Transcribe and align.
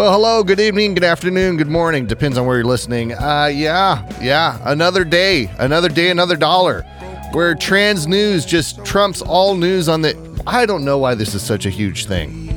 Well, 0.00 0.12
hello, 0.12 0.42
good 0.42 0.60
evening, 0.60 0.94
good 0.94 1.04
afternoon, 1.04 1.58
good 1.58 1.68
morning. 1.68 2.06
Depends 2.06 2.38
on 2.38 2.46
where 2.46 2.56
you're 2.56 2.64
listening. 2.64 3.12
Uh, 3.12 3.50
yeah, 3.52 4.08
yeah, 4.18 4.58
another 4.64 5.04
day, 5.04 5.50
another 5.58 5.90
day, 5.90 6.08
another 6.08 6.36
dollar. 6.36 6.84
Where 7.32 7.54
trans 7.54 8.06
news 8.06 8.46
just 8.46 8.82
trumps 8.82 9.20
all 9.20 9.54
news 9.56 9.90
on 9.90 10.00
the. 10.00 10.42
I 10.46 10.64
don't 10.64 10.86
know 10.86 10.96
why 10.96 11.14
this 11.14 11.34
is 11.34 11.42
such 11.42 11.66
a 11.66 11.68
huge 11.68 12.06
thing. 12.06 12.48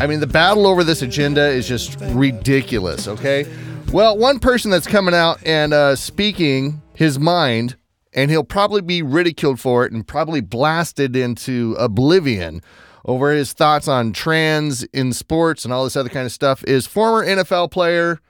I 0.00 0.08
mean, 0.08 0.18
the 0.18 0.26
battle 0.26 0.66
over 0.66 0.82
this 0.82 1.02
agenda 1.02 1.50
is 1.50 1.68
just 1.68 2.00
ridiculous, 2.00 3.06
okay? 3.06 3.46
Well, 3.92 4.18
one 4.18 4.40
person 4.40 4.72
that's 4.72 4.88
coming 4.88 5.14
out 5.14 5.38
and 5.46 5.72
uh, 5.72 5.94
speaking 5.94 6.82
his 6.96 7.16
mind, 7.16 7.76
and 8.12 8.28
he'll 8.28 8.42
probably 8.42 8.80
be 8.80 9.02
ridiculed 9.02 9.60
for 9.60 9.86
it 9.86 9.92
and 9.92 10.04
probably 10.04 10.40
blasted 10.40 11.14
into 11.14 11.76
oblivion 11.78 12.60
over 13.04 13.32
his 13.32 13.52
thoughts 13.52 13.88
on 13.88 14.12
trans 14.12 14.82
in 14.84 15.12
sports 15.12 15.64
and 15.64 15.72
all 15.72 15.84
this 15.84 15.96
other 15.96 16.08
kind 16.08 16.26
of 16.26 16.32
stuff, 16.32 16.64
is 16.64 16.86
former 16.86 17.26
NFL 17.26 17.70
player, 17.70 18.20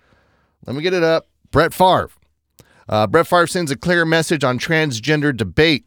let 0.66 0.76
me 0.76 0.82
get 0.82 0.94
it 0.94 1.02
up, 1.02 1.26
Brett 1.50 1.72
Favre. 1.72 2.10
Uh, 2.88 3.06
Brett 3.06 3.26
Favre 3.26 3.46
sends 3.46 3.70
a 3.70 3.76
clear 3.76 4.04
message 4.04 4.44
on 4.44 4.58
transgender 4.58 5.36
debate. 5.36 5.86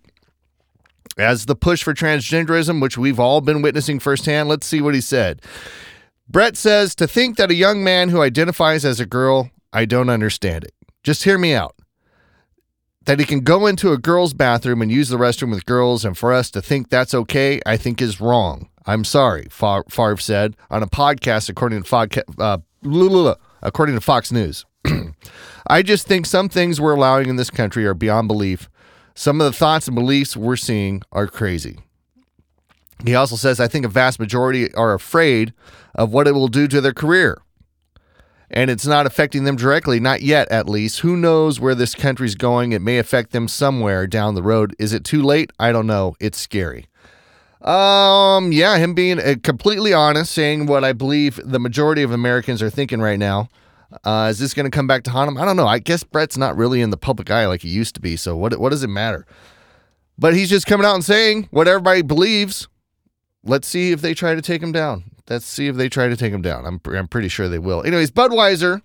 As 1.17 1.47
the 1.47 1.55
push 1.55 1.81
for 1.81 1.95
transgenderism, 1.95 2.81
which 2.81 2.97
we've 2.97 3.19
all 3.19 3.41
been 3.41 3.63
witnessing 3.63 3.99
firsthand, 3.99 4.49
let's 4.49 4.67
see 4.67 4.81
what 4.81 4.93
he 4.93 5.01
said. 5.01 5.41
Brett 6.29 6.55
says, 6.55 6.93
To 6.95 7.07
think 7.07 7.37
that 7.37 7.49
a 7.49 7.55
young 7.55 7.83
man 7.83 8.09
who 8.09 8.21
identifies 8.21 8.85
as 8.85 8.99
a 8.99 9.05
girl, 9.05 9.49
I 9.73 9.85
don't 9.85 10.09
understand 10.09 10.63
it. 10.63 10.73
Just 11.03 11.23
hear 11.23 11.37
me 11.37 11.53
out. 11.53 11.76
That 13.07 13.19
he 13.19 13.25
can 13.25 13.39
go 13.39 13.67
into 13.67 13.93
a 13.93 13.97
girl's 13.97 14.33
bathroom 14.33 14.81
and 14.81 14.91
use 14.91 15.07
the 15.07 15.15
restroom 15.15 15.51
with 15.51 15.65
girls, 15.65 16.03
and 16.03 16.17
for 16.17 16.33
us 16.33 16.51
to 16.51 16.61
think 16.61 16.89
that's 16.89 17.13
okay, 17.13 17.61
I 17.65 17.77
think 17.77 18.01
is 18.01 18.19
wrong. 18.19 18.67
I'm 18.85 19.05
sorry, 19.05 19.47
Favre 19.49 20.17
said 20.17 20.57
on 20.69 20.83
a 20.83 20.87
podcast 20.87 21.47
according 21.47 21.83
to 21.83 22.23
uh, 22.37 22.57
according 23.61 23.95
to 23.95 24.01
Fox 24.01 24.29
News. 24.33 24.65
I 25.67 25.83
just 25.83 26.05
think 26.05 26.25
some 26.25 26.49
things 26.49 26.81
we're 26.81 26.95
allowing 26.95 27.29
in 27.29 27.37
this 27.37 27.49
country 27.49 27.85
are 27.85 27.93
beyond 27.93 28.27
belief. 28.27 28.69
Some 29.15 29.39
of 29.39 29.45
the 29.45 29.57
thoughts 29.57 29.87
and 29.87 29.95
beliefs 29.95 30.35
we're 30.35 30.57
seeing 30.57 31.01
are 31.13 31.27
crazy. 31.27 31.79
He 33.05 33.15
also 33.15 33.37
says, 33.37 33.61
I 33.61 33.69
think 33.69 33.85
a 33.85 33.89
vast 33.89 34.19
majority 34.19 34.73
are 34.73 34.93
afraid 34.93 35.53
of 35.95 36.11
what 36.11 36.27
it 36.27 36.33
will 36.33 36.49
do 36.49 36.67
to 36.67 36.81
their 36.81 36.93
career. 36.93 37.41
And 38.49 38.69
it's 38.69 38.85
not 38.85 39.05
affecting 39.05 39.43
them 39.43 39.57
directly, 39.57 39.99
not 39.99 40.21
yet 40.21 40.49
at 40.49 40.69
least. 40.69 41.01
Who 41.01 41.17
knows 41.17 41.59
where 41.59 41.75
this 41.75 41.93
country's 41.93 42.35
going? 42.35 42.71
It 42.71 42.81
may 42.81 42.97
affect 42.97 43.31
them 43.31 43.47
somewhere 43.47 44.07
down 44.07 44.35
the 44.35 44.43
road. 44.43 44.73
Is 44.79 44.93
it 44.93 45.03
too 45.03 45.21
late? 45.21 45.51
I 45.59 45.73
don't 45.73 45.87
know. 45.87 46.15
It's 46.19 46.39
scary. 46.39 46.87
Um, 47.61 48.51
yeah, 48.53 48.77
him 48.77 48.93
being 48.93 49.19
uh, 49.19 49.35
completely 49.43 49.91
honest, 49.93 50.31
saying 50.31 50.67
what 50.67 50.85
I 50.85 50.93
believe 50.93 51.39
the 51.43 51.59
majority 51.59 52.03
of 52.03 52.11
Americans 52.11 52.61
are 52.61 52.69
thinking 52.69 53.01
right 53.01 53.19
now. 53.19 53.49
Uh, 54.03 54.27
is 54.29 54.39
this 54.39 54.53
going 54.53 54.69
to 54.69 54.75
come 54.75 54.87
back 54.87 55.03
to 55.03 55.11
haunt 55.11 55.29
him? 55.29 55.37
I 55.37 55.45
don't 55.45 55.57
know. 55.57 55.67
I 55.67 55.79
guess 55.79 56.03
Brett's 56.03 56.37
not 56.37 56.55
really 56.55 56.81
in 56.81 56.89
the 56.89 56.97
public 56.97 57.31
eye 57.31 57.47
like 57.47 57.61
he 57.61 57.69
used 57.69 57.95
to 57.95 58.01
be. 58.01 58.15
So 58.15 58.35
what? 58.35 58.57
What 58.59 58.69
does 58.69 58.83
it 58.83 58.89
matter? 58.89 59.25
But 60.17 60.33
he's 60.35 60.49
just 60.49 60.65
coming 60.65 60.85
out 60.85 60.95
and 60.95 61.05
saying 61.05 61.47
what 61.51 61.67
everybody 61.67 62.01
believes. 62.01 62.67
Let's 63.43 63.67
see 63.67 63.91
if 63.91 64.01
they 64.01 64.13
try 64.13 64.35
to 64.35 64.41
take 64.41 64.61
him 64.61 64.71
down. 64.71 65.03
Let's 65.29 65.45
see 65.45 65.67
if 65.67 65.75
they 65.75 65.89
try 65.89 66.07
to 66.07 66.15
take 66.15 66.33
him 66.33 66.41
down. 66.41 66.65
I'm 66.65 66.79
I'm 66.85 67.07
pretty 67.07 67.27
sure 67.27 67.49
they 67.49 67.59
will. 67.59 67.83
Anyways, 67.83 68.11
Budweiser 68.11 68.81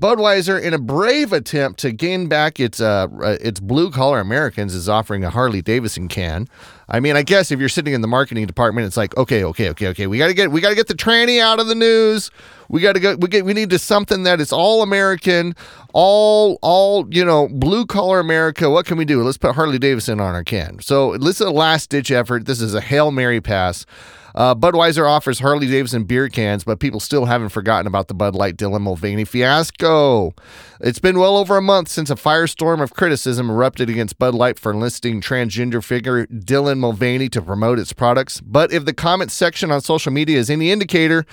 Budweiser, 0.00 0.60
in 0.60 0.72
a 0.72 0.78
brave 0.78 1.34
attempt 1.34 1.78
to 1.80 1.92
gain 1.92 2.26
back 2.26 2.58
its 2.58 2.80
uh, 2.80 3.06
uh 3.22 3.36
its 3.40 3.60
blue 3.60 3.90
collar 3.90 4.20
Americans, 4.20 4.74
is 4.74 4.88
offering 4.88 5.22
a 5.22 5.28
Harley 5.28 5.60
Davidson 5.60 6.08
can. 6.08 6.48
I 6.88 6.98
mean, 6.98 7.14
I 7.14 7.22
guess 7.22 7.50
if 7.50 7.60
you're 7.60 7.68
sitting 7.68 7.92
in 7.92 8.00
the 8.00 8.08
marketing 8.08 8.46
department, 8.46 8.86
it's 8.86 8.96
like, 8.96 9.16
okay, 9.18 9.44
okay, 9.44 9.68
okay, 9.70 9.88
okay, 9.88 10.06
we 10.06 10.16
got 10.16 10.28
to 10.28 10.34
get 10.34 10.50
we 10.50 10.62
got 10.62 10.70
to 10.70 10.74
get 10.74 10.88
the 10.88 10.94
tranny 10.94 11.40
out 11.40 11.60
of 11.60 11.66
the 11.66 11.74
news. 11.74 12.30
We 12.70 12.80
got 12.80 12.94
to 12.94 13.00
go. 13.00 13.16
We 13.16 13.28
get 13.28 13.44
we 13.44 13.52
need 13.52 13.68
to 13.68 13.78
something 13.78 14.22
that 14.22 14.40
is 14.40 14.50
all 14.50 14.82
American, 14.82 15.54
all 15.92 16.58
all 16.62 17.06
you 17.14 17.24
know, 17.24 17.48
blue 17.48 17.84
collar 17.84 18.18
America. 18.18 18.70
What 18.70 18.86
can 18.86 18.96
we 18.96 19.04
do? 19.04 19.22
Let's 19.22 19.36
put 19.36 19.54
Harley 19.54 19.78
Davidson 19.78 20.20
on 20.20 20.34
our 20.34 20.44
can. 20.44 20.80
So 20.80 21.18
this 21.18 21.40
is 21.40 21.46
a 21.46 21.50
last 21.50 21.90
ditch 21.90 22.10
effort. 22.10 22.46
This 22.46 22.62
is 22.62 22.72
a 22.72 22.80
hail 22.80 23.10
mary 23.10 23.42
pass. 23.42 23.84
Uh, 24.34 24.54
Budweiser 24.54 25.08
offers 25.08 25.40
Harley 25.40 25.66
Davidson 25.66 26.04
beer 26.04 26.28
cans, 26.28 26.64
but 26.64 26.80
people 26.80 27.00
still 27.00 27.26
haven't 27.26 27.50
forgotten 27.50 27.86
about 27.86 28.08
the 28.08 28.14
Bud 28.14 28.34
Light 28.34 28.56
Dylan 28.56 28.82
Mulvaney 28.82 29.24
fiasco. 29.24 30.34
It's 30.80 30.98
been 30.98 31.18
well 31.18 31.36
over 31.36 31.56
a 31.56 31.62
month 31.62 31.88
since 31.88 32.10
a 32.10 32.14
firestorm 32.14 32.82
of 32.82 32.94
criticism 32.94 33.50
erupted 33.50 33.90
against 33.90 34.18
Bud 34.18 34.34
Light 34.34 34.58
for 34.58 34.72
enlisting 34.72 35.20
transgender 35.20 35.84
figure 35.84 36.26
Dylan 36.26 36.78
Mulvaney 36.78 37.28
to 37.30 37.42
promote 37.42 37.78
its 37.78 37.92
products. 37.92 38.40
But 38.40 38.72
if 38.72 38.84
the 38.84 38.94
comment 38.94 39.30
section 39.30 39.70
on 39.70 39.80
social 39.80 40.12
media 40.12 40.38
is 40.38 40.50
any 40.50 40.70
indicator, 40.70 41.26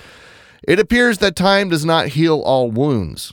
it 0.68 0.78
appears 0.78 1.18
that 1.18 1.36
time 1.36 1.70
does 1.70 1.84
not 1.84 2.08
heal 2.08 2.40
all 2.40 2.70
wounds. 2.70 3.32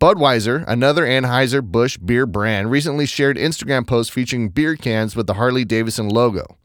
Budweiser, 0.00 0.64
another 0.66 1.06
Anheuser-Busch 1.06 1.98
beer 1.98 2.26
brand, 2.26 2.70
recently 2.70 3.06
shared 3.06 3.36
Instagram 3.36 3.86
posts 3.86 4.12
featuring 4.12 4.48
beer 4.48 4.76
cans 4.76 5.14
with 5.14 5.26
the 5.26 5.34
Harley 5.34 5.64
Davidson 5.64 6.08
logo 6.08 6.58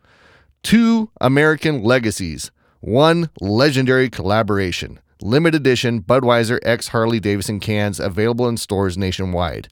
two 0.63 1.09
American 1.21 1.83
legacies, 1.83 2.51
one 2.79 3.29
legendary 3.41 4.09
collaboration. 4.09 4.99
Limited 5.21 5.61
edition 5.61 6.01
Budweiser 6.01 6.59
X 6.63 6.89
Harley 6.89 7.19
Davidson 7.19 7.59
cans 7.59 7.99
available 7.99 8.47
in 8.47 8.55
stores 8.57 8.97
nationwide. 8.97 9.67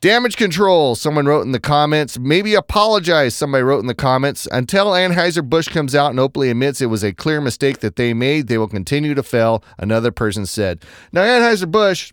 Damage 0.00 0.36
control, 0.36 0.94
someone 0.94 1.26
wrote 1.26 1.44
in 1.44 1.50
the 1.50 1.58
comments. 1.58 2.20
Maybe 2.20 2.54
apologize, 2.54 3.34
somebody 3.34 3.64
wrote 3.64 3.80
in 3.80 3.88
the 3.88 3.96
comments. 3.96 4.46
Until 4.52 4.92
Anheuser-Busch 4.92 5.70
comes 5.70 5.92
out 5.92 6.10
and 6.10 6.20
openly 6.20 6.50
admits 6.50 6.80
it 6.80 6.86
was 6.86 7.02
a 7.02 7.12
clear 7.12 7.40
mistake 7.40 7.80
that 7.80 7.96
they 7.96 8.14
made, 8.14 8.46
they 8.46 8.58
will 8.58 8.68
continue 8.68 9.14
to 9.14 9.24
fail, 9.24 9.64
another 9.76 10.12
person 10.12 10.46
said. 10.46 10.84
Now, 11.10 11.22
Anheuser-Busch, 11.22 12.12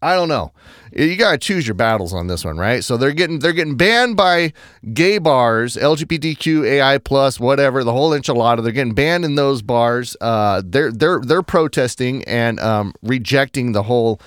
I 0.00 0.14
don't 0.14 0.28
know. 0.28 0.52
You 0.92 1.16
got 1.16 1.32
to 1.32 1.38
choose 1.38 1.66
your 1.66 1.74
battles 1.74 2.14
on 2.14 2.28
this 2.28 2.44
one, 2.44 2.56
right? 2.56 2.84
So 2.84 2.96
they're 2.96 3.12
getting 3.12 3.40
they're 3.40 3.52
getting 3.52 3.76
banned 3.76 4.16
by 4.16 4.52
gay 4.92 5.18
bars, 5.18 5.76
LGBTQ, 5.76 6.64
AI 6.64 6.98
plus, 6.98 7.40
whatever, 7.40 7.82
the 7.82 7.92
whole 7.92 8.10
enchilada. 8.10 8.62
They're 8.62 8.72
getting 8.72 8.94
banned 8.94 9.24
in 9.24 9.34
those 9.34 9.60
bars. 9.60 10.16
Uh, 10.20 10.62
they're 10.64 10.92
they're 10.92 11.20
they're 11.20 11.42
protesting 11.42 12.22
and 12.24 12.60
um, 12.60 12.94
rejecting 13.02 13.72
the 13.72 13.82
whole 13.82 14.20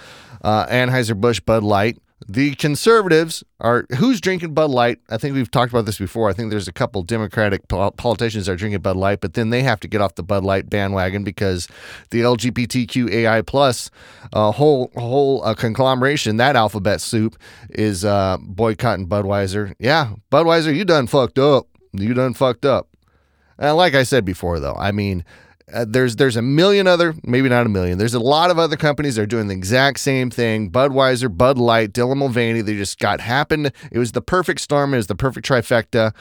uh, 0.44 0.66
Anheuser 0.68 1.20
Busch 1.20 1.40
Bud 1.40 1.64
Light. 1.64 1.98
The 2.28 2.54
conservatives 2.56 3.44
are 3.60 3.86
who's 3.98 4.22
drinking 4.22 4.54
Bud 4.54 4.70
Light. 4.70 5.00
I 5.10 5.18
think 5.18 5.34
we've 5.34 5.50
talked 5.50 5.72
about 5.72 5.86
this 5.86 5.98
before. 5.98 6.30
I 6.30 6.34
think 6.34 6.52
there's 6.52 6.68
a 6.68 6.74
couple 6.74 7.02
Democratic 7.02 7.68
politicians 7.68 8.46
that 8.46 8.54
are 8.54 8.56
drinking 8.56 8.82
Bud 8.82 8.96
Light, 8.96 9.22
but 9.22 9.34
then 9.34 9.50
they 9.50 9.64
have 9.64 9.80
to 9.80 9.88
get 9.88 10.02
off 10.02 10.16
the 10.16 10.24
Bud 10.24 10.44
Light 10.44 10.70
bandwagon 10.70 11.24
because 11.24 11.68
the 12.12 12.22
LGBTQAI 12.22 13.46
plus 13.46 13.90
uh, 14.34 14.52
whole 14.52 14.92
whole 14.96 15.44
uh, 15.44 15.56
conglomeration, 15.56 16.38
that 16.38 16.56
alphabet 16.56 17.02
soup, 17.02 17.38
is 17.72 18.06
uh, 18.06 18.38
boycotting 18.40 19.08
Budweiser. 19.08 19.74
Yeah, 19.80 20.14
Budweiser, 20.32 20.76
you 20.76 20.86
done 20.86 21.08
fucked 21.08 21.40
up. 21.40 21.68
You 21.94 22.14
done 22.14 22.34
fucked 22.34 22.66
up. 22.66 22.88
And 23.58 23.76
like 23.78 23.96
I 23.96 24.04
said 24.04 24.26
before, 24.26 24.60
though, 24.60 24.76
I 24.76 24.92
mean 24.92 25.26
uh, 25.74 25.86
there's 25.88 26.16
there's 26.16 26.36
a 26.36 26.42
million 26.42 26.88
other, 26.88 27.14
maybe 27.24 27.50
not 27.50 27.66
a 27.66 27.70
million. 27.70 27.98
There's 27.98 28.14
a 28.14 28.20
lot 28.20 28.52
of 28.52 28.60
other 28.60 28.78
companies 28.78 29.16
that 29.16 29.24
are 29.24 29.28
doing 29.28 29.48
the 29.48 29.54
exact 29.54 30.00
same 30.00 30.30
thing. 30.30 30.72
Budweiser, 30.72 31.36
Bud 31.36 31.58
Light, 31.58 31.94
Dylan 31.94 32.18
Mulvaney. 32.18 32.62
They 32.62 32.76
just 32.76 33.00
got 33.00 33.20
happened. 33.20 33.72
It 33.92 34.00
was 34.00 34.12
the 34.12 34.22
perfect 34.22 34.62
storm. 34.62 34.94
It 34.94 34.98
was 34.98 35.08
the 35.08 35.16
perfect 35.16 35.48
trifecta. 35.48 36.14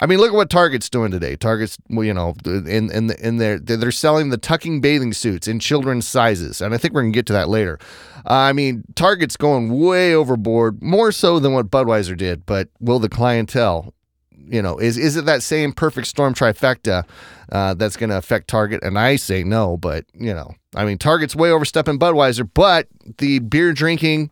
I 0.00 0.06
mean, 0.06 0.18
look 0.18 0.30
at 0.30 0.36
what 0.36 0.50
Target's 0.50 0.88
doing 0.88 1.10
today. 1.10 1.36
Target's, 1.36 1.76
you 1.88 2.14
know, 2.14 2.34
in 2.44 2.90
in 2.90 3.10
in 3.10 3.36
their 3.38 3.58
they're 3.58 3.90
selling 3.90 4.30
the 4.30 4.38
tucking 4.38 4.80
bathing 4.80 5.12
suits 5.12 5.48
in 5.48 5.58
children's 5.58 6.06
sizes, 6.06 6.60
and 6.60 6.74
I 6.74 6.78
think 6.78 6.94
we're 6.94 7.02
gonna 7.02 7.12
get 7.12 7.26
to 7.26 7.32
that 7.32 7.48
later. 7.48 7.78
Uh, 8.28 8.34
I 8.34 8.52
mean, 8.52 8.84
Target's 8.94 9.36
going 9.36 9.78
way 9.78 10.14
overboard, 10.14 10.82
more 10.82 11.12
so 11.12 11.38
than 11.38 11.52
what 11.52 11.70
Budweiser 11.70 12.16
did. 12.16 12.46
But 12.46 12.68
will 12.80 12.98
the 12.98 13.08
clientele 13.08 13.94
you 14.50 14.62
know, 14.62 14.78
is 14.78 14.96
is 14.96 15.16
it 15.16 15.24
that 15.26 15.42
same 15.42 15.72
perfect 15.72 16.06
storm 16.06 16.34
trifecta 16.34 17.04
uh, 17.50 17.74
that's 17.74 17.96
going 17.96 18.10
to 18.10 18.16
affect 18.16 18.48
Target? 18.48 18.82
And 18.82 18.98
I 18.98 19.16
say 19.16 19.44
no, 19.44 19.76
but 19.76 20.04
you 20.14 20.34
know, 20.34 20.54
I 20.74 20.84
mean, 20.84 20.98
Target's 20.98 21.36
way 21.36 21.50
overstepping 21.50 21.98
Budweiser, 21.98 22.48
but 22.52 22.88
the 23.18 23.38
beer 23.40 23.72
drinking 23.72 24.30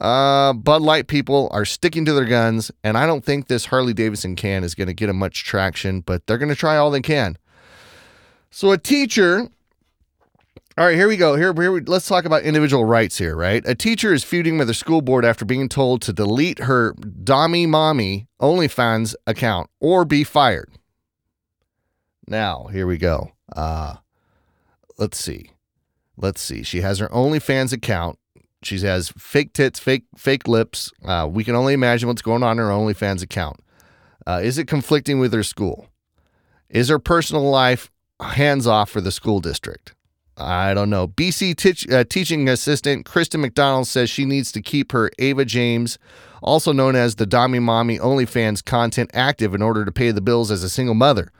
uh, 0.00 0.52
Bud 0.52 0.82
Light 0.82 1.06
people 1.06 1.48
are 1.52 1.64
sticking 1.64 2.04
to 2.04 2.12
their 2.12 2.24
guns, 2.24 2.70
and 2.82 2.98
I 2.98 3.06
don't 3.06 3.24
think 3.24 3.46
this 3.46 3.66
Harley 3.66 3.94
Davidson 3.94 4.36
can 4.36 4.64
is 4.64 4.74
going 4.74 4.88
to 4.88 4.94
get 4.94 5.08
a 5.08 5.14
much 5.14 5.44
traction, 5.44 6.00
but 6.00 6.26
they're 6.26 6.38
going 6.38 6.48
to 6.48 6.54
try 6.54 6.76
all 6.76 6.90
they 6.90 7.00
can. 7.00 7.38
So 8.50 8.70
a 8.70 8.78
teacher 8.78 9.48
all 10.76 10.84
right, 10.84 10.96
here 10.96 11.06
we 11.06 11.16
go. 11.16 11.36
Here, 11.36 11.54
here 11.54 11.70
we, 11.70 11.80
let's 11.82 12.08
talk 12.08 12.24
about 12.24 12.42
individual 12.42 12.84
rights 12.84 13.16
here, 13.16 13.36
right? 13.36 13.62
A 13.64 13.76
teacher 13.76 14.12
is 14.12 14.24
feuding 14.24 14.58
with 14.58 14.66
her 14.66 14.74
school 14.74 15.02
board 15.02 15.24
after 15.24 15.44
being 15.44 15.68
told 15.68 16.02
to 16.02 16.12
delete 16.12 16.58
her 16.60 16.94
Dommy 16.94 17.68
Mommy 17.68 18.26
OnlyFans 18.40 19.14
account 19.24 19.70
or 19.78 20.04
be 20.04 20.24
fired. 20.24 20.72
Now, 22.26 22.64
here 22.72 22.88
we 22.88 22.98
go. 22.98 23.30
Uh, 23.54 23.96
let's 24.98 25.16
see. 25.16 25.52
Let's 26.16 26.40
see. 26.40 26.64
She 26.64 26.80
has 26.80 26.98
her 26.98 27.08
OnlyFans 27.08 27.72
account. 27.72 28.18
She 28.64 28.80
has 28.80 29.10
fake 29.10 29.52
tits, 29.52 29.78
fake 29.78 30.06
fake 30.16 30.48
lips. 30.48 30.90
Uh, 31.04 31.28
we 31.30 31.44
can 31.44 31.54
only 31.54 31.74
imagine 31.74 32.08
what's 32.08 32.22
going 32.22 32.42
on 32.42 32.58
in 32.58 32.64
her 32.64 32.70
OnlyFans 32.70 33.22
account. 33.22 33.60
Uh, 34.26 34.40
is 34.42 34.58
it 34.58 34.66
conflicting 34.66 35.20
with 35.20 35.32
her 35.34 35.42
school? 35.44 35.86
Is 36.68 36.88
her 36.88 36.98
personal 36.98 37.48
life 37.48 37.92
hands 38.20 38.66
off 38.66 38.90
for 38.90 39.00
the 39.00 39.12
school 39.12 39.38
district? 39.38 39.94
I 40.36 40.74
don't 40.74 40.90
know. 40.90 41.06
BC 41.06 41.56
teach, 41.56 41.88
uh, 41.88 42.04
teaching 42.04 42.48
assistant 42.48 43.04
Kristen 43.04 43.40
McDonald 43.40 43.86
says 43.86 44.10
she 44.10 44.24
needs 44.24 44.50
to 44.52 44.62
keep 44.62 44.92
her 44.92 45.10
Ava 45.18 45.44
James, 45.44 45.98
also 46.42 46.72
known 46.72 46.96
as 46.96 47.14
the 47.14 47.26
Dommy 47.26 47.62
Mommy 47.62 47.98
OnlyFans 47.98 48.64
content 48.64 49.10
active 49.14 49.54
in 49.54 49.62
order 49.62 49.84
to 49.84 49.92
pay 49.92 50.10
the 50.10 50.20
bills 50.20 50.50
as 50.50 50.64
a 50.64 50.70
single 50.70 50.94
mother. 50.94 51.30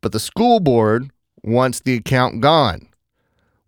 But 0.00 0.12
the 0.12 0.20
school 0.20 0.60
board 0.60 1.10
wants 1.42 1.80
the 1.80 1.94
account 1.94 2.40
gone. 2.40 2.88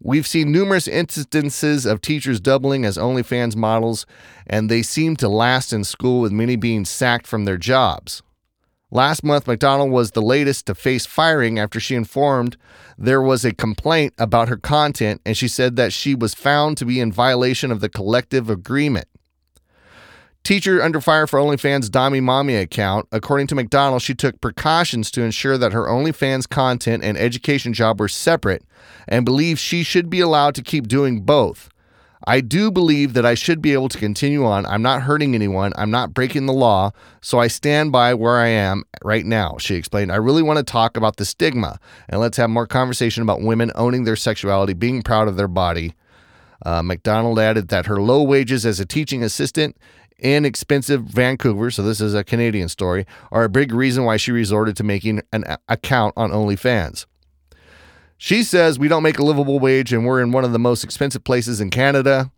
We've 0.02 0.26
seen 0.26 0.50
numerous 0.50 0.88
instances 0.88 1.84
of 1.84 2.00
teachers 2.00 2.40
doubling 2.40 2.86
as 2.86 2.96
OnlyFans 2.96 3.54
models, 3.56 4.06
and 4.46 4.70
they 4.70 4.82
seem 4.82 5.16
to 5.16 5.28
last 5.28 5.72
in 5.72 5.84
school 5.84 6.20
with 6.20 6.32
many 6.32 6.56
being 6.56 6.84
sacked 6.86 7.26
from 7.26 7.44
their 7.44 7.58
jobs. 7.58 8.22
Last 8.92 9.22
month, 9.22 9.46
McDonald 9.46 9.90
was 9.90 10.10
the 10.10 10.22
latest 10.22 10.66
to 10.66 10.74
face 10.74 11.06
firing 11.06 11.58
after 11.58 11.78
she 11.78 11.94
informed 11.94 12.56
there 12.98 13.22
was 13.22 13.44
a 13.44 13.54
complaint 13.54 14.14
about 14.18 14.48
her 14.48 14.56
content, 14.56 15.20
and 15.24 15.36
she 15.36 15.48
said 15.48 15.76
that 15.76 15.92
she 15.92 16.14
was 16.14 16.34
found 16.34 16.76
to 16.78 16.84
be 16.84 17.00
in 17.00 17.12
violation 17.12 17.70
of 17.70 17.80
the 17.80 17.88
collective 17.88 18.50
agreement. 18.50 19.06
Teacher 20.42 20.82
under 20.82 21.00
fire 21.00 21.26
for 21.26 21.38
OnlyFans' 21.38 21.88
Dommy 21.88 22.22
Mommy 22.22 22.56
account. 22.56 23.06
According 23.12 23.46
to 23.48 23.54
McDonald, 23.54 24.02
she 24.02 24.14
took 24.14 24.40
precautions 24.40 25.10
to 25.12 25.22
ensure 25.22 25.56
that 25.56 25.72
her 25.72 25.86
OnlyFans 25.86 26.48
content 26.48 27.04
and 27.04 27.16
education 27.16 27.72
job 27.72 28.00
were 28.00 28.08
separate 28.08 28.64
and 29.06 29.24
believes 29.24 29.60
she 29.60 29.82
should 29.82 30.10
be 30.10 30.20
allowed 30.20 30.54
to 30.56 30.62
keep 30.62 30.88
doing 30.88 31.20
both. 31.20 31.69
I 32.26 32.40
do 32.40 32.70
believe 32.70 33.14
that 33.14 33.24
I 33.24 33.34
should 33.34 33.62
be 33.62 33.72
able 33.72 33.88
to 33.88 33.98
continue 33.98 34.44
on. 34.44 34.66
I'm 34.66 34.82
not 34.82 35.02
hurting 35.02 35.34
anyone. 35.34 35.72
I'm 35.76 35.90
not 35.90 36.12
breaking 36.12 36.46
the 36.46 36.52
law. 36.52 36.90
So 37.22 37.38
I 37.38 37.48
stand 37.48 37.92
by 37.92 38.12
where 38.14 38.38
I 38.38 38.48
am 38.48 38.84
right 39.02 39.24
now, 39.24 39.56
she 39.58 39.74
explained. 39.74 40.12
I 40.12 40.16
really 40.16 40.42
want 40.42 40.58
to 40.58 40.62
talk 40.62 40.96
about 40.96 41.16
the 41.16 41.24
stigma 41.24 41.78
and 42.08 42.20
let's 42.20 42.36
have 42.36 42.50
more 42.50 42.66
conversation 42.66 43.22
about 43.22 43.40
women 43.40 43.72
owning 43.74 44.04
their 44.04 44.16
sexuality, 44.16 44.74
being 44.74 45.02
proud 45.02 45.28
of 45.28 45.36
their 45.36 45.48
body. 45.48 45.94
Uh, 46.64 46.82
McDonald 46.82 47.38
added 47.38 47.68
that 47.68 47.86
her 47.86 48.02
low 48.02 48.22
wages 48.22 48.66
as 48.66 48.80
a 48.80 48.86
teaching 48.86 49.22
assistant 49.22 49.76
in 50.18 50.44
expensive 50.44 51.02
Vancouver, 51.02 51.70
so 51.70 51.82
this 51.82 52.00
is 52.00 52.14
a 52.14 52.22
Canadian 52.22 52.68
story, 52.68 53.06
are 53.32 53.44
a 53.44 53.48
big 53.48 53.72
reason 53.72 54.04
why 54.04 54.18
she 54.18 54.30
resorted 54.30 54.76
to 54.76 54.84
making 54.84 55.22
an 55.32 55.44
account 55.68 56.12
on 56.18 56.30
OnlyFans. 56.30 57.06
She 58.22 58.42
says 58.42 58.78
we 58.78 58.86
don't 58.86 59.02
make 59.02 59.18
a 59.18 59.24
livable 59.24 59.58
wage 59.58 59.94
and 59.94 60.04
we're 60.04 60.20
in 60.20 60.30
one 60.30 60.44
of 60.44 60.52
the 60.52 60.58
most 60.58 60.84
expensive 60.84 61.24
places 61.24 61.58
in 61.58 61.70
Canada. 61.70 62.30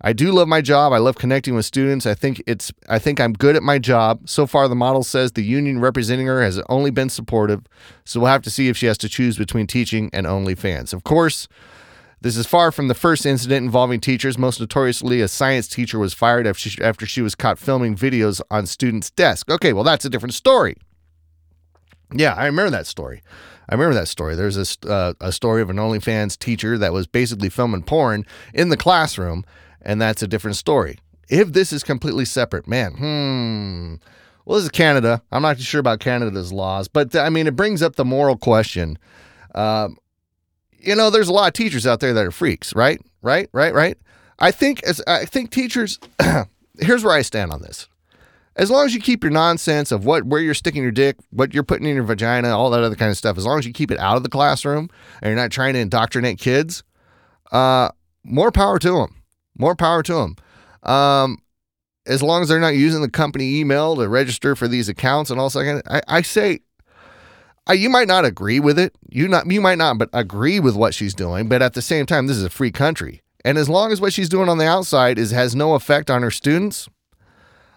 I 0.00 0.12
do 0.12 0.30
love 0.30 0.46
my 0.46 0.60
job. 0.60 0.92
I 0.92 0.98
love 0.98 1.16
connecting 1.16 1.56
with 1.56 1.64
students. 1.66 2.06
I 2.06 2.14
think 2.14 2.40
it's 2.46 2.72
I 2.88 3.00
think 3.00 3.18
I'm 3.18 3.32
good 3.32 3.56
at 3.56 3.62
my 3.64 3.80
job. 3.80 4.28
So 4.28 4.46
far 4.46 4.68
the 4.68 4.76
model 4.76 5.02
says 5.02 5.32
the 5.32 5.42
union 5.42 5.80
representing 5.80 6.28
her 6.28 6.40
has 6.40 6.62
only 6.68 6.92
been 6.92 7.08
supportive. 7.08 7.66
So 8.04 8.20
we'll 8.20 8.30
have 8.30 8.42
to 8.42 8.50
see 8.50 8.68
if 8.68 8.76
she 8.76 8.86
has 8.86 8.96
to 8.98 9.08
choose 9.08 9.36
between 9.36 9.66
teaching 9.66 10.08
and 10.12 10.24
OnlyFans. 10.24 10.94
Of 10.94 11.02
course, 11.02 11.48
this 12.20 12.36
is 12.36 12.46
far 12.46 12.70
from 12.70 12.86
the 12.86 12.94
first 12.94 13.26
incident 13.26 13.64
involving 13.64 13.98
teachers. 13.98 14.38
Most 14.38 14.60
notoriously, 14.60 15.20
a 15.20 15.26
science 15.26 15.66
teacher 15.66 15.98
was 15.98 16.14
fired 16.14 16.46
after 16.46 16.70
she, 16.70 16.80
after 16.80 17.06
she 17.06 17.22
was 17.22 17.34
caught 17.34 17.58
filming 17.58 17.96
videos 17.96 18.40
on 18.52 18.66
students' 18.66 19.10
desk. 19.10 19.50
Okay, 19.50 19.72
well, 19.72 19.82
that's 19.82 20.04
a 20.04 20.10
different 20.10 20.34
story. 20.34 20.76
Yeah, 22.12 22.34
I 22.34 22.46
remember 22.46 22.70
that 22.70 22.86
story. 22.86 23.22
I 23.68 23.74
remember 23.74 23.94
that 23.94 24.08
story. 24.08 24.34
There's 24.34 24.56
a, 24.56 24.88
uh, 24.88 25.14
a 25.20 25.32
story 25.32 25.62
of 25.62 25.70
an 25.70 25.76
OnlyFans 25.76 26.38
teacher 26.38 26.78
that 26.78 26.92
was 26.92 27.06
basically 27.06 27.48
filming 27.48 27.82
porn 27.82 28.26
in 28.52 28.68
the 28.68 28.76
classroom, 28.76 29.44
and 29.82 30.00
that's 30.00 30.22
a 30.22 30.28
different 30.28 30.56
story. 30.56 30.98
If 31.28 31.52
this 31.52 31.72
is 31.72 31.82
completely 31.82 32.24
separate, 32.24 32.68
man, 32.68 32.92
hmm. 32.92 33.94
Well, 34.44 34.56
this 34.56 34.64
is 34.64 34.70
Canada. 34.70 35.22
I'm 35.32 35.42
not 35.42 35.56
too 35.56 35.62
sure 35.62 35.80
about 35.80 36.00
Canada's 36.00 36.52
laws, 36.52 36.86
but 36.86 37.16
I 37.16 37.30
mean, 37.30 37.46
it 37.46 37.56
brings 37.56 37.82
up 37.82 37.96
the 37.96 38.04
moral 38.04 38.36
question. 38.36 38.98
Um, 39.54 39.96
you 40.78 40.94
know, 40.94 41.08
there's 41.08 41.28
a 41.28 41.32
lot 41.32 41.46
of 41.46 41.54
teachers 41.54 41.86
out 41.86 42.00
there 42.00 42.12
that 42.12 42.26
are 42.26 42.30
freaks, 42.30 42.74
right? 42.74 43.00
Right? 43.22 43.48
Right? 43.52 43.72
Right? 43.72 43.96
I 44.38 44.50
think 44.50 44.82
as 44.82 45.00
I 45.06 45.24
think 45.24 45.50
teachers 45.50 45.98
here's 46.78 47.04
where 47.04 47.14
I 47.14 47.22
stand 47.22 47.52
on 47.52 47.62
this. 47.62 47.88
As 48.56 48.70
long 48.70 48.86
as 48.86 48.94
you 48.94 49.00
keep 49.00 49.24
your 49.24 49.32
nonsense 49.32 49.90
of 49.90 50.04
what 50.04 50.24
where 50.24 50.40
you're 50.40 50.54
sticking 50.54 50.82
your 50.82 50.92
dick, 50.92 51.16
what 51.30 51.52
you're 51.52 51.64
putting 51.64 51.86
in 51.86 51.94
your 51.94 52.04
vagina, 52.04 52.56
all 52.56 52.70
that 52.70 52.82
other 52.82 52.94
kind 52.94 53.10
of 53.10 53.16
stuff, 53.16 53.36
as 53.36 53.44
long 53.44 53.58
as 53.58 53.66
you 53.66 53.72
keep 53.72 53.90
it 53.90 53.98
out 53.98 54.16
of 54.16 54.22
the 54.22 54.28
classroom 54.28 54.88
and 55.20 55.28
you're 55.28 55.40
not 55.40 55.50
trying 55.50 55.74
to 55.74 55.80
indoctrinate 55.80 56.38
kids, 56.38 56.84
uh, 57.52 57.88
more 58.22 58.52
power 58.52 58.78
to 58.78 58.92
them. 58.92 59.22
More 59.58 59.74
power 59.74 60.02
to 60.02 60.14
them. 60.14 60.36
Um, 60.82 61.38
as 62.06 62.22
long 62.22 62.42
as 62.42 62.48
they're 62.48 62.60
not 62.60 62.74
using 62.74 63.02
the 63.02 63.10
company 63.10 63.58
email 63.58 63.96
to 63.96 64.08
register 64.08 64.54
for 64.54 64.68
these 64.68 64.88
accounts 64.88 65.30
and 65.30 65.40
all 65.40 65.48
that, 65.50 65.82
I, 65.88 66.18
I 66.18 66.22
say 66.22 66.60
uh, 67.68 67.72
you 67.72 67.88
might 67.88 68.08
not 68.08 68.24
agree 68.24 68.60
with 68.60 68.78
it. 68.78 68.94
You 69.08 69.26
not 69.28 69.50
you 69.50 69.60
might 69.60 69.78
not 69.78 69.98
but 69.98 70.10
agree 70.12 70.60
with 70.60 70.76
what 70.76 70.94
she's 70.94 71.14
doing, 71.14 71.48
but 71.48 71.62
at 71.62 71.74
the 71.74 71.82
same 71.82 72.06
time, 72.06 72.26
this 72.26 72.36
is 72.36 72.44
a 72.44 72.50
free 72.50 72.70
country. 72.70 73.22
And 73.44 73.58
as 73.58 73.68
long 73.68 73.92
as 73.92 74.00
what 74.00 74.12
she's 74.12 74.28
doing 74.28 74.48
on 74.48 74.58
the 74.58 74.66
outside 74.66 75.18
is 75.18 75.30
has 75.30 75.54
no 75.54 75.74
effect 75.74 76.10
on 76.10 76.22
her 76.22 76.30
students, 76.30 76.88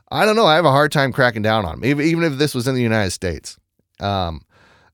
I 0.10 0.26
don't 0.26 0.36
know. 0.36 0.46
I 0.46 0.56
have 0.56 0.66
a 0.66 0.72
hard 0.72 0.92
time 0.92 1.12
cracking 1.12 1.42
down 1.42 1.66
on 1.66 1.82
them, 1.82 1.86
even, 1.86 2.24
if 2.24 2.38
this 2.38 2.56
was 2.56 2.68
in 2.68 2.76
the 2.76 2.82
United 2.82 3.12
States. 3.12 3.58
Um, 4.00 4.42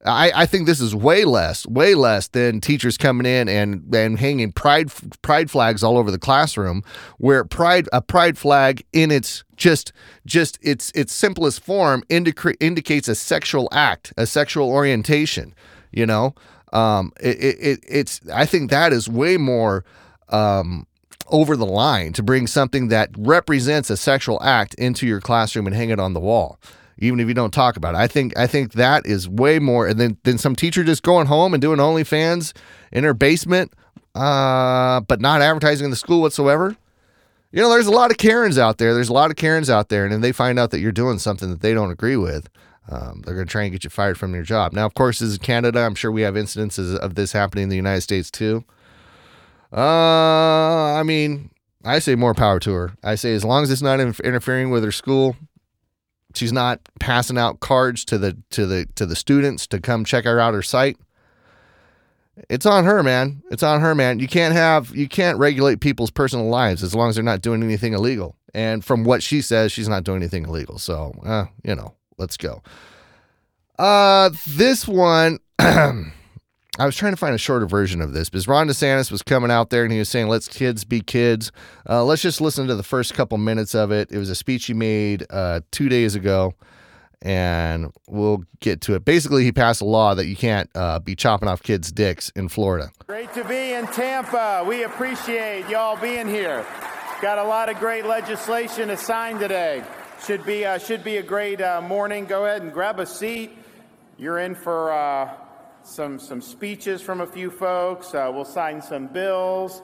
I, 0.05 0.31
I 0.35 0.45
think 0.45 0.65
this 0.65 0.81
is 0.81 0.93
way 0.93 1.23
less, 1.23 1.65
way 1.67 1.95
less 1.95 2.27
than 2.27 2.59
teachers 2.59 2.97
coming 2.97 3.25
in 3.25 3.47
and, 3.47 3.93
and 3.95 4.19
hanging 4.19 4.51
pride 4.51 4.91
pride 5.21 5.49
flags 5.49 5.83
all 5.83 5.97
over 5.97 6.11
the 6.11 6.19
classroom, 6.19 6.83
where 7.19 7.45
pride 7.45 7.87
a 7.93 8.01
pride 8.01 8.37
flag 8.37 8.83
in 8.91 9.11
its 9.11 9.43
just 9.55 9.93
just 10.25 10.59
its 10.61 10.91
its 10.93 11.13
simplest 11.13 11.61
form 11.61 12.03
indica- 12.09 12.59
indicates 12.59 13.07
a 13.07 13.15
sexual 13.15 13.69
act, 13.71 14.13
a 14.17 14.25
sexual 14.25 14.69
orientation. 14.69 15.53
You 15.91 16.05
know, 16.05 16.35
um, 16.73 17.13
it, 17.21 17.37
it 17.39 17.79
it's 17.87 18.19
I 18.33 18.45
think 18.45 18.71
that 18.71 18.91
is 18.91 19.07
way 19.07 19.37
more 19.37 19.85
um, 20.29 20.85
over 21.33 21.57
the 21.57 21.65
line 21.65 22.13
to 22.13 22.23
bring 22.23 22.47
something 22.47 22.87
that 22.87 23.09
represents 23.17 23.89
a 23.89 23.97
sexual 23.97 24.41
act 24.41 24.73
into 24.75 25.05
your 25.05 25.19
classroom 25.19 25.67
and 25.67 25.75
hang 25.75 25.89
it 25.89 25.99
on 25.99 26.13
the 26.13 26.19
wall 26.21 26.57
even 26.99 27.19
if 27.19 27.27
you 27.27 27.33
don't 27.33 27.53
talk 27.53 27.75
about 27.75 27.95
it. 27.95 27.97
I 27.97 28.07
think 28.07 28.37
I 28.37 28.47
think 28.47 28.73
that 28.73 29.05
is 29.05 29.27
way 29.27 29.59
more 29.59 29.93
than 29.93 30.17
than 30.23 30.37
some 30.37 30.55
teacher 30.55 30.83
just 30.83 31.03
going 31.03 31.27
home 31.27 31.53
and 31.53 31.61
doing 31.61 31.79
OnlyFans 31.79 32.53
in 32.91 33.03
her 33.03 33.13
basement, 33.13 33.73
uh, 34.15 35.01
but 35.01 35.19
not 35.19 35.41
advertising 35.41 35.85
in 35.85 35.91
the 35.91 35.97
school 35.97 36.21
whatsoever. 36.21 36.75
You 37.51 37.61
know, 37.61 37.69
there's 37.69 37.87
a 37.87 37.91
lot 37.91 38.09
of 38.09 38.17
Karens 38.17 38.57
out 38.57 38.77
there. 38.77 38.93
There's 38.93 39.09
a 39.09 39.13
lot 39.13 39.29
of 39.29 39.37
Karens 39.37 39.69
out 39.69 39.89
there, 39.89 40.05
and 40.05 40.13
if 40.13 40.21
they 40.21 40.31
find 40.31 40.57
out 40.57 40.71
that 40.71 40.79
you're 40.79 40.91
doing 40.91 41.19
something 41.19 41.49
that 41.49 41.61
they 41.61 41.73
don't 41.73 41.91
agree 41.91 42.17
with. 42.17 42.49
Um, 42.89 43.21
they're 43.23 43.33
going 43.35 43.47
to 43.47 43.51
try 43.51 43.63
and 43.63 43.71
get 43.71 43.85
you 43.85 43.89
fired 43.89 44.17
from 44.17 44.33
your 44.33 44.43
job. 44.43 44.73
Now, 44.73 44.85
of 44.85 44.93
course, 44.93 45.19
this 45.19 45.29
is 45.29 45.37
Canada. 45.37 45.79
I'm 45.79 45.95
sure 45.95 46.11
we 46.11 46.23
have 46.23 46.33
incidences 46.33 46.97
of 46.97 47.15
this 47.15 47.31
happening 47.31 47.63
in 47.63 47.69
the 47.69 47.77
United 47.77 48.01
States 48.01 48.29
too. 48.29 48.65
Uh, 49.73 50.93
I 50.93 51.03
mean, 51.03 51.49
I 51.83 51.99
say 51.99 52.15
more 52.15 52.33
power 52.33 52.59
to 52.59 52.73
her. 52.73 52.91
I 53.03 53.15
say 53.15 53.33
as 53.33 53.43
long 53.43 53.63
as 53.63 53.71
it's 53.71 53.81
not 53.81 53.99
interfering 53.99 54.69
with 54.69 54.83
her 54.83 54.91
school, 54.91 55.35
She's 56.35 56.53
not 56.53 56.79
passing 56.99 57.37
out 57.37 57.59
cards 57.59 58.03
to 58.05 58.17
the 58.17 58.37
to 58.51 58.65
the 58.65 58.87
to 58.95 59.05
the 59.05 59.15
students 59.15 59.67
to 59.67 59.79
come 59.79 60.03
check 60.03 60.25
her 60.25 60.39
out 60.39 60.53
her 60.53 60.61
site. 60.61 60.97
It's 62.49 62.65
on 62.65 62.85
her, 62.85 63.03
man. 63.03 63.43
It's 63.51 63.61
on 63.61 63.81
her, 63.81 63.93
man. 63.93 64.19
You 64.19 64.27
can't 64.27 64.53
have 64.53 64.95
you 64.95 65.07
can't 65.07 65.37
regulate 65.37 65.79
people's 65.79 66.09
personal 66.09 66.47
lives 66.47 66.81
as 66.81 66.95
long 66.95 67.09
as 67.09 67.15
they're 67.15 67.23
not 67.23 67.41
doing 67.41 67.61
anything 67.61 67.93
illegal. 67.93 68.35
And 68.55 68.83
from 68.83 69.03
what 69.03 69.21
she 69.21 69.41
says, 69.41 69.71
she's 69.71 69.87
not 69.87 70.03
doing 70.03 70.17
anything 70.17 70.45
illegal. 70.45 70.79
So, 70.79 71.13
uh, 71.23 71.45
you 71.63 71.75
know, 71.75 71.93
let's 72.17 72.37
go. 72.37 72.63
Uh, 73.77 74.31
this 74.47 74.87
one 74.87 75.39
I 76.79 76.87
was 76.87 76.95
trying 76.95 77.13
to 77.13 77.17
find 77.17 77.35
a 77.35 77.37
shorter 77.37 77.67
version 77.67 78.01
of 78.01 78.13
this 78.13 78.29
because 78.29 78.47
Ron 78.47 78.67
DeSantis 78.67 79.11
was 79.11 79.21
coming 79.21 79.51
out 79.51 79.69
there 79.69 79.83
and 79.83 79.91
he 79.93 79.99
was 79.99 80.09
saying, 80.09 80.27
let's 80.27 80.47
kids 80.47 80.83
be 80.83 81.01
kids. 81.01 81.51
Uh, 81.87 82.03
let's 82.03 82.23
just 82.23 82.41
listen 82.41 82.65
to 82.67 82.75
the 82.75 82.81
first 82.81 83.13
couple 83.13 83.37
minutes 83.37 83.75
of 83.75 83.91
it. 83.91 84.11
It 84.11 84.17
was 84.17 84.31
a 84.31 84.35
speech 84.35 84.65
he 84.65 84.73
made 84.73 85.23
uh, 85.29 85.61
two 85.69 85.87
days 85.87 86.15
ago, 86.15 86.55
and 87.21 87.91
we'll 88.07 88.43
get 88.59 88.81
to 88.81 88.95
it. 88.95 89.05
Basically, 89.05 89.43
he 89.43 89.51
passed 89.51 89.81
a 89.81 89.85
law 89.85 90.15
that 90.15 90.25
you 90.25 90.35
can't 90.35 90.67
uh, 90.73 90.99
be 90.99 91.15
chopping 91.15 91.47
off 91.47 91.61
kids' 91.61 91.91
dicks 91.91 92.31
in 92.31 92.49
Florida. 92.49 92.89
Great 93.05 93.31
to 93.35 93.43
be 93.43 93.73
in 93.73 93.85
Tampa. 93.87 94.65
We 94.67 94.83
appreciate 94.83 95.69
y'all 95.69 95.95
being 95.95 96.27
here. 96.27 96.65
Got 97.21 97.37
a 97.37 97.43
lot 97.43 97.69
of 97.69 97.77
great 97.77 98.07
legislation 98.07 98.87
to 98.87 98.97
sign 98.97 99.37
today. 99.37 99.83
Should 100.25 100.43
be, 100.43 100.65
uh, 100.65 100.79
should 100.79 101.03
be 101.03 101.17
a 101.17 101.23
great 101.23 101.61
uh, 101.61 101.81
morning. 101.81 102.25
Go 102.25 102.45
ahead 102.45 102.63
and 102.63 102.73
grab 102.73 102.99
a 102.99 103.05
seat. 103.05 103.51
You're 104.17 104.39
in 104.39 104.55
for 104.55 104.91
uh, 104.91 105.29
some, 105.83 106.19
some 106.19 106.41
speeches 106.41 107.01
from 107.01 107.21
a 107.21 107.27
few 107.27 107.51
folks. 107.51 108.13
Uh, 108.13 108.31
we'll 108.33 108.45
sign 108.45 108.81
some 108.81 109.07
bills. 109.07 109.81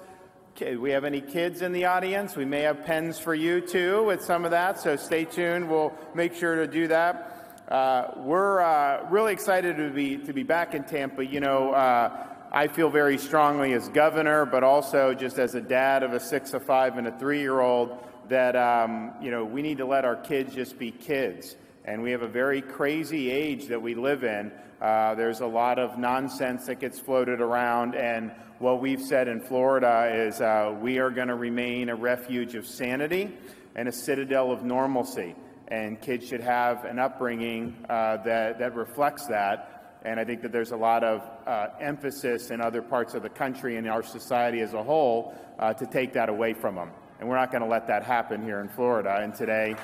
We 0.59 0.91
have 0.91 1.05
any 1.05 1.21
kids 1.21 1.61
in 1.61 1.71
the 1.71 1.85
audience? 1.85 2.35
We 2.35 2.43
may 2.43 2.61
have 2.61 2.83
pens 2.83 3.17
for 3.17 3.33
you 3.33 3.61
too 3.61 4.03
with 4.03 4.21
some 4.21 4.43
of 4.43 4.51
that, 4.51 4.77
so 4.77 4.97
stay 4.97 5.23
tuned. 5.23 5.69
We'll 5.69 5.93
make 6.13 6.33
sure 6.33 6.55
to 6.55 6.67
do 6.67 6.87
that. 6.89 7.63
Uh, 7.69 8.11
we're 8.17 8.59
uh, 8.59 9.07
really 9.09 9.31
excited 9.31 9.77
to 9.77 9.89
be 9.89 10.17
to 10.17 10.33
be 10.33 10.43
back 10.43 10.73
in 10.73 10.83
Tampa. 10.83 11.25
You 11.25 11.39
know, 11.39 11.71
uh, 11.71 12.27
I 12.51 12.67
feel 12.67 12.89
very 12.89 13.17
strongly 13.17 13.71
as 13.73 13.87
governor, 13.89 14.45
but 14.45 14.63
also 14.63 15.13
just 15.13 15.39
as 15.39 15.55
a 15.55 15.61
dad 15.61 16.03
of 16.03 16.13
a 16.13 16.19
six, 16.19 16.53
a 16.53 16.59
five, 16.59 16.97
and 16.97 17.07
a 17.07 17.17
three-year-old 17.17 17.97
that 18.27 18.57
um, 18.57 19.13
you 19.21 19.31
know 19.31 19.45
we 19.45 19.61
need 19.61 19.77
to 19.77 19.85
let 19.85 20.03
our 20.03 20.15
kids 20.15 20.53
just 20.53 20.77
be 20.77 20.91
kids 20.91 21.55
And 21.85 22.01
we 22.01 22.11
have 22.11 22.21
a 22.21 22.27
very 22.27 22.61
crazy 22.61 23.31
age 23.31 23.67
that 23.67 23.81
we 23.81 23.95
live 23.95 24.23
in. 24.23 24.51
Uh, 24.81 25.13
there's 25.15 25.41
a 25.41 25.47
lot 25.47 25.77
of 25.77 25.97
nonsense 25.97 26.67
that 26.67 26.79
gets 26.79 26.99
floated 26.99 27.41
around, 27.41 27.95
and 27.95 28.31
what 28.59 28.81
we've 28.81 29.01
said 29.01 29.27
in 29.27 29.41
Florida 29.41 30.11
is 30.13 30.41
uh, 30.41 30.77
we 30.81 30.99
are 30.99 31.09
going 31.09 31.29
to 31.29 31.35
remain 31.35 31.89
a 31.89 31.95
refuge 31.95 32.55
of 32.55 32.67
sanity 32.67 33.37
and 33.75 33.87
a 33.87 33.91
citadel 33.91 34.51
of 34.51 34.63
normalcy. 34.63 35.35
And 35.69 35.99
kids 36.01 36.27
should 36.27 36.41
have 36.41 36.83
an 36.83 36.99
upbringing 36.99 37.85
uh, 37.89 38.17
that, 38.23 38.59
that 38.59 38.75
reflects 38.75 39.27
that. 39.27 39.99
And 40.03 40.19
I 40.19 40.25
think 40.25 40.41
that 40.41 40.51
there's 40.51 40.71
a 40.71 40.77
lot 40.77 41.03
of 41.03 41.29
uh, 41.45 41.67
emphasis 41.79 42.51
in 42.51 42.59
other 42.59 42.81
parts 42.81 43.13
of 43.13 43.23
the 43.23 43.29
country 43.29 43.77
and 43.77 43.87
our 43.87 44.03
society 44.03 44.61
as 44.61 44.73
a 44.73 44.83
whole 44.83 45.35
uh, 45.57 45.73
to 45.73 45.85
take 45.85 46.13
that 46.13 46.27
away 46.27 46.53
from 46.53 46.75
them. 46.75 46.91
And 47.19 47.29
we're 47.29 47.37
not 47.37 47.51
going 47.51 47.63
to 47.63 47.69
let 47.69 47.87
that 47.87 48.03
happen 48.03 48.43
here 48.43 48.59
in 48.59 48.69
Florida. 48.69 49.19
And 49.21 49.35
today 49.35 49.75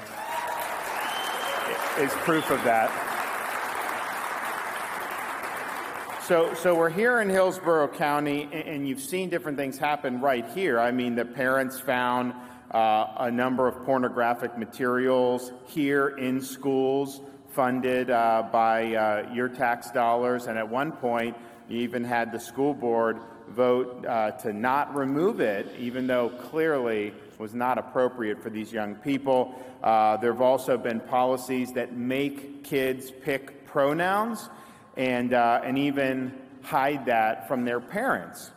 is 1.99 2.11
proof 2.23 2.49
of 2.49 2.63
that. 2.63 3.14
So, 6.27 6.55
so 6.55 6.73
we're 6.73 6.89
here 6.89 7.21
in 7.21 7.29
Hillsborough 7.29 7.89
County, 7.89 8.49
and 8.51 8.87
you've 8.87 8.99
seen 8.99 9.29
different 9.29 9.59
things 9.59 9.77
happen 9.77 10.19
right 10.21 10.43
here. 10.55 10.79
I 10.79 10.89
mean, 10.89 11.13
the 11.13 11.23
parents 11.23 11.79
found 11.79 12.33
uh, 12.71 13.13
a 13.17 13.29
number 13.29 13.67
of 13.67 13.85
pornographic 13.85 14.57
materials 14.57 15.51
here 15.67 16.07
in 16.17 16.41
schools 16.41 17.21
funded 17.51 18.09
uh, 18.09 18.49
by 18.51 18.95
uh, 18.95 19.31
your 19.35 19.47
tax 19.47 19.91
dollars, 19.91 20.47
and 20.47 20.57
at 20.57 20.67
one 20.67 20.93
point, 20.93 21.37
you 21.69 21.77
even 21.81 22.03
had 22.03 22.31
the 22.31 22.39
school 22.39 22.73
board 22.73 23.19
vote 23.49 24.03
uh, 24.07 24.31
to 24.31 24.51
not 24.51 24.95
remove 24.95 25.41
it, 25.41 25.67
even 25.77 26.07
though 26.07 26.29
clearly 26.29 27.13
was 27.37 27.53
not 27.53 27.77
appropriate 27.77 28.41
for 28.41 28.49
these 28.49 28.73
young 28.73 28.95
people. 28.95 29.53
Uh, 29.83 30.17
there 30.17 30.33
have 30.33 30.41
also 30.41 30.75
been 30.75 30.99
policies 31.01 31.71
that 31.73 31.95
make 31.95 32.63
kids 32.63 33.11
pick 33.11 33.63
pronouns 33.67 34.49
and, 34.97 35.33
uh, 35.33 35.61
and 35.63 35.77
even 35.77 36.33
hide 36.61 37.05
that 37.05 37.47
from 37.47 37.65
their 37.65 37.79
parents. 37.79 38.51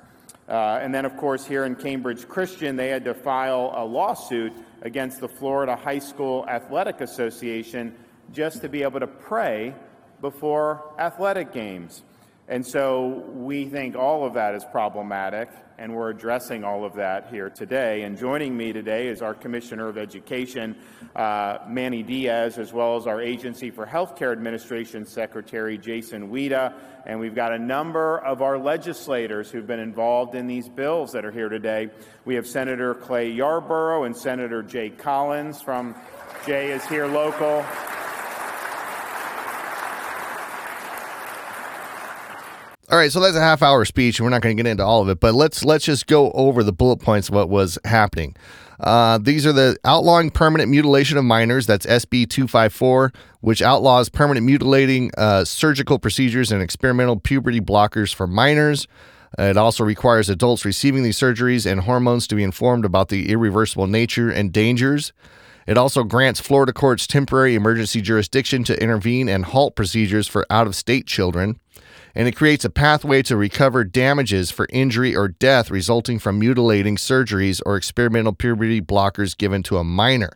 Uh, 0.49 0.79
and 0.81 0.95
then, 0.95 1.05
of 1.05 1.17
course, 1.17 1.45
here 1.45 1.65
in 1.65 1.75
Cambridge 1.75 2.27
Christian, 2.27 2.77
they 2.77 2.89
had 2.89 3.05
to 3.05 3.15
file 3.15 3.73
a 3.77 3.85
lawsuit 3.85 4.53
against 4.83 5.21
the 5.21 5.29
Florida 5.29 5.77
High 5.77 5.99
School 5.99 6.47
Athletic 6.49 7.01
Association 7.01 7.95
just 8.33 8.63
to 8.63 8.69
be 8.69 8.83
able 8.83 9.01
to 9.01 9.07
pray 9.07 9.75
before 10.21 10.95
athletic 10.99 11.53
games. 11.53 12.03
And 12.51 12.67
so 12.67 13.25
we 13.35 13.67
think 13.67 13.95
all 13.95 14.25
of 14.25 14.33
that 14.35 14.55
is 14.55 14.65
problematic, 14.65 15.51
and 15.77 15.95
we're 15.95 16.09
addressing 16.09 16.65
all 16.65 16.83
of 16.87 16.95
that 16.95 17.29
here 17.29 17.51
today. 17.51 18.05
And 18.05 18.17
joining 18.17 18.57
me 18.57 18.73
today 18.73 19.09
is 19.09 19.21
our 19.21 19.35
Commissioner 19.35 19.87
of 19.87 19.99
Education, 19.99 20.75
uh, 21.15 21.59
Manny 21.69 22.03
Diaz, 22.03 22.57
as 22.57 22.73
well 22.73 22.97
as 22.97 23.07
our 23.07 23.21
Agency 23.21 23.71
for 23.71 23.85
Healthcare 23.85 24.33
Administration 24.33 25.05
Secretary, 25.05 25.77
Jason 25.77 26.31
Weida. 26.31 26.73
And 27.05 27.21
we've 27.21 27.35
got 27.35 27.53
a 27.53 27.59
number 27.59 28.17
of 28.17 28.41
our 28.41 28.57
legislators 28.57 29.51
who've 29.51 29.67
been 29.67 29.79
involved 29.79 30.35
in 30.35 30.47
these 30.47 30.71
bills 30.71 31.13
that 31.13 31.27
are 31.27 31.31
here 31.31 31.51
today. 31.51 31.91
We 32.25 32.35
have 32.37 32.47
Senator 32.47 32.95
Clay 32.95 33.29
Yarborough 33.31 34.05
and 34.05 34.17
Senator 34.17 34.63
Jay 34.63 34.89
Collins 34.89 35.61
from 35.61 35.95
Jay 36.47 36.71
is 36.71 36.87
here 36.87 37.07
local. 37.07 37.63
All 42.91 42.97
right, 42.97 43.13
so 43.13 43.21
that's 43.21 43.37
a 43.37 43.41
half 43.41 43.63
hour 43.63 43.85
speech, 43.85 44.19
and 44.19 44.25
we're 44.25 44.31
not 44.31 44.41
going 44.41 44.57
to 44.57 44.63
get 44.63 44.71
into 44.71 44.83
all 44.83 45.03
of 45.03 45.11
it, 45.11 45.21
but 45.21 45.35
let's 45.35 45.63
let's 45.63 45.85
just 45.85 46.07
go 46.07 46.31
over 46.31 46.63
the 46.63 46.73
bullet 46.73 47.01
points 47.01 47.29
of 47.29 47.35
what 47.35 47.51
was 47.51 47.79
happening. 47.85 48.35
Uh, 48.81 49.19
these 49.19 49.47
are 49.47 49.53
the 49.53 49.77
outlawing 49.85 50.31
permanent 50.31 50.71
mutilation 50.71 51.19
of 51.19 51.25
minors. 51.25 51.67
That's 51.67 51.85
SB 51.85 52.31
254, 52.31 53.13
which 53.43 53.61
outlaws 53.61 54.09
permanent 54.09 54.47
mutilating 54.47 55.11
uh, 55.19 55.45
surgical 55.45 55.99
procedures 55.99 56.51
and 56.51 56.63
experimental 56.63 57.21
puberty 57.21 57.61
blockers 57.61 58.15
for 58.15 58.27
minors. 58.27 58.89
It 59.39 59.59
also 59.59 59.85
requires 59.85 60.31
adults 60.31 60.65
receiving 60.65 61.03
these 61.03 61.19
surgeries 61.19 61.71
and 61.71 61.83
hormones 61.83 62.27
to 62.29 62.35
be 62.35 62.43
informed 62.43 62.87
about 62.87 63.11
the 63.11 63.31
irreversible 63.31 63.87
nature 63.87 64.31
and 64.31 64.51
dangers. 64.51 65.13
It 65.67 65.77
also 65.77 66.05
grants 66.05 66.41
Florida 66.41 66.73
courts 66.73 67.07
temporary 67.07 67.55
emergency 67.55 68.01
jurisdiction 68.01 68.65
to 68.65 68.83
intervene 68.83 69.29
and 69.29 69.45
halt 69.45 69.77
procedures 69.77 70.27
for 70.27 70.47
out 70.49 70.67
of 70.67 70.75
state 70.75 71.07
children 71.07 71.61
and 72.15 72.29
it 72.29 72.37
creates 72.37 72.65
a 72.65 72.71
pathway 72.71 73.23
to 73.23 73.37
recover 73.37 73.85
damages 73.85 74.51
for 74.51 74.67
injury 74.71 75.15
or 75.15 75.29
death 75.29 75.71
resulting 75.71 76.19
from 76.19 76.39
mutilating 76.39 76.97
surgeries 76.97 77.61
or 77.65 77.77
experimental 77.77 78.33
puberty 78.33 78.81
blockers 78.81 79.37
given 79.37 79.63
to 79.63 79.79
a 79.79 79.85
minor. 79.85 80.31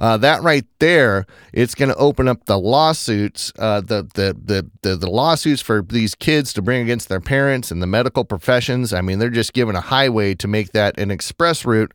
Uh, 0.00 0.16
that 0.16 0.42
right 0.42 0.64
there, 0.78 1.26
it's 1.52 1.74
going 1.74 1.90
to 1.90 1.96
open 1.96 2.26
up 2.26 2.46
the 2.46 2.58
lawsuits, 2.58 3.52
uh, 3.58 3.82
the, 3.82 4.02
the, 4.14 4.34
the 4.42 4.70
the 4.80 4.96
the 4.96 5.10
lawsuits 5.10 5.60
for 5.60 5.82
these 5.82 6.14
kids 6.14 6.54
to 6.54 6.62
bring 6.62 6.82
against 6.82 7.10
their 7.10 7.20
parents 7.20 7.70
and 7.70 7.82
the 7.82 7.86
medical 7.86 8.24
professions. 8.24 8.94
I 8.94 9.02
mean, 9.02 9.18
they're 9.18 9.28
just 9.28 9.52
given 9.52 9.76
a 9.76 9.80
highway 9.82 10.34
to 10.36 10.48
make 10.48 10.72
that 10.72 10.98
an 10.98 11.10
express 11.10 11.66
route. 11.66 11.92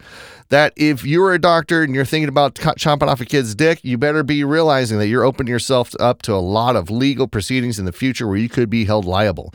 That 0.49 0.73
if 0.75 1.03
you're 1.03 1.33
a 1.33 1.39
doctor 1.39 1.81
and 1.81 1.95
you're 1.95 2.05
thinking 2.05 2.29
about 2.29 2.59
chopping 2.77 3.09
off 3.09 3.21
a 3.21 3.25
kid's 3.25 3.55
dick, 3.55 3.83
you 3.83 3.97
better 3.97 4.21
be 4.21 4.43
realizing 4.43 4.99
that 4.99 5.07
you're 5.07 5.23
opening 5.23 5.51
yourself 5.51 5.91
up 5.99 6.21
to 6.23 6.33
a 6.33 6.37
lot 6.37 6.75
of 6.75 6.91
legal 6.91 7.27
proceedings 7.27 7.79
in 7.79 7.85
the 7.85 7.91
future 7.91 8.27
where 8.27 8.37
you 8.37 8.49
could 8.49 8.69
be 8.69 8.85
held 8.85 9.05
liable. 9.05 9.51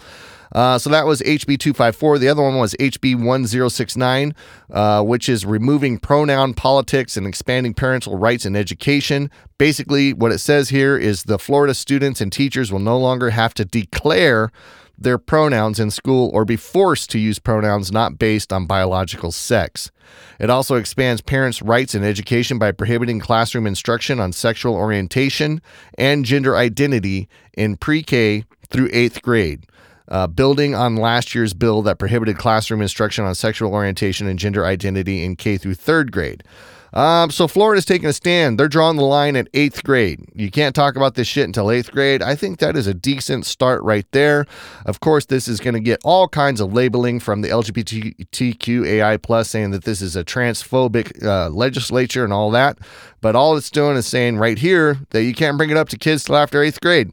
Uh, 0.52 0.78
so 0.78 0.90
that 0.90 1.06
was 1.06 1.20
HB 1.22 1.58
254. 1.58 2.18
The 2.18 2.28
other 2.28 2.42
one 2.42 2.58
was 2.58 2.74
HB 2.74 3.22
1069, 3.22 4.34
uh, 4.70 5.02
which 5.02 5.28
is 5.28 5.46
removing 5.46 5.98
pronoun 5.98 6.54
politics 6.54 7.16
and 7.16 7.26
expanding 7.26 7.74
parental 7.74 8.16
rights 8.16 8.44
in 8.44 8.56
education. 8.56 9.30
Basically, 9.58 10.12
what 10.12 10.32
it 10.32 10.38
says 10.38 10.70
here 10.70 10.96
is 10.96 11.24
the 11.24 11.38
Florida 11.38 11.74
students 11.74 12.20
and 12.20 12.32
teachers 12.32 12.72
will 12.72 12.80
no 12.80 12.98
longer 12.98 13.30
have 13.30 13.54
to 13.54 13.64
declare 13.64 14.50
their 14.98 15.18
pronouns 15.18 15.80
in 15.80 15.90
school 15.90 16.30
or 16.34 16.44
be 16.44 16.56
forced 16.56 17.08
to 17.10 17.18
use 17.18 17.38
pronouns 17.38 17.90
not 17.90 18.18
based 18.18 18.52
on 18.52 18.66
biological 18.66 19.32
sex. 19.32 19.90
It 20.38 20.50
also 20.50 20.74
expands 20.74 21.22
parents' 21.22 21.62
rights 21.62 21.94
in 21.94 22.04
education 22.04 22.58
by 22.58 22.72
prohibiting 22.72 23.18
classroom 23.18 23.66
instruction 23.66 24.20
on 24.20 24.32
sexual 24.32 24.74
orientation 24.74 25.62
and 25.96 26.26
gender 26.26 26.54
identity 26.56 27.28
in 27.54 27.76
pre 27.76 28.02
K 28.02 28.44
through 28.68 28.90
eighth 28.92 29.22
grade 29.22 29.64
uh, 30.10 30.26
building 30.26 30.74
on 30.74 30.96
last 30.96 31.34
year's 31.34 31.54
bill 31.54 31.82
that 31.82 31.98
prohibited 31.98 32.38
classroom 32.38 32.82
instruction 32.82 33.24
on 33.24 33.34
sexual 33.34 33.72
orientation 33.72 34.26
and 34.26 34.38
gender 34.38 34.66
identity 34.66 35.24
in 35.24 35.36
K 35.36 35.56
through 35.56 35.74
third 35.74 36.12
grade. 36.12 36.44
Um, 36.92 37.30
so 37.30 37.46
Florida's 37.46 37.84
taking 37.84 38.08
a 38.08 38.12
stand. 38.12 38.58
They're 38.58 38.68
drawing 38.68 38.96
the 38.96 39.04
line 39.04 39.36
at 39.36 39.48
eighth 39.54 39.84
grade. 39.84 40.24
You 40.34 40.50
can't 40.50 40.74
talk 40.74 40.96
about 40.96 41.14
this 41.14 41.28
shit 41.28 41.44
until 41.44 41.70
eighth 41.70 41.92
grade. 41.92 42.22
I 42.22 42.34
think 42.34 42.58
that 42.58 42.76
is 42.76 42.86
a 42.86 42.94
decent 42.94 43.46
start 43.46 43.82
right 43.82 44.06
there. 44.10 44.46
Of 44.86 45.00
course, 45.00 45.26
this 45.26 45.46
is 45.46 45.60
going 45.60 45.74
to 45.74 45.80
get 45.80 46.00
all 46.04 46.28
kinds 46.28 46.60
of 46.60 46.72
labeling 46.72 47.20
from 47.20 47.42
the 47.42 47.48
LGBTQAI 47.48 49.22
plus 49.22 49.50
saying 49.50 49.70
that 49.70 49.84
this 49.84 50.02
is 50.02 50.16
a 50.16 50.24
transphobic 50.24 51.24
uh, 51.24 51.50
legislature 51.50 52.24
and 52.24 52.32
all 52.32 52.50
that. 52.50 52.78
But 53.20 53.36
all 53.36 53.56
it's 53.56 53.70
doing 53.70 53.96
is 53.96 54.06
saying 54.06 54.38
right 54.38 54.58
here 54.58 54.98
that 55.10 55.22
you 55.22 55.34
can't 55.34 55.56
bring 55.56 55.70
it 55.70 55.76
up 55.76 55.88
to 55.90 55.98
kids 55.98 56.24
till 56.24 56.36
after 56.36 56.62
eighth 56.62 56.80
grade. 56.80 57.12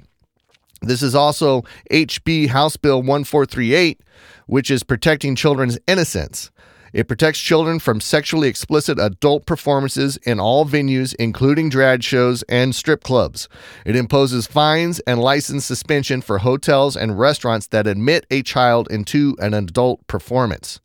This 0.81 1.01
is 1.01 1.15
also 1.15 1.63
HB 1.91 2.49
House 2.49 2.77
Bill 2.77 2.97
1438, 2.97 4.01
which 4.45 4.69
is 4.69 4.83
protecting 4.83 5.35
children's 5.35 5.79
innocence. 5.87 6.51
It 6.93 7.07
protects 7.07 7.39
children 7.39 7.79
from 7.79 7.99
sexually 7.99 8.47
explicit 8.47 8.97
adult 8.99 9.45
performances 9.45 10.17
in 10.17 10.39
all 10.39 10.65
venues, 10.65 11.13
including 11.19 11.69
drag 11.69 12.01
shows 12.01 12.43
and 12.43 12.73
strip 12.73 13.03
clubs. 13.03 13.49
It 13.85 13.95
imposes 13.95 14.47
fines 14.47 14.99
and 15.01 15.19
license 15.19 15.65
suspension 15.65 16.21
for 16.21 16.39
hotels 16.39 16.95
and 16.95 17.19
restaurants 17.19 17.67
that 17.67 17.87
admit 17.87 18.25
a 18.31 18.41
child 18.41 18.87
into 18.89 19.35
an 19.39 19.53
adult 19.53 20.05
performance. 20.07 20.79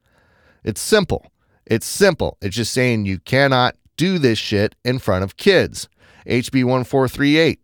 It's 0.65 0.81
simple. 0.81 1.31
It's 1.67 1.87
simple. 1.87 2.37
It's 2.43 2.57
just 2.57 2.73
saying 2.73 3.07
you 3.07 3.19
cannot 3.21 3.77
do 3.97 4.19
this 4.19 4.39
shit 4.39 4.75
in 4.85 4.99
front 4.99 5.25
of 5.25 5.37
kids. 5.37 5.89
HB 6.27 6.65
1438. 6.65 7.61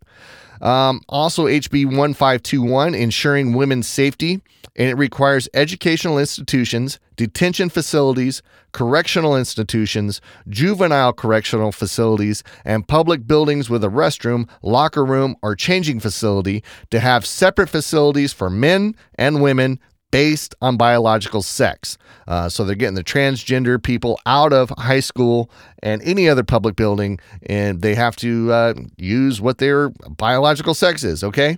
Um, 0.61 1.01
also, 1.07 1.45
HB 1.45 1.85
1521, 1.85 2.95
ensuring 2.95 3.53
women's 3.53 3.87
safety, 3.87 4.41
and 4.75 4.89
it 4.89 4.95
requires 4.95 5.49
educational 5.53 6.19
institutions, 6.19 6.99
detention 7.15 7.69
facilities, 7.69 8.41
correctional 8.71 9.35
institutions, 9.35 10.21
juvenile 10.47 11.13
correctional 11.13 11.71
facilities, 11.71 12.43
and 12.63 12.87
public 12.87 13.27
buildings 13.27 13.69
with 13.69 13.83
a 13.83 13.89
restroom, 13.89 14.47
locker 14.61 15.05
room, 15.05 15.35
or 15.41 15.55
changing 15.55 15.99
facility 15.99 16.63
to 16.91 16.99
have 16.99 17.25
separate 17.25 17.69
facilities 17.69 18.31
for 18.31 18.49
men 18.49 18.95
and 19.15 19.41
women 19.41 19.79
based 20.11 20.55
on 20.61 20.77
biological 20.77 21.41
sex. 21.41 21.97
Uh, 22.27 22.49
so 22.49 22.63
they're 22.63 22.75
getting 22.75 22.95
the 22.95 23.03
transgender 23.03 23.81
people 23.81 24.19
out 24.25 24.53
of 24.53 24.71
high 24.77 24.99
school 24.99 25.49
and 25.83 26.01
any 26.03 26.27
other 26.27 26.43
public 26.43 26.75
building, 26.75 27.19
and 27.43 27.81
they 27.81 27.95
have 27.95 28.15
to 28.17 28.51
uh, 28.51 28.73
use 28.97 29.41
what 29.41 29.57
their 29.57 29.89
biological 29.89 30.73
sex 30.73 31.03
is, 31.03 31.23
okay? 31.23 31.57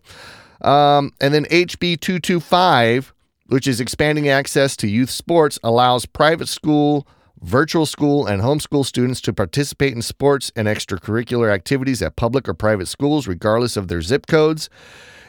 Um, 0.62 1.12
and 1.20 1.34
then 1.34 1.46
HB 1.46 2.02
225, 2.02 3.14
which 3.48 3.68
is 3.68 3.80
expanding 3.80 4.30
access 4.30 4.76
to 4.78 4.88
youth 4.88 5.10
sports, 5.10 5.60
allows 5.64 6.06
private 6.06 6.48
school 6.48 7.08
virtual 7.42 7.86
school, 7.86 8.26
and 8.28 8.42
homeschool 8.42 8.86
students 8.86 9.20
to 9.22 9.34
participate 9.34 9.94
in 9.94 10.02
sports 10.02 10.52
and 10.56 10.68
extracurricular 10.68 11.52
activities 11.52 12.02
at 12.02 12.16
public 12.16 12.48
or 12.48 12.54
private 12.54 12.88
schools, 12.88 13.28
regardless 13.28 13.76
of 13.76 13.88
their 13.88 14.02
zip 14.02 14.28
codes. 14.28 14.70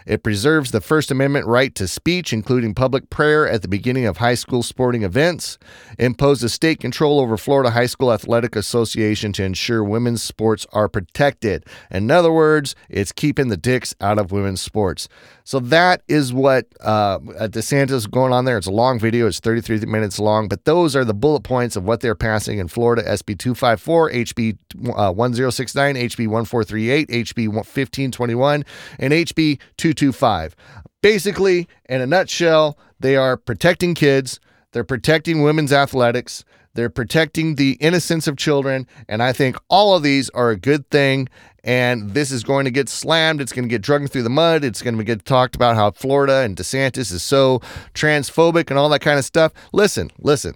It 0.06 0.23
preserves 0.23 0.71
the 0.71 0.80
First 0.80 1.11
Amendment 1.11 1.47
right 1.47 1.75
to 1.75 1.88
speech, 1.88 2.32
including 2.32 2.75
public 2.75 3.11
prayer 3.11 3.49
at 3.49 3.62
the 3.62 3.68
beginning 3.68 4.06
of 4.06 4.18
high 4.18 4.35
school 4.35 4.62
sporting 4.62 5.02
events. 5.02 5.59
Imposes 5.99 6.52
state 6.52 6.80
control 6.80 7.21
over 7.21 7.37
Florida 7.37 7.71
High 7.71 7.87
School 7.87 8.12
Athletic 8.12 8.56
Association 8.56 9.32
to 9.35 9.44
ensure 9.44 9.85
women's 9.85 10.23
sports 10.23 10.66
are 10.73 10.88
protected. 10.88 11.64
In 11.90 12.11
other 12.11 12.32
words, 12.32 12.75
it's 12.88 13.12
keeping 13.12 13.49
the 13.49 13.56
dicks 13.56 13.94
out 14.00 14.18
of 14.18 14.32
women's 14.32 14.61
sports. 14.61 15.09
So 15.44 15.59
that 15.61 16.02
is 16.09 16.32
what 16.32 16.66
uh, 16.80 17.18
DeSantis 17.18 17.90
is 17.90 18.06
going 18.06 18.32
on 18.32 18.44
there. 18.44 18.56
It's 18.56 18.66
a 18.66 18.73
long 18.73 18.99
video, 18.99 19.26
it's 19.26 19.40
33 19.40 19.80
minutes 19.87 20.18
long, 20.18 20.49
but 20.49 20.64
those 20.64 20.94
are 20.94 21.04
the 21.04 21.14
bullet 21.14 21.42
points 21.42 21.75
of 21.75 21.85
what 21.85 22.00
they're 22.00 22.14
passing 22.14 22.59
in 22.59 22.68
Florida 22.68 23.02
SB 23.02 23.38
254, 23.38 24.11
HB 24.11 24.59
uh, 24.97 25.12
1069, 25.12 25.94
HB 25.97 26.28
1438, 26.28 27.09
HB 27.09 27.49
1521, 27.49 28.64
and 28.99 29.12
HB 29.12 29.59
225. 29.94 30.56
Basically, 31.02 31.68
in 31.88 32.00
a 32.00 32.06
nutshell, 32.06 32.78
they 33.00 33.16
are 33.16 33.37
protecting 33.37 33.94
kids, 33.94 34.40
they're 34.72 34.84
protecting 34.84 35.42
women's 35.42 35.72
athletics. 35.72 36.44
They're 36.75 36.90
protecting 36.90 37.56
the 37.56 37.72
innocence 37.80 38.26
of 38.26 38.37
children. 38.37 38.87
And 39.08 39.22
I 39.22 39.32
think 39.32 39.56
all 39.68 39.94
of 39.94 40.02
these 40.02 40.30
are 40.30 40.50
a 40.50 40.56
good 40.56 40.88
thing. 40.90 41.28
And 41.64 42.14
this 42.14 42.32
is 42.32 42.42
going 42.42 42.64
to 42.64 42.70
get 42.70 42.88
slammed. 42.88 43.40
It's 43.40 43.52
going 43.52 43.64
to 43.64 43.68
get 43.68 43.82
dragged 43.82 44.11
through 44.11 44.22
the 44.22 44.30
mud. 44.30 44.64
It's 44.64 44.82
going 44.82 44.96
to 44.96 45.04
get 45.04 45.25
talked 45.25 45.54
about 45.54 45.76
how 45.76 45.90
Florida 45.92 46.38
and 46.38 46.56
DeSantis 46.56 47.12
is 47.12 47.22
so 47.22 47.61
transphobic 47.94 48.70
and 48.70 48.78
all 48.78 48.88
that 48.88 49.00
kind 49.00 49.18
of 49.18 49.25
stuff. 49.25 49.52
Listen, 49.72 50.11
listen. 50.18 50.54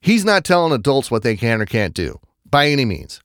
He's 0.00 0.24
not 0.24 0.44
telling 0.44 0.72
adults 0.72 1.10
what 1.10 1.22
they 1.22 1.36
can 1.36 1.60
or 1.60 1.66
can't 1.66 1.94
do 1.94 2.20
by 2.48 2.68
any 2.68 2.84
means. 2.84 3.20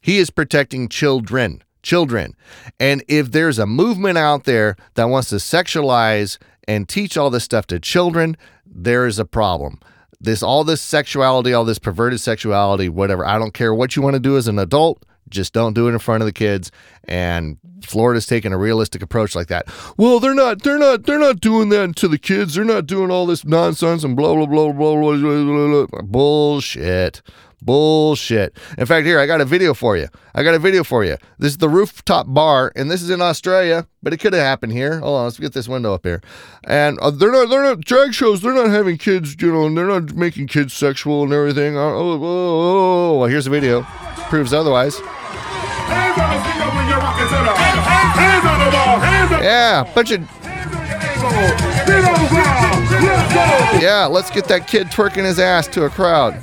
He 0.00 0.18
is 0.18 0.30
protecting 0.30 0.88
children. 0.88 1.62
Children. 1.82 2.34
And 2.78 3.04
if 3.08 3.32
there's 3.32 3.58
a 3.58 3.66
movement 3.66 4.18
out 4.18 4.44
there 4.44 4.76
that 4.94 5.04
wants 5.04 5.30
to 5.30 5.36
sexualize 5.36 6.38
and 6.68 6.88
teach 6.88 7.16
all 7.16 7.30
this 7.30 7.44
stuff 7.44 7.66
to 7.68 7.80
children, 7.80 8.36
there 8.66 9.06
is 9.06 9.18
a 9.18 9.24
problem 9.24 9.80
this 10.22 10.42
all 10.42 10.62
this 10.64 10.80
sexuality, 10.80 11.52
all 11.52 11.64
this 11.64 11.80
perverted 11.80 12.20
sexuality, 12.20 12.88
whatever. 12.88 13.26
I 13.26 13.38
don't 13.38 13.52
care 13.52 13.74
what 13.74 13.96
you 13.96 14.02
want 14.02 14.14
to 14.14 14.20
do 14.20 14.36
as 14.36 14.46
an 14.48 14.58
adult. 14.58 15.04
Just 15.32 15.52
don't 15.52 15.74
do 15.74 15.88
it 15.88 15.92
in 15.92 15.98
front 15.98 16.22
of 16.22 16.26
the 16.26 16.32
kids. 16.32 16.70
And 17.04 17.58
Florida's 17.82 18.26
taking 18.26 18.52
a 18.52 18.58
realistic 18.58 19.02
approach 19.02 19.34
like 19.34 19.48
that. 19.48 19.66
Well, 19.96 20.20
they're 20.20 20.34
not. 20.34 20.62
They're 20.62 20.78
not. 20.78 21.04
They're 21.04 21.18
not 21.18 21.40
doing 21.40 21.70
that 21.70 21.96
to 21.96 22.08
the 22.08 22.18
kids. 22.18 22.54
They're 22.54 22.64
not 22.64 22.86
doing 22.86 23.10
all 23.10 23.26
this 23.26 23.44
nonsense 23.44 24.04
and 24.04 24.16
blah 24.16 24.34
blah 24.34 24.46
blah 24.46 24.72
blah 24.72 24.94
blah 24.94 25.16
blah. 25.16 25.86
blah. 25.86 26.02
Bullshit. 26.02 27.22
Bullshit. 27.64 28.56
In 28.76 28.86
fact, 28.86 29.06
here, 29.06 29.20
I 29.20 29.26
got 29.26 29.40
a 29.40 29.44
video 29.44 29.72
for 29.72 29.96
you. 29.96 30.08
I 30.34 30.42
got 30.42 30.54
a 30.54 30.58
video 30.58 30.82
for 30.82 31.04
you. 31.04 31.16
This 31.38 31.52
is 31.52 31.58
the 31.58 31.68
rooftop 31.68 32.26
bar, 32.28 32.72
and 32.74 32.90
this 32.90 33.02
is 33.02 33.10
in 33.10 33.22
Australia, 33.22 33.86
but 34.02 34.12
it 34.12 34.16
could 34.16 34.32
have 34.32 34.42
happened 34.42 34.72
here. 34.72 34.98
Hold 34.98 35.16
on, 35.16 35.24
let's 35.24 35.38
get 35.38 35.52
this 35.52 35.68
window 35.68 35.94
up 35.94 36.04
here. 36.04 36.20
And 36.64 36.98
uh, 36.98 37.12
they're 37.12 37.30
not, 37.30 37.50
they're 37.50 37.62
not, 37.62 37.80
drag 37.80 38.14
shows, 38.14 38.40
they're 38.40 38.52
not 38.52 38.70
having 38.70 38.98
kids, 38.98 39.40
you 39.40 39.52
know, 39.52 39.66
and 39.66 39.78
they're 39.78 39.86
not 39.86 40.12
making 40.14 40.48
kids 40.48 40.74
sexual 40.74 41.22
and 41.22 41.32
everything. 41.32 41.76
Oh, 41.76 41.80
oh, 41.80 42.20
oh, 42.20 43.10
oh. 43.14 43.18
Well, 43.18 43.28
here's 43.28 43.44
the 43.44 43.50
video. 43.50 43.82
Proves 44.28 44.52
otherwise. 44.52 45.00
Yeah, 49.42 49.90
bunch 49.94 50.10
of. 50.12 50.20
Yeah, 53.82 54.06
let's 54.10 54.30
get 54.30 54.46
that 54.48 54.66
kid 54.68 54.88
twerking 54.88 55.24
his 55.24 55.38
ass 55.38 55.66
to 55.68 55.84
a 55.84 55.90
crowd. 55.90 56.34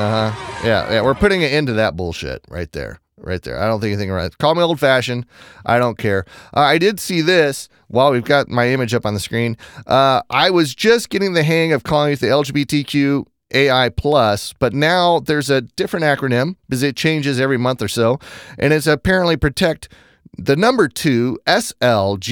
Uh 0.00 0.30
huh. 0.30 0.60
Yeah, 0.64 0.90
yeah. 0.90 1.02
We're 1.02 1.14
putting 1.14 1.42
an 1.42 1.50
end 1.50 1.66
to 1.68 1.72
that 1.74 1.96
bullshit 1.96 2.44
right 2.48 2.70
there. 2.72 3.00
Right 3.16 3.42
there. 3.42 3.60
I 3.60 3.66
don't 3.66 3.80
think 3.80 3.92
anything 3.92 4.10
right. 4.10 4.36
Call 4.38 4.54
me 4.54 4.62
old 4.62 4.80
fashioned. 4.80 5.26
I 5.66 5.78
don't 5.78 5.98
care. 5.98 6.24
Uh, 6.56 6.60
I 6.60 6.78
did 6.78 6.98
see 6.98 7.20
this 7.20 7.68
while 7.88 8.12
we've 8.12 8.24
got 8.24 8.48
my 8.48 8.68
image 8.68 8.94
up 8.94 9.04
on 9.04 9.12
the 9.12 9.20
screen. 9.20 9.58
Uh, 9.86 10.22
I 10.30 10.48
was 10.50 10.74
just 10.74 11.10
getting 11.10 11.34
the 11.34 11.42
hang 11.42 11.72
of 11.72 11.82
calling 11.82 12.12
it 12.12 12.20
the 12.20 12.28
LGBTQ 12.28 13.26
AI 13.52 13.88
plus, 13.88 14.52
but 14.58 14.72
now 14.72 15.20
there's 15.20 15.50
a 15.50 15.60
different 15.62 16.04
acronym 16.04 16.56
because 16.68 16.82
it 16.82 16.96
changes 16.96 17.40
every 17.40 17.58
month 17.58 17.82
or 17.82 17.88
so, 17.88 18.18
and 18.58 18.72
it's 18.72 18.86
apparently 18.86 19.36
protect 19.36 19.88
the 20.36 20.56
number 20.56 20.88
two 20.88 21.38
SLGBTQI 21.46 22.24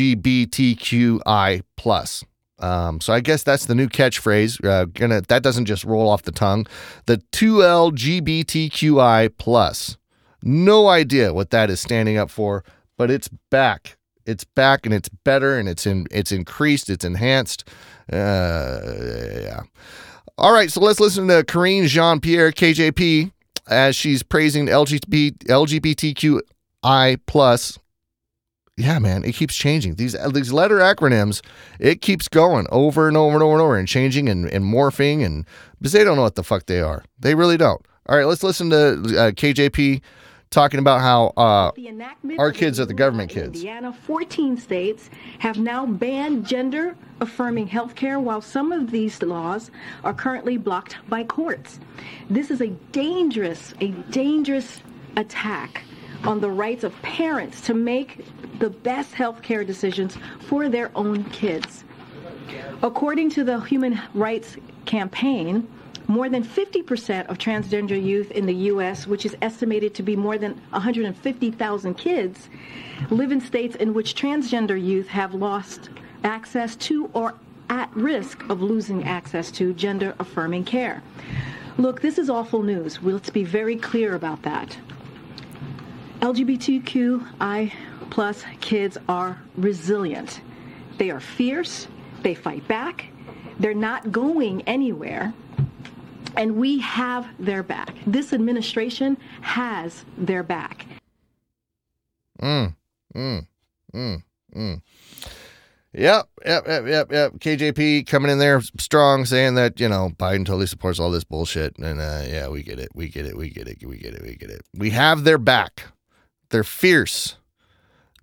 plus. 1.77 2.25
Um, 2.61 3.01
so 3.01 3.13
I 3.13 3.21
guess 3.21 3.43
that's 3.43 3.67
the 3.67 3.75
new 3.75 3.89
catchphrase. 3.89 4.65
Uh, 4.65 4.87
gonna 4.87 5.21
that 5.23 5.43
doesn't 5.43 5.67
just 5.67 5.85
roll 5.85 6.09
off 6.09 6.23
the 6.23 6.33
tongue. 6.33 6.67
The 7.07 7.19
two 7.31 7.59
LGBTQI 7.59 9.31
plus. 9.39 9.97
No 10.43 10.89
idea 10.89 11.33
what 11.35 11.51
that 11.51 11.71
is 11.71 11.81
standing 11.81 12.17
up 12.17 12.31
for, 12.31 12.65
but 12.97 13.11
it's 13.11 13.29
back. 13.51 13.97
It's 14.27 14.45
back 14.45 14.85
and 14.85 14.95
it's 14.95 15.09
better 15.09 15.59
and 15.59 15.69
it's 15.69 15.87
in 15.87 16.07
it's 16.11 16.33
increased. 16.33 16.91
It's 16.91 17.05
enhanced. 17.05 17.69
Uh, 18.13 18.81
yeah. 19.43 19.63
All 20.39 20.53
right, 20.53 20.71
so 20.71 20.81
let's 20.81 21.01
listen 21.01 21.27
to 21.27 21.43
Karine 21.43 21.89
Jean 21.89 22.21
Pierre 22.21 22.53
KJP 22.53 23.33
as 23.67 23.97
she's 23.97 24.23
praising 24.23 24.67
LGBT, 24.67 25.37
LGBTQI 25.49 27.21
plus 27.27 27.77
yeah, 28.77 29.01
man, 29.01 29.25
it 29.25 29.35
keeps 29.35 29.57
changing. 29.57 29.97
These 29.97 30.15
these 30.33 30.53
letter 30.53 30.79
acronyms, 30.79 31.45
it 31.81 32.01
keeps 32.01 32.29
going 32.29 32.69
over 32.71 33.09
and 33.09 33.17
over 33.17 33.35
and 33.35 33.43
over 33.43 33.55
and 33.55 33.63
over 33.63 33.77
and 33.77 33.89
changing 33.89 34.29
and, 34.29 34.47
and 34.47 34.65
morphing 34.65 35.27
and 35.27 35.45
because 35.81 35.91
they 35.91 36.05
don't 36.05 36.15
know 36.15 36.23
what 36.23 36.37
the 36.37 36.45
fuck 36.45 36.67
they 36.67 36.81
are. 36.81 37.05
They 37.19 37.35
really 37.35 37.57
don't. 37.57 37.85
All 38.09 38.17
right, 38.17 38.27
let's 38.27 38.45
listen 38.45 38.71
to 38.71 38.77
uh, 38.77 39.33
KJP 39.33 40.01
talking 40.51 40.81
about 40.81 41.01
how 41.01 41.33
uh, 41.37 41.71
our 42.39 42.53
kids 42.53 42.81
are 42.81 42.87
the 42.87 42.95
government 42.95 43.31
kids. 43.31 43.57
Indiana, 43.57 43.93
14 43.93 44.57
states 44.57 45.11
have 45.39 45.59
now 45.59 45.87
banned 45.87 46.47
gender 46.47 46.97
affirming 47.21 47.67
health 47.67 47.95
care, 47.95 48.19
while 48.21 48.41
some 48.41 48.73
of 48.73 48.91
these 48.91 49.23
laws 49.23 49.71
are 50.05 50.15
currently 50.15 50.57
blocked 50.57 50.97
by 51.09 51.25
courts. 51.25 51.81
This 52.31 52.51
is 52.51 52.61
a 52.61 52.69
dangerous, 52.93 53.75
a 53.81 53.89
dangerous 54.11 54.81
attack 55.17 55.83
on 56.25 56.41
the 56.41 56.51
rights 56.51 56.85
of 56.85 57.01
parents 57.03 57.61
to 57.63 57.75
make 57.75 58.25
the 58.59 58.71
best 58.71 59.13
health 59.15 59.43
care 59.43 59.65
decisions 59.65 60.17
for 60.41 60.69
their 60.69 60.91
own 60.95 61.25
kids. 61.31 61.85
According 62.83 63.31
to 63.31 63.45
the 63.45 63.61
Human 63.61 64.01
Rights 64.15 64.57
Campaign, 64.85 65.69
more 66.09 66.31
than 66.31 66.43
50% 66.43 67.27
of 67.27 67.37
transgender 67.37 68.03
youth 68.03 68.31
in 68.31 68.47
the 68.47 68.55
U.S., 68.55 69.07
which 69.07 69.27
is 69.27 69.37
estimated 69.43 69.95
to 69.95 70.03
be 70.03 70.17
more 70.17 70.39
than 70.39 70.55
150,000 70.71 71.95
kids, 71.95 72.49
live 73.11 73.31
in 73.31 73.41
states 73.41 73.77
in 73.77 73.93
which 73.93 74.15
transgender 74.15 74.83
youth 74.83 75.07
have 75.09 75.35
lost 75.35 75.91
access 76.25 76.75
to 76.77 77.11
or 77.13 77.35
at 77.69 77.95
risk 77.95 78.43
of 78.49 78.63
losing 78.63 79.05
access 79.05 79.51
to 79.53 79.75
gender 79.75 80.15
affirming 80.19 80.65
care. 80.65 81.03
Look, 81.77 82.01
this 82.01 82.19
is 82.19 82.31
awful 82.31 82.63
news. 82.63 82.99
Let's 83.03 83.31
be 83.31 83.45
very 83.45 83.77
clear 83.77 84.15
about 84.15 84.43
that. 84.43 84.77
LGBTQI 86.21 87.73
plus 88.11 88.43
kids 88.61 88.97
are 89.09 89.41
resilient. 89.57 90.41
They 90.97 91.11
are 91.11 91.21
fierce, 91.21 91.87
they 92.23 92.35
fight 92.35 92.67
back, 92.67 93.07
they're 93.61 93.75
not 93.75 94.11
going 94.11 94.63
anywhere, 94.63 95.33
and 96.39 96.57
we 96.57 96.79
have 96.79 97.29
their 97.39 97.63
back. 97.63 97.95
This 98.07 98.33
administration 98.33 99.19
has 99.43 100.05
their 100.17 100.43
back. 100.43 100.87
Mm, 102.41 102.75
mm, 103.15 103.47
mm, 103.93 104.23
mm. 104.55 104.83
Yep, 105.93 106.29
yep, 106.47 106.67
yep, 106.67 106.87
yep, 106.87 107.13
yep. 107.13 107.33
KJP 107.39 108.07
coming 108.07 108.31
in 108.31 108.39
there 108.39 108.61
strong, 108.79 109.25
saying 109.25 109.57
that 109.57 109.81
you 109.81 109.89
know 109.89 110.11
Biden 110.17 110.47
totally 110.47 110.67
supports 110.67 111.01
all 111.01 111.11
this 111.11 111.25
bullshit, 111.25 111.77
and 111.79 112.01
uh, 112.01 112.23
yeah, 112.25 112.49
we 112.49 112.63
get 112.63 112.79
it, 112.79 112.91
we 112.95 113.09
get 113.09 113.27
it, 113.27 113.37
we 113.37 113.51
get 113.51 113.67
it, 113.67 113.85
we 113.85 113.99
get 113.99 114.15
it, 114.15 114.23
we 114.23 114.37
get 114.37 114.51
it. 114.51 114.63
We 114.75 114.91
have 114.91 115.25
their 115.25 115.39
back. 115.39 115.83
They're 116.51 116.63
fierce. 116.63 117.37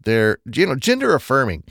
They're 0.05 0.37
you 0.53 0.65
know 0.65 0.75
gender 0.75 1.13
affirming. 1.13 1.63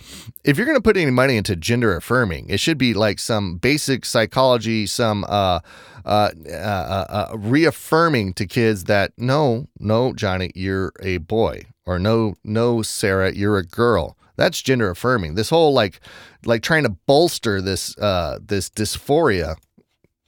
If 0.44 0.56
you're 0.56 0.66
going 0.66 0.78
to 0.78 0.82
put 0.82 0.96
any 0.96 1.10
money 1.10 1.36
into 1.36 1.56
gender 1.56 1.96
affirming, 1.96 2.50
it 2.50 2.60
should 2.60 2.78
be 2.78 2.92
like 2.92 3.18
some 3.18 3.56
basic 3.56 4.04
psychology, 4.04 4.86
some 4.86 5.24
uh, 5.28 5.60
uh, 6.04 6.30
uh, 6.46 6.52
uh, 6.52 7.06
uh, 7.08 7.36
reaffirming 7.38 8.34
to 8.34 8.46
kids 8.46 8.84
that 8.84 9.12
no, 9.16 9.68
no, 9.78 10.12
Johnny, 10.12 10.50
you're 10.54 10.92
a 11.00 11.16
boy, 11.18 11.64
or 11.86 11.98
no, 11.98 12.34
no, 12.44 12.82
Sarah, 12.82 13.32
you're 13.32 13.56
a 13.56 13.64
girl. 13.64 14.18
That's 14.36 14.60
gender 14.60 14.90
affirming. 14.90 15.34
This 15.34 15.50
whole 15.50 15.72
like, 15.72 16.00
like 16.44 16.62
trying 16.62 16.82
to 16.82 16.90
bolster 16.90 17.62
this 17.62 17.96
uh, 17.98 18.38
this 18.44 18.68
dysphoria 18.68 19.56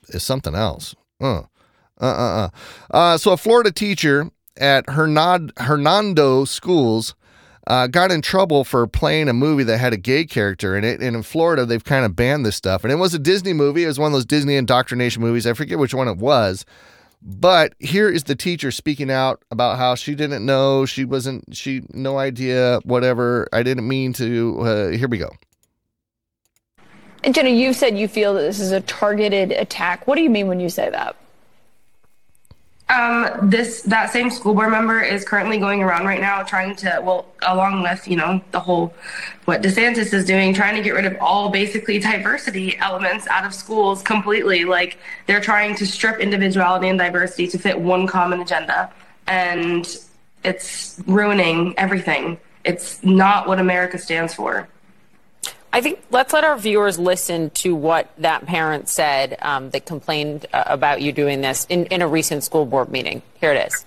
is 0.08 0.22
something 0.22 0.54
else. 0.54 0.94
Uh, 1.20 1.42
uh, 2.00 2.04
uh, 2.04 2.06
uh. 2.06 2.48
uh 2.90 3.18
so 3.18 3.32
a 3.32 3.36
Florida 3.36 3.72
teacher 3.72 4.30
at 4.56 4.86
Hernad- 4.86 5.58
Hernando 5.58 6.44
Schools 6.44 7.14
uh, 7.66 7.86
got 7.86 8.12
in 8.12 8.22
trouble 8.22 8.64
for 8.64 8.86
playing 8.86 9.28
a 9.28 9.32
movie 9.32 9.64
that 9.64 9.78
had 9.78 9.92
a 9.92 9.96
gay 9.96 10.24
character 10.24 10.76
in 10.76 10.84
it. 10.84 11.00
And 11.00 11.16
in 11.16 11.22
Florida, 11.22 11.66
they've 11.66 11.82
kind 11.82 12.04
of 12.04 12.14
banned 12.14 12.46
this 12.46 12.56
stuff. 12.56 12.84
And 12.84 12.92
it 12.92 12.96
was 12.96 13.14
a 13.14 13.18
Disney 13.18 13.52
movie. 13.52 13.84
It 13.84 13.88
was 13.88 13.98
one 13.98 14.08
of 14.08 14.12
those 14.12 14.26
Disney 14.26 14.56
indoctrination 14.56 15.22
movies. 15.22 15.46
I 15.46 15.52
forget 15.52 15.78
which 15.78 15.94
one 15.94 16.08
it 16.08 16.18
was. 16.18 16.64
But 17.22 17.74
here 17.80 18.08
is 18.08 18.24
the 18.24 18.36
teacher 18.36 18.70
speaking 18.70 19.10
out 19.10 19.42
about 19.50 19.78
how 19.78 19.96
she 19.96 20.14
didn't 20.14 20.46
know, 20.46 20.86
she 20.86 21.04
wasn't, 21.04 21.56
she, 21.56 21.82
no 21.90 22.18
idea, 22.18 22.78
whatever. 22.84 23.48
I 23.52 23.64
didn't 23.64 23.88
mean 23.88 24.12
to. 24.14 24.60
Uh, 24.60 24.88
here 24.90 25.08
we 25.08 25.18
go. 25.18 25.30
And 27.24 27.34
Jenna, 27.34 27.48
you've 27.48 27.74
said 27.74 27.98
you 27.98 28.06
feel 28.06 28.34
that 28.34 28.42
this 28.42 28.60
is 28.60 28.70
a 28.70 28.80
targeted 28.82 29.50
attack. 29.50 30.06
What 30.06 30.14
do 30.14 30.22
you 30.22 30.30
mean 30.30 30.46
when 30.46 30.60
you 30.60 30.68
say 30.68 30.88
that? 30.90 31.16
Um, 32.88 33.50
this 33.50 33.82
that 33.82 34.12
same 34.12 34.30
school 34.30 34.54
board 34.54 34.70
member 34.70 35.00
is 35.00 35.24
currently 35.24 35.58
going 35.58 35.82
around 35.82 36.06
right 36.06 36.20
now 36.20 36.44
trying 36.44 36.76
to, 36.76 37.00
well, 37.02 37.26
along 37.42 37.82
with 37.82 38.06
you 38.06 38.16
know 38.16 38.40
the 38.52 38.60
whole 38.60 38.94
what 39.44 39.60
DeSantis 39.60 40.14
is 40.14 40.24
doing, 40.24 40.54
trying 40.54 40.76
to 40.76 40.82
get 40.82 40.94
rid 40.94 41.04
of 41.04 41.16
all 41.20 41.50
basically 41.50 41.98
diversity 41.98 42.76
elements 42.78 43.26
out 43.26 43.44
of 43.44 43.52
schools 43.52 44.02
completely. 44.02 44.64
Like 44.64 44.98
they're 45.26 45.40
trying 45.40 45.74
to 45.76 45.86
strip 45.86 46.20
individuality 46.20 46.88
and 46.88 46.98
diversity 46.98 47.48
to 47.48 47.58
fit 47.58 47.80
one 47.80 48.06
common 48.06 48.40
agenda, 48.40 48.92
and 49.26 49.96
it's 50.44 51.02
ruining 51.08 51.76
everything. 51.76 52.38
It's 52.64 53.02
not 53.02 53.48
what 53.48 53.58
America 53.58 53.98
stands 53.98 54.32
for. 54.32 54.68
I 55.76 55.82
think 55.82 56.02
let's 56.10 56.32
let 56.32 56.42
our 56.42 56.56
viewers 56.56 56.98
listen 56.98 57.50
to 57.50 57.74
what 57.74 58.10
that 58.16 58.46
parent 58.46 58.88
said 58.88 59.36
um, 59.42 59.68
that 59.72 59.84
complained 59.84 60.46
uh, 60.54 60.64
about 60.64 61.02
you 61.02 61.12
doing 61.12 61.42
this 61.42 61.66
in, 61.68 61.84
in 61.86 62.00
a 62.00 62.08
recent 62.08 62.44
school 62.44 62.64
board 62.64 62.88
meeting. 62.88 63.20
Here 63.42 63.52
it 63.52 63.66
is. 63.66 63.84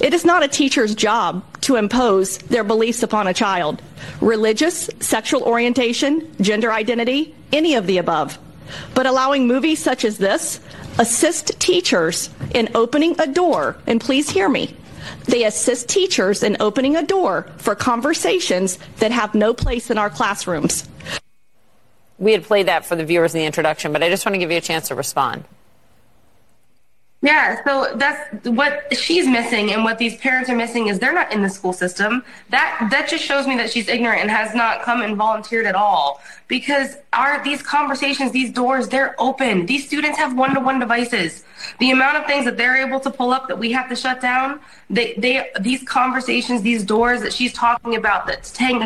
It 0.00 0.12
is 0.12 0.24
not 0.24 0.42
a 0.42 0.48
teacher's 0.48 0.96
job 0.96 1.44
to 1.60 1.76
impose 1.76 2.38
their 2.38 2.64
beliefs 2.64 3.04
upon 3.04 3.28
a 3.28 3.32
child. 3.32 3.80
Religious, 4.20 4.90
sexual 4.98 5.44
orientation, 5.44 6.28
gender 6.40 6.72
identity, 6.72 7.36
any 7.52 7.76
of 7.76 7.86
the 7.86 7.98
above. 7.98 8.36
But 8.94 9.06
allowing 9.06 9.46
movies 9.46 9.78
such 9.78 10.04
as 10.04 10.18
this 10.18 10.58
assist 10.98 11.60
teachers 11.60 12.30
in 12.52 12.68
opening 12.74 13.14
a 13.20 13.28
door, 13.28 13.76
and 13.86 14.00
please 14.00 14.28
hear 14.28 14.48
me, 14.48 14.76
they 15.24 15.44
assist 15.44 15.88
teachers 15.88 16.42
in 16.42 16.56
opening 16.60 16.96
a 16.96 17.02
door 17.02 17.48
for 17.56 17.74
conversations 17.74 18.78
that 18.98 19.12
have 19.12 19.34
no 19.34 19.54
place 19.54 19.90
in 19.90 19.98
our 19.98 20.10
classrooms. 20.10 20.88
We 22.18 22.32
had 22.32 22.44
played 22.44 22.66
that 22.66 22.86
for 22.86 22.96
the 22.96 23.04
viewers 23.04 23.34
in 23.34 23.40
the 23.40 23.46
introduction, 23.46 23.92
but 23.92 24.02
I 24.02 24.08
just 24.08 24.24
want 24.24 24.34
to 24.34 24.38
give 24.38 24.50
you 24.50 24.58
a 24.58 24.62
chance 24.62 24.88
to 24.88 24.94
respond. 24.94 25.44
Yeah, 27.24 27.64
so 27.64 27.96
that's 27.96 28.46
what 28.46 28.94
she's 28.94 29.26
missing 29.26 29.72
and 29.72 29.82
what 29.82 29.96
these 29.96 30.14
parents 30.18 30.50
are 30.50 30.54
missing 30.54 30.88
is 30.88 30.98
they're 30.98 31.14
not 31.14 31.32
in 31.32 31.42
the 31.42 31.48
school 31.48 31.72
system. 31.72 32.22
That 32.50 32.88
that 32.90 33.08
just 33.08 33.24
shows 33.24 33.46
me 33.46 33.56
that 33.56 33.72
she's 33.72 33.88
ignorant 33.88 34.20
and 34.20 34.30
has 34.30 34.54
not 34.54 34.82
come 34.82 35.00
and 35.00 35.16
volunteered 35.16 35.64
at 35.64 35.74
all. 35.74 36.20
Because 36.48 36.98
our 37.14 37.42
these 37.42 37.62
conversations, 37.62 38.32
these 38.32 38.52
doors, 38.52 38.88
they're 38.88 39.14
open. 39.18 39.64
These 39.64 39.86
students 39.86 40.18
have 40.18 40.36
one-to-one 40.36 40.78
devices. 40.78 41.44
The 41.78 41.90
amount 41.90 42.18
of 42.18 42.26
things 42.26 42.44
that 42.44 42.56
they're 42.56 42.86
able 42.86 43.00
to 43.00 43.10
pull 43.10 43.32
up 43.32 43.48
that 43.48 43.58
we 43.58 43.72
have 43.72 43.88
to 43.88 43.96
shut 43.96 44.20
down, 44.20 44.60
they, 44.90 45.14
they 45.14 45.50
these 45.60 45.82
conversations, 45.82 46.62
these 46.62 46.84
doors 46.84 47.20
that 47.22 47.32
she's 47.32 47.52
talking 47.52 47.96
about, 47.96 48.26
that's 48.26 48.50
t- 48.50 48.80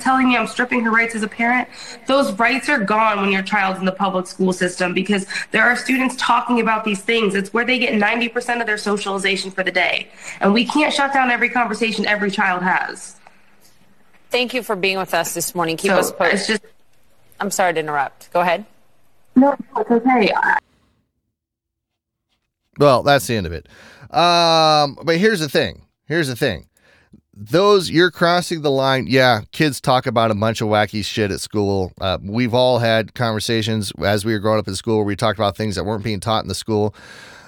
telling 0.00 0.28
me 0.28 0.36
I'm 0.36 0.46
stripping 0.46 0.82
her 0.84 0.90
rights 0.90 1.14
as 1.14 1.22
a 1.22 1.28
parent, 1.28 1.68
those 2.06 2.32
rights 2.38 2.68
are 2.68 2.78
gone 2.78 3.20
when 3.20 3.30
your 3.30 3.42
child's 3.42 3.78
in 3.78 3.84
the 3.84 3.92
public 3.92 4.26
school 4.26 4.52
system 4.52 4.94
because 4.94 5.26
there 5.50 5.64
are 5.64 5.76
students 5.76 6.16
talking 6.16 6.60
about 6.60 6.84
these 6.84 7.00
things. 7.00 7.34
It's 7.34 7.52
where 7.52 7.64
they 7.64 7.78
get 7.78 7.94
90% 7.94 8.60
of 8.60 8.66
their 8.66 8.78
socialization 8.78 9.50
for 9.50 9.62
the 9.62 9.72
day. 9.72 10.08
And 10.40 10.52
we 10.52 10.64
can't 10.64 10.92
shut 10.92 11.12
down 11.12 11.30
every 11.30 11.48
conversation 11.48 12.06
every 12.06 12.30
child 12.30 12.62
has. 12.62 13.16
Thank 14.30 14.54
you 14.54 14.62
for 14.62 14.76
being 14.76 14.96
with 14.96 15.12
us 15.12 15.34
this 15.34 15.54
morning. 15.54 15.76
Keep 15.76 15.90
so 15.90 15.98
us 15.98 16.12
posted. 16.12 16.60
Just, 16.62 16.72
I'm 17.38 17.50
sorry 17.50 17.74
to 17.74 17.80
interrupt. 17.80 18.32
Go 18.32 18.40
ahead. 18.40 18.64
No, 19.36 19.56
it's 19.76 19.90
okay. 19.90 20.32
Well, 22.78 23.02
that's 23.02 23.26
the 23.26 23.36
end 23.36 23.46
of 23.46 23.52
it. 23.52 23.68
Um, 24.14 24.98
but 25.04 25.16
here's 25.18 25.40
the 25.40 25.48
thing. 25.48 25.86
Here's 26.06 26.28
the 26.28 26.36
thing. 26.36 26.68
Those 27.34 27.90
you're 27.90 28.10
crossing 28.10 28.60
the 28.60 28.70
line. 28.70 29.06
Yeah, 29.08 29.42
kids 29.52 29.80
talk 29.80 30.06
about 30.06 30.30
a 30.30 30.34
bunch 30.34 30.60
of 30.60 30.68
wacky 30.68 31.02
shit 31.04 31.30
at 31.30 31.40
school. 31.40 31.92
Uh, 32.00 32.18
we've 32.22 32.52
all 32.52 32.78
had 32.78 33.14
conversations 33.14 33.90
as 34.04 34.24
we 34.24 34.32
were 34.34 34.38
growing 34.38 34.58
up 34.58 34.68
in 34.68 34.74
school 34.74 34.96
where 34.96 35.06
we 35.06 35.16
talked 35.16 35.38
about 35.38 35.56
things 35.56 35.76
that 35.76 35.84
weren't 35.84 36.04
being 36.04 36.20
taught 36.20 36.44
in 36.44 36.48
the 36.48 36.54
school. 36.54 36.94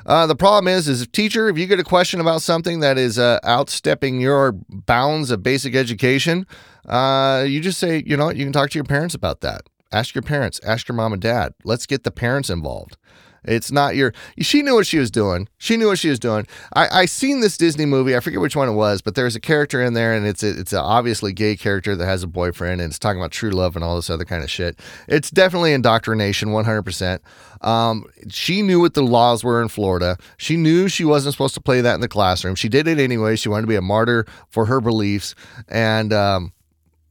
Uh, 0.07 0.27
the 0.27 0.37
problem 0.37 0.69
is, 0.69 0.89
is 0.89 1.03
if 1.03 1.13
teacher, 1.13 1.49
if 1.49 1.59
you 1.59 1.67
get 1.67 1.81
a 1.81 1.85
question 1.85 2.21
about 2.21 2.43
something 2.43 2.81
that 2.81 2.99
is 2.99 3.19
uh, 3.19 3.41
outstepping 3.45 4.21
your 4.21 4.53
bounds 4.69 5.31
of 5.31 5.43
basic 5.43 5.75
education, 5.75 6.47
uh, 6.87 7.45
you 7.47 7.61
just 7.61 7.79
say, 7.79 8.03
you 8.07 8.17
know, 8.17 8.31
you 8.31 8.45
can 8.45 8.53
talk 8.53 8.71
to 8.71 8.79
your 8.79 8.85
parents 8.85 9.15
about 9.15 9.41
that. 9.41 9.63
Ask 9.93 10.15
your 10.15 10.23
parents. 10.23 10.61
Ask 10.65 10.89
your 10.89 10.97
mom 10.97 11.13
and 11.13 11.23
dad. 11.23 11.55
Let's 11.65 11.87
get 11.87 12.05
the 12.05 12.11
parents 12.11 12.51
involved. 12.51 12.97
It's 13.45 13.71
not 13.71 13.97
your. 13.97 14.13
She 14.39 14.63
knew 14.63 14.75
what 14.75 14.87
she 14.87 14.99
was 14.99 15.11
doing. 15.11 15.49
She 15.59 15.77
knew 15.77 15.89
what 15.89 15.99
she 15.99 16.09
was 16.09 16.19
doing. 16.19 16.47
I 16.75 17.03
I 17.03 17.05
seen 17.07 17.41
this 17.41 17.57
Disney 17.57 17.87
movie. 17.87 18.17
I 18.17 18.21
forget 18.21 18.41
which 18.41 18.57
one 18.57 18.69
it 18.69 18.73
was, 18.73 19.03
but 19.03 19.15
there's 19.15 19.37
a 19.37 19.41
character 19.41 19.83
in 19.83 19.95
there, 19.95 20.15
and 20.15 20.27
it's 20.27 20.43
a, 20.43 20.59
it's 20.59 20.73
an 20.73 20.79
obviously 20.79 21.33
gay 21.33 21.57
character 21.57 21.95
that 21.95 22.07
has 22.07 22.23
a 22.23 22.27
boyfriend, 22.27 22.81
and 22.81 22.91
it's 22.91 22.99
talking 22.99 23.21
about 23.21 23.33
true 23.33 23.51
love 23.51 23.77
and 23.77 23.85
all 23.85 23.97
this 23.97 24.11
other 24.11 24.25
kind 24.25 24.43
of 24.43 24.51
shit. 24.51 24.79
It's 25.09 25.31
definitely 25.31 25.73
indoctrination, 25.73 26.53
100. 26.53 26.83
percent 26.83 27.23
um, 27.61 28.05
She 28.29 28.63
knew 28.63 28.81
what 28.81 28.95
the 28.95 29.03
laws 29.03 29.45
were 29.45 29.61
in 29.61 29.69
Florida. 29.69 30.17
She 30.37 30.57
knew 30.57 30.89
she 30.89 31.05
wasn't 31.05 31.35
supposed 31.35 31.55
to 31.55 31.61
play 31.61 31.81
that 31.81 31.95
in 31.95 32.01
the 32.01 32.09
classroom. 32.09 32.55
She 32.55 32.69
did 32.69 32.89
it 32.89 32.99
anyway. 32.99 33.37
She 33.37 33.49
wanted 33.49 33.63
to 33.63 33.69
be 33.69 33.77
a 33.77 33.83
martyr 33.83 34.27
for 34.51 34.67
her 34.67 34.81
beliefs, 34.81 35.35
and 35.69 36.13
um, 36.13 36.53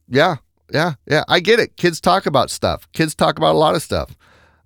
yeah, 0.08 0.36
yeah, 0.72 0.94
yeah. 1.06 1.24
I 1.28 1.40
get 1.40 1.60
it. 1.60 1.76
Kids 1.76 2.00
talk 2.00 2.26
about 2.26 2.50
stuff. 2.50 2.90
Kids 2.92 3.14
talk 3.14 3.38
about 3.38 3.54
a 3.54 3.58
lot 3.58 3.74
of 3.74 3.82
stuff. 3.82 4.16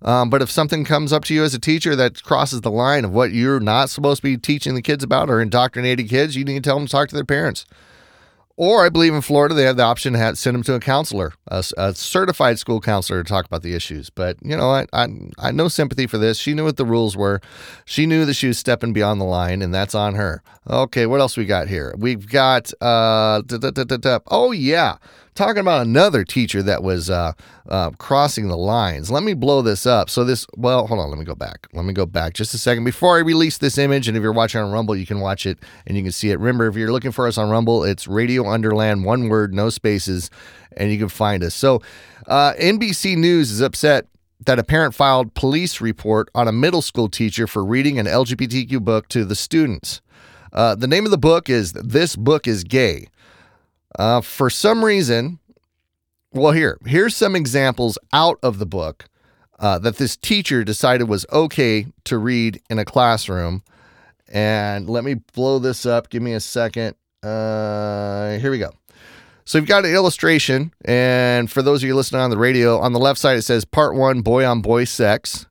Um, 0.01 0.29
but 0.29 0.41
if 0.41 0.49
something 0.49 0.85
comes 0.85 1.11
up 1.11 1.25
to 1.25 1.33
you 1.33 1.43
as 1.43 1.53
a 1.53 1.59
teacher 1.59 1.95
that 1.95 2.23
crosses 2.23 2.61
the 2.61 2.71
line 2.71 3.03
of 3.03 3.11
what 3.11 3.31
you're 3.31 3.59
not 3.59 3.89
supposed 3.89 4.21
to 4.21 4.23
be 4.23 4.37
teaching 4.37 4.75
the 4.75 4.81
kids 4.81 5.03
about 5.03 5.29
or 5.29 5.41
indoctrinating 5.41 6.07
kids, 6.07 6.35
you 6.35 6.45
need 6.45 6.63
to 6.63 6.67
tell 6.69 6.77
them 6.77 6.87
to 6.87 6.91
talk 6.91 7.09
to 7.09 7.15
their 7.15 7.25
parents. 7.25 7.65
Or 8.55 8.85
I 8.85 8.89
believe 8.89 9.13
in 9.13 9.21
Florida, 9.21 9.55
they 9.55 9.63
have 9.63 9.77
the 9.77 9.83
option 9.83 10.11
to 10.11 10.19
have, 10.19 10.37
send 10.37 10.53
them 10.53 10.63
to 10.63 10.73
a 10.73 10.81
counselor, 10.81 11.31
a, 11.47 11.63
a, 11.77 11.95
certified 11.95 12.59
school 12.59 12.81
counselor 12.81 13.23
to 13.23 13.27
talk 13.27 13.45
about 13.45 13.61
the 13.61 13.73
issues. 13.73 14.09
But, 14.09 14.35
you 14.41 14.57
know, 14.57 14.69
I, 14.69 14.85
I, 14.91 15.07
I 15.37 15.51
no 15.51 15.69
sympathy 15.69 16.07
for 16.07 16.17
this. 16.17 16.37
She 16.37 16.53
knew 16.53 16.65
what 16.65 16.75
the 16.75 16.83
rules 16.83 17.15
were. 17.15 17.39
She 17.85 18.05
knew 18.05 18.25
that 18.25 18.33
she 18.33 18.47
was 18.47 18.57
stepping 18.57 18.91
beyond 18.91 19.21
the 19.21 19.25
line, 19.25 19.61
and 19.61 19.73
that's 19.73 19.95
on 19.95 20.15
her. 20.15 20.43
Okay, 20.69 21.05
what 21.05 21.21
else 21.21 21.37
we 21.37 21.45
got 21.45 21.69
here? 21.69 21.95
We've 21.97 22.27
got, 22.27 22.73
uh, 22.81 23.41
oh, 24.27 24.51
yeah 24.51 24.97
talking 25.39 25.61
about 25.61 25.87
another 25.87 26.25
teacher 26.25 26.61
that 26.61 26.83
was 26.83 27.09
uh, 27.09 27.31
uh, 27.69 27.91
crossing 27.91 28.49
the 28.49 28.57
lines. 28.57 29.09
Let 29.09 29.23
me 29.23 29.33
blow 29.33 29.61
this 29.61 29.85
up. 29.85 30.09
So 30.09 30.25
this, 30.25 30.45
well, 30.57 30.85
hold 30.85 30.99
on. 30.99 31.09
Let 31.09 31.17
me 31.17 31.23
go 31.23 31.33
back. 31.33 31.67
Let 31.71 31.85
me 31.85 31.93
go 31.93 32.05
back 32.05 32.33
just 32.33 32.53
a 32.53 32.57
second 32.57 32.83
before 32.83 33.15
I 33.15 33.21
release 33.21 33.57
this 33.57 33.77
image. 33.77 34.09
And 34.09 34.17
if 34.17 34.21
you're 34.21 34.33
watching 34.33 34.59
on 34.59 34.69
Rumble, 34.69 34.97
you 34.97 35.05
can 35.05 35.21
watch 35.21 35.45
it 35.45 35.57
and 35.87 35.95
you 35.95 36.03
can 36.03 36.11
see 36.11 36.29
it. 36.29 36.39
Remember, 36.39 36.67
if 36.67 36.75
you're 36.75 36.91
looking 36.91 37.13
for 37.13 37.25
us 37.25 37.37
on 37.37 37.49
Rumble, 37.49 37.85
it's 37.85 38.05
Radio 38.05 38.43
Underland, 38.43 39.05
one 39.05 39.29
word, 39.29 39.53
no 39.53 39.69
spaces, 39.69 40.29
and 40.75 40.91
you 40.91 40.99
can 40.99 41.07
find 41.07 41.41
us. 41.41 41.55
So 41.55 41.81
uh, 42.27 42.53
NBC 42.59 43.15
News 43.15 43.49
is 43.49 43.61
upset 43.61 44.07
that 44.45 44.59
a 44.59 44.63
parent 44.63 44.93
filed 44.93 45.33
police 45.35 45.79
report 45.79 46.29
on 46.35 46.49
a 46.49 46.51
middle 46.51 46.81
school 46.81 47.07
teacher 47.07 47.47
for 47.47 47.63
reading 47.63 47.97
an 47.97 48.07
LGBTQ 48.07 48.83
book 48.83 49.07
to 49.09 49.23
the 49.23 49.35
students. 49.35 50.01
Uh, 50.51 50.75
the 50.75 50.87
name 50.87 51.05
of 51.05 51.11
the 51.11 51.17
book 51.17 51.49
is 51.49 51.71
This 51.73 52.17
Book 52.17 52.45
is 52.45 52.65
Gay. 52.65 53.07
Uh, 53.97 54.21
for 54.21 54.49
some 54.49 54.85
reason, 54.85 55.39
well, 56.31 56.51
here, 56.51 56.77
here's 56.85 57.15
some 57.15 57.35
examples 57.35 57.97
out 58.13 58.37
of 58.43 58.59
the 58.59 58.65
book 58.65 59.05
uh, 59.59 59.79
that 59.79 59.97
this 59.97 60.15
teacher 60.15 60.63
decided 60.63 61.09
was 61.09 61.25
okay 61.31 61.87
to 62.05 62.17
read 62.17 62.61
in 62.69 62.79
a 62.79 62.85
classroom. 62.85 63.63
And 64.27 64.89
let 64.89 65.03
me 65.03 65.15
blow 65.33 65.59
this 65.59 65.85
up. 65.85 66.09
Give 66.09 66.21
me 66.21 66.33
a 66.33 66.39
second. 66.39 66.95
Uh, 67.23 68.37
here 68.37 68.51
we 68.51 68.59
go. 68.59 68.71
So 69.43 69.57
you've 69.57 69.67
got 69.67 69.83
an 69.83 69.95
illustration, 69.95 70.71
and 70.85 71.49
for 71.49 71.63
those 71.63 71.81
of 71.81 71.87
you 71.87 71.95
listening 71.95 72.21
on 72.21 72.29
the 72.29 72.37
radio, 72.37 72.77
on 72.77 72.93
the 72.93 72.99
left 72.99 73.19
side 73.19 73.35
it 73.35 73.41
says 73.41 73.65
Part 73.65 73.95
One: 73.95 74.21
Boy 74.21 74.45
on 74.45 74.61
Boy 74.61 74.83
Sex, 74.83 75.47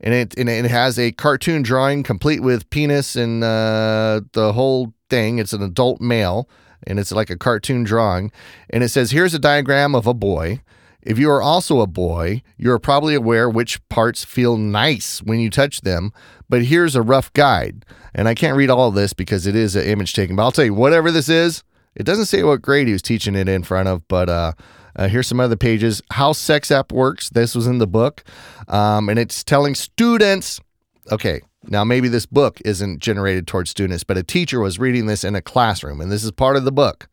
and 0.00 0.12
it 0.12 0.36
and 0.36 0.48
it 0.48 0.64
has 0.64 0.98
a 0.98 1.12
cartoon 1.12 1.62
drawing 1.62 2.02
complete 2.02 2.40
with 2.40 2.68
penis 2.70 3.14
and 3.14 3.44
uh, 3.44 4.22
the 4.32 4.52
whole 4.52 4.92
thing. 5.08 5.38
It's 5.38 5.52
an 5.52 5.62
adult 5.62 6.00
male 6.00 6.48
and 6.86 6.98
it's 6.98 7.12
like 7.12 7.30
a 7.30 7.36
cartoon 7.36 7.84
drawing. 7.84 8.30
And 8.70 8.82
it 8.82 8.88
says, 8.88 9.10
Here's 9.10 9.34
a 9.34 9.38
diagram 9.38 9.94
of 9.94 10.06
a 10.06 10.14
boy. 10.14 10.62
If 11.02 11.20
you 11.20 11.30
are 11.30 11.40
also 11.40 11.80
a 11.80 11.86
boy, 11.86 12.42
you 12.56 12.72
are 12.72 12.80
probably 12.80 13.14
aware 13.14 13.48
which 13.48 13.86
parts 13.88 14.24
feel 14.24 14.56
nice 14.56 15.22
when 15.22 15.38
you 15.38 15.50
touch 15.50 15.82
them. 15.82 16.12
But 16.48 16.64
here's 16.64 16.96
a 16.96 17.02
rough 17.02 17.32
guide. 17.32 17.84
And 18.12 18.26
I 18.26 18.34
can't 18.34 18.56
read 18.56 18.70
all 18.70 18.90
this 18.90 19.12
because 19.12 19.46
it 19.46 19.54
is 19.54 19.76
an 19.76 19.84
image 19.84 20.14
taken. 20.14 20.34
But 20.34 20.42
I'll 20.42 20.52
tell 20.52 20.64
you, 20.64 20.74
whatever 20.74 21.12
this 21.12 21.28
is, 21.28 21.62
it 21.94 22.04
doesn't 22.04 22.26
say 22.26 22.42
what 22.42 22.60
grade 22.60 22.88
he 22.88 22.92
was 22.92 23.02
teaching 23.02 23.36
it 23.36 23.48
in 23.48 23.62
front 23.62 23.88
of, 23.88 24.06
but 24.08 24.28
uh, 24.28 24.52
uh, 24.96 25.08
here's 25.08 25.26
some 25.26 25.40
other 25.40 25.56
pages. 25.56 26.02
How 26.10 26.32
Sex 26.32 26.70
App 26.70 26.90
Works. 26.90 27.30
This 27.30 27.54
was 27.54 27.66
in 27.66 27.78
the 27.78 27.86
book. 27.86 28.24
Um, 28.68 29.08
and 29.08 29.18
it's 29.18 29.44
telling 29.44 29.74
students, 29.74 30.60
okay, 31.12 31.40
Now, 31.68 31.84
maybe 31.84 32.08
this 32.08 32.26
book 32.26 32.60
isn't 32.64 33.00
generated 33.00 33.46
towards 33.46 33.70
students, 33.70 34.04
but 34.04 34.16
a 34.16 34.22
teacher 34.22 34.60
was 34.60 34.78
reading 34.78 35.06
this 35.06 35.24
in 35.24 35.34
a 35.34 35.42
classroom, 35.42 36.00
and 36.00 36.12
this 36.12 36.22
is 36.22 36.30
part 36.30 36.56
of 36.56 36.64
the 36.64 36.72
book. 36.72 37.08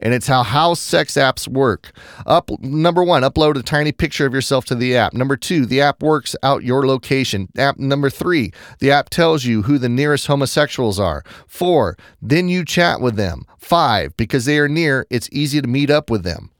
And 0.00 0.12
it's 0.12 0.26
how 0.26 0.42
how 0.42 0.74
sex 0.74 1.14
apps 1.14 1.48
work. 1.48 1.92
Up 2.26 2.50
number 2.60 3.02
one, 3.02 3.22
upload 3.22 3.56
a 3.56 3.62
tiny 3.62 3.92
picture 3.92 4.26
of 4.26 4.34
yourself 4.34 4.64
to 4.66 4.74
the 4.74 4.96
app. 4.96 5.14
Number 5.14 5.36
two, 5.36 5.64
the 5.64 5.80
app 5.80 6.02
works 6.02 6.36
out 6.42 6.64
your 6.64 6.86
location. 6.86 7.48
App 7.56 7.78
number 7.78 8.10
three, 8.10 8.52
the 8.78 8.90
app 8.90 9.08
tells 9.08 9.44
you 9.44 9.62
who 9.62 9.78
the 9.78 9.88
nearest 9.88 10.26
homosexuals 10.26 11.00
are. 11.00 11.24
Four, 11.46 11.96
then 12.20 12.48
you 12.48 12.64
chat 12.64 13.00
with 13.00 13.16
them. 13.16 13.46
Five, 13.58 14.16
because 14.16 14.44
they 14.44 14.58
are 14.58 14.68
near, 14.68 15.06
it's 15.10 15.30
easy 15.32 15.62
to 15.62 15.68
meet 15.68 15.90
up 15.90 16.10
with 16.10 16.24
them. 16.24 16.50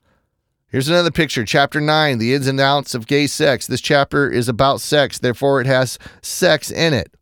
Here's 0.75 0.89
another 0.89 1.13
picture, 1.13 1.45
chapter 1.45 1.81
9, 1.81 2.19
the 2.19 2.35
ins 2.35 2.49
and 2.49 2.59
outs 2.59 2.97
of 2.97 3.07
gay 3.07 3.29
sex. 3.29 3.69
This 3.69 3.81
chapter 3.81 4.29
is 4.29 4.49
about 4.49 4.81
sex, 4.81 5.21
therefore, 5.21 5.61
it 5.61 5.69
has 5.69 6.01
sex 6.21 6.71
in 6.71 6.93
it. 6.93 7.15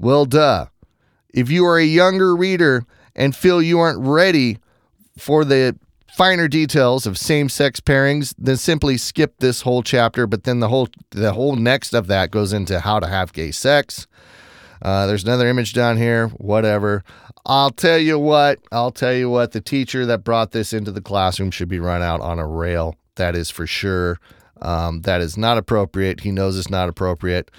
Well, 0.00 0.24
duh. 0.24 0.66
If 1.28 1.50
you 1.50 1.66
are 1.66 1.76
a 1.76 1.84
younger 1.84 2.34
reader 2.34 2.86
and 3.14 3.36
feel 3.36 3.60
you 3.60 3.78
aren't 3.78 4.00
ready 4.00 4.56
for 5.18 5.44
the 5.44 5.76
finer 6.10 6.48
details 6.48 7.06
of 7.06 7.18
same-sex 7.18 7.80
pairings, 7.80 8.34
then 8.38 8.56
simply 8.56 8.96
skip 8.96 9.34
this 9.40 9.60
whole 9.60 9.82
chapter. 9.82 10.26
But 10.26 10.44
then 10.44 10.60
the 10.60 10.68
whole 10.68 10.88
the 11.10 11.34
whole 11.34 11.54
next 11.54 11.92
of 11.92 12.06
that 12.06 12.30
goes 12.30 12.54
into 12.54 12.80
how 12.80 12.98
to 12.98 13.06
have 13.06 13.34
gay 13.34 13.50
sex. 13.50 14.06
Uh, 14.80 15.06
there's 15.06 15.24
another 15.24 15.46
image 15.46 15.74
down 15.74 15.98
here. 15.98 16.28
Whatever. 16.28 17.04
I'll 17.44 17.70
tell 17.70 17.98
you 17.98 18.18
what. 18.18 18.58
I'll 18.72 18.92
tell 18.92 19.12
you 19.12 19.28
what. 19.28 19.52
The 19.52 19.60
teacher 19.60 20.06
that 20.06 20.24
brought 20.24 20.52
this 20.52 20.72
into 20.72 20.90
the 20.92 21.02
classroom 21.02 21.50
should 21.50 21.68
be 21.68 21.78
run 21.78 22.00
out 22.00 22.22
on 22.22 22.38
a 22.38 22.46
rail. 22.46 22.96
That 23.16 23.36
is 23.36 23.50
for 23.50 23.66
sure. 23.66 24.18
Um, 24.62 25.02
that 25.02 25.20
is 25.20 25.36
not 25.36 25.58
appropriate. 25.58 26.20
He 26.20 26.32
knows 26.32 26.58
it's 26.58 26.70
not 26.70 26.88
appropriate. 26.88 27.50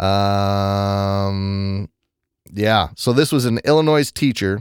Um, 0.00 1.88
yeah. 2.52 2.88
So 2.96 3.12
this 3.12 3.32
was 3.32 3.44
an 3.44 3.58
Illinois 3.64 4.10
teacher, 4.10 4.60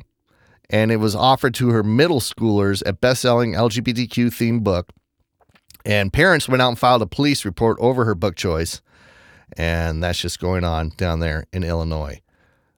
and 0.70 0.92
it 0.92 0.98
was 0.98 1.16
offered 1.16 1.54
to 1.56 1.70
her 1.70 1.84
middle 1.84 2.20
schoolers 2.20 2.82
a 2.86 2.94
best-selling 2.94 3.54
LGBTQ 3.54 4.28
themed 4.28 4.64
book. 4.64 4.92
And 5.86 6.12
parents 6.12 6.50
went 6.50 6.62
out 6.62 6.70
and 6.70 6.80
filed 6.80 7.04
a 7.04 7.08
police 7.08 7.46
report 7.46 7.78
over 7.80 8.06
her 8.06 8.16
book 8.16 8.36
choice, 8.36 8.82
and 9.56 10.04
that's 10.04 10.20
just 10.20 10.40
going 10.40 10.64
on 10.64 10.90
down 10.98 11.20
there 11.20 11.46
in 11.54 11.64
Illinois. 11.64 12.22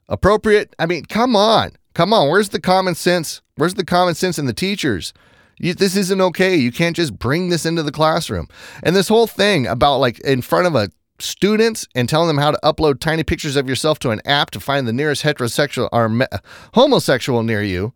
Appropriate? 0.10 0.76
I 0.78 0.86
mean, 0.86 1.06
come 1.06 1.36
on, 1.36 1.72
come 1.94 2.14
on. 2.14 2.30
Where's 2.30 2.50
the 2.50 2.60
common 2.60 2.96
sense? 2.96 3.42
Where's 3.56 3.76
the 3.76 3.86
common 3.86 4.16
sense 4.16 4.38
in 4.38 4.46
the 4.46 4.54
teachers? 4.54 5.14
You, 5.60 5.74
this 5.74 5.96
isn't 5.96 6.22
okay. 6.22 6.56
You 6.56 6.72
can't 6.72 6.96
just 6.96 7.18
bring 7.18 7.50
this 7.50 7.66
into 7.66 7.82
the 7.82 7.92
classroom. 7.92 8.48
And 8.84 8.96
this 8.96 9.08
whole 9.08 9.28
thing 9.28 9.68
about 9.68 9.98
like 9.98 10.20
in 10.20 10.42
front 10.42 10.68
of 10.68 10.76
a 10.76 10.90
students 11.20 11.88
and 11.96 12.08
telling 12.08 12.28
them 12.28 12.38
how 12.38 12.52
to 12.52 12.60
upload 12.64 13.00
tiny 13.00 13.24
pictures 13.24 13.56
of 13.56 13.68
yourself 13.68 14.00
to 14.00 14.12
an 14.12 14.22
app 14.26 14.52
to 14.52 14.60
find 14.60 14.88
the 14.88 14.94
nearest 14.94 15.24
heterosexual 15.24 15.90
or 15.92 16.10
me- 16.10 16.26
homosexual 16.74 17.44
near 17.44 17.64
you 17.64 17.94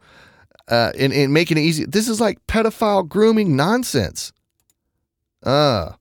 uh, 0.67 0.91
and, 0.97 1.13
and 1.13 1.33
making 1.33 1.57
it 1.57 1.61
easy. 1.61 1.85
This 1.85 2.07
is 2.07 2.21
like 2.21 2.45
pedophile 2.47 3.07
grooming 3.07 3.55
nonsense. 3.55 4.31
Uh, 5.43 5.93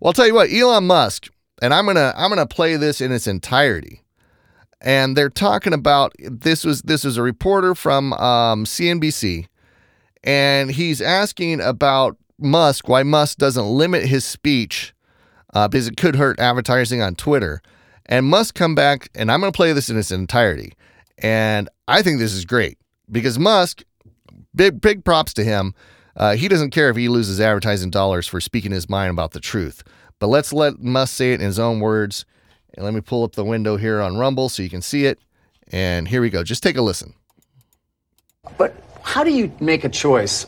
well, 0.00 0.08
I'll 0.08 0.12
tell 0.12 0.26
you 0.26 0.34
what, 0.34 0.50
Elon 0.52 0.86
Musk, 0.86 1.28
and 1.62 1.72
I'm 1.72 1.86
gonna 1.86 2.12
I'm 2.16 2.30
gonna 2.30 2.46
play 2.46 2.76
this 2.76 3.00
in 3.00 3.12
its 3.12 3.26
entirety. 3.26 4.02
And 4.80 5.16
they're 5.16 5.30
talking 5.30 5.72
about 5.72 6.14
this 6.18 6.64
was 6.64 6.82
this 6.82 7.04
was 7.04 7.16
a 7.16 7.22
reporter 7.22 7.74
from 7.74 8.12
um, 8.14 8.64
CNBC, 8.64 9.46
and 10.24 10.70
he's 10.70 11.00
asking 11.00 11.60
about 11.60 12.16
Musk 12.38 12.88
why 12.88 13.02
Musk 13.02 13.38
doesn't 13.38 13.66
limit 13.66 14.04
his 14.04 14.24
speech 14.24 14.94
uh, 15.56 15.66
because 15.66 15.88
it 15.88 15.96
could 15.96 16.16
hurt 16.16 16.38
advertising 16.38 17.00
on 17.00 17.14
Twitter. 17.14 17.62
And 18.04 18.26
Musk 18.26 18.54
come 18.54 18.74
back, 18.74 19.08
and 19.14 19.32
I'm 19.32 19.40
going 19.40 19.50
to 19.50 19.56
play 19.56 19.72
this 19.72 19.88
in 19.88 19.96
its 19.96 20.10
entirety. 20.10 20.74
And 21.16 21.70
I 21.88 22.02
think 22.02 22.18
this 22.18 22.34
is 22.34 22.44
great 22.44 22.76
because 23.10 23.38
Musk, 23.38 23.82
big 24.54 24.82
big 24.82 25.02
props 25.02 25.32
to 25.32 25.44
him. 25.44 25.74
Uh, 26.14 26.36
he 26.36 26.48
doesn't 26.48 26.72
care 26.72 26.90
if 26.90 26.96
he 26.96 27.08
loses 27.08 27.40
advertising 27.40 27.90
dollars 27.90 28.26
for 28.26 28.38
speaking 28.38 28.70
his 28.70 28.90
mind 28.90 29.10
about 29.10 29.30
the 29.30 29.40
truth. 29.40 29.82
But 30.18 30.26
let's 30.26 30.52
let 30.52 30.78
Musk 30.78 31.14
say 31.14 31.32
it 31.32 31.40
in 31.40 31.46
his 31.46 31.58
own 31.58 31.80
words. 31.80 32.26
And 32.74 32.84
let 32.84 32.92
me 32.92 33.00
pull 33.00 33.24
up 33.24 33.32
the 33.32 33.44
window 33.44 33.78
here 33.78 34.02
on 34.02 34.18
Rumble 34.18 34.50
so 34.50 34.62
you 34.62 34.68
can 34.68 34.82
see 34.82 35.06
it. 35.06 35.18
And 35.72 36.06
here 36.06 36.20
we 36.20 36.28
go. 36.28 36.44
Just 36.44 36.62
take 36.62 36.76
a 36.76 36.82
listen. 36.82 37.14
But 38.58 38.74
how 39.02 39.24
do 39.24 39.32
you 39.32 39.50
make 39.58 39.84
a 39.84 39.88
choice? 39.88 40.46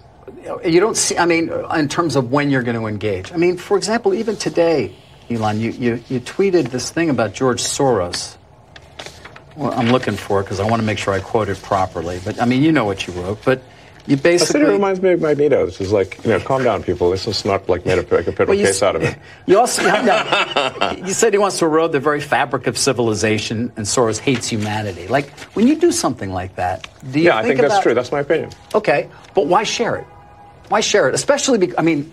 You 0.64 0.80
don't 0.80 0.96
see, 0.96 1.16
I 1.18 1.26
mean, 1.26 1.50
in 1.74 1.88
terms 1.88 2.16
of 2.16 2.30
when 2.30 2.50
you're 2.50 2.62
going 2.62 2.76
to 2.78 2.86
engage. 2.86 3.32
I 3.32 3.36
mean, 3.36 3.56
for 3.56 3.76
example, 3.76 4.14
even 4.14 4.36
today, 4.36 4.94
Elon, 5.30 5.60
you, 5.60 5.70
you, 5.72 6.02
you 6.08 6.20
tweeted 6.20 6.70
this 6.70 6.90
thing 6.90 7.10
about 7.10 7.34
George 7.34 7.60
Soros. 7.62 8.36
Well, 9.56 9.72
I'm 9.72 9.88
looking 9.90 10.16
for 10.16 10.40
it 10.40 10.44
because 10.44 10.60
I 10.60 10.64
want 10.68 10.80
to 10.80 10.86
make 10.86 10.98
sure 10.98 11.12
I 11.12 11.20
quote 11.20 11.48
it 11.48 11.60
properly. 11.62 12.20
But 12.24 12.40
I 12.40 12.44
mean, 12.44 12.62
you 12.62 12.70
know 12.72 12.84
what 12.84 13.06
you 13.06 13.12
wrote. 13.14 13.44
But 13.44 13.60
you 14.06 14.14
I 14.14 14.16
said 14.16 14.22
basically. 14.22 14.60
it 14.62 14.68
reminds 14.68 15.02
me 15.02 15.10
of 15.10 15.20
Magneto. 15.20 15.66
It's 15.66 15.78
just 15.78 15.92
like, 15.92 16.24
you 16.24 16.30
know, 16.30 16.40
calm 16.40 16.62
down, 16.64 16.82
people. 16.82 17.10
This 17.10 17.26
is 17.26 17.44
not 17.44 17.68
like 17.68 17.84
made 17.84 17.98
a, 17.98 18.14
like 18.14 18.26
a 18.28 18.44
Well, 18.44 18.56
case 18.56 18.68
s- 18.68 18.82
out 18.82 18.96
of 18.96 19.02
it. 19.02 19.18
You 19.46 19.58
also 19.58 19.82
no, 19.82 20.94
you 21.04 21.12
said 21.12 21.32
he 21.34 21.38
wants 21.38 21.58
to 21.58 21.66
erode 21.66 21.92
the 21.92 22.00
very 22.00 22.20
fabric 22.20 22.66
of 22.68 22.78
civilization, 22.78 23.72
and 23.76 23.84
Soros 23.84 24.18
hates 24.18 24.48
humanity. 24.48 25.08
Like 25.08 25.30
when 25.54 25.66
you 25.66 25.76
do 25.76 25.90
something 25.92 26.32
like 26.32 26.54
that, 26.56 26.88
do 27.10 27.18
you 27.18 27.26
Yeah, 27.26 27.36
I 27.36 27.42
think 27.42 27.60
that's 27.60 27.80
true. 27.82 27.92
That's 27.94 28.12
my 28.12 28.20
opinion. 28.20 28.50
Okay, 28.74 29.10
but 29.34 29.46
why 29.46 29.64
share 29.64 29.96
it? 29.96 30.06
Why 30.68 30.80
share 30.80 31.08
it? 31.08 31.14
Especially, 31.14 31.58
because, 31.58 31.76
I 31.78 31.82
mean, 31.82 32.10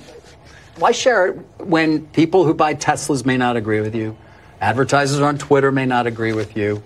why 0.77 0.91
share 0.91 1.27
it 1.27 1.33
when 1.59 2.07
people 2.07 2.45
who 2.45 2.53
buy 2.53 2.75
Teslas 2.75 3.25
may 3.25 3.37
not 3.37 3.55
agree 3.55 3.81
with 3.81 3.95
you, 3.95 4.17
advertisers 4.61 5.19
on 5.19 5.37
Twitter 5.37 5.71
may 5.71 5.85
not 5.85 6.07
agree 6.07 6.33
with 6.33 6.55
you. 6.55 6.81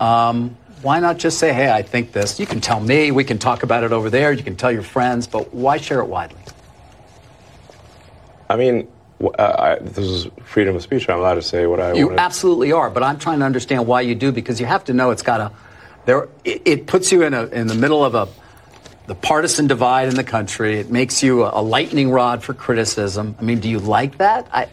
Um, 0.00 0.56
why 0.82 1.00
not 1.00 1.18
just 1.18 1.38
say, 1.38 1.52
hey, 1.52 1.70
I 1.70 1.82
think 1.82 2.12
this? 2.12 2.38
You 2.38 2.46
can 2.46 2.60
tell 2.60 2.80
me, 2.80 3.10
we 3.10 3.24
can 3.24 3.38
talk 3.38 3.62
about 3.62 3.84
it 3.84 3.92
over 3.92 4.10
there, 4.10 4.32
you 4.32 4.42
can 4.42 4.56
tell 4.56 4.72
your 4.72 4.82
friends, 4.82 5.26
but 5.26 5.54
why 5.54 5.78
share 5.78 6.00
it 6.00 6.06
widely? 6.06 6.40
I 8.50 8.56
mean, 8.56 8.88
uh, 9.22 9.28
I, 9.38 9.78
this 9.80 10.06
is 10.06 10.26
freedom 10.44 10.76
of 10.76 10.82
speech. 10.82 11.08
I'm 11.08 11.18
allowed 11.18 11.36
to 11.36 11.42
say 11.42 11.66
what 11.66 11.80
I 11.80 11.94
You 11.94 12.06
want. 12.06 12.18
to 12.18 12.22
absolutely 12.22 12.72
are, 12.72 12.90
but 12.90 13.02
I'm 13.02 13.18
trying 13.18 13.38
to 13.38 13.44
understand 13.46 13.86
why 13.86 14.02
you 14.02 14.14
do 14.14 14.32
because 14.32 14.60
you 14.60 14.66
have 14.66 14.84
to 14.84 14.92
know 14.92 15.10
it's 15.10 15.22
got 15.22 15.40
a 15.40 15.52
there. 16.04 16.28
It, 16.44 16.62
it 16.66 16.86
puts 16.86 17.10
you 17.10 17.22
in 17.22 17.32
a 17.32 17.46
in 17.46 17.66
the 17.66 17.74
middle 17.74 18.04
of 18.04 18.14
a 18.14 18.28
the 19.06 19.14
partisan 19.14 19.66
divide 19.66 20.08
in 20.08 20.14
the 20.14 20.24
country. 20.24 20.78
It 20.78 20.90
makes 20.90 21.22
you 21.22 21.44
a, 21.44 21.60
lightning 21.62 22.10
rod 22.10 22.42
for 22.42 22.54
criticism. 22.54 23.36
I 23.38 23.42
mean, 23.42 23.60
do 23.60 23.68
you 23.68 23.78
like 23.78 24.18
that? 24.18 24.48
I, 24.52 24.68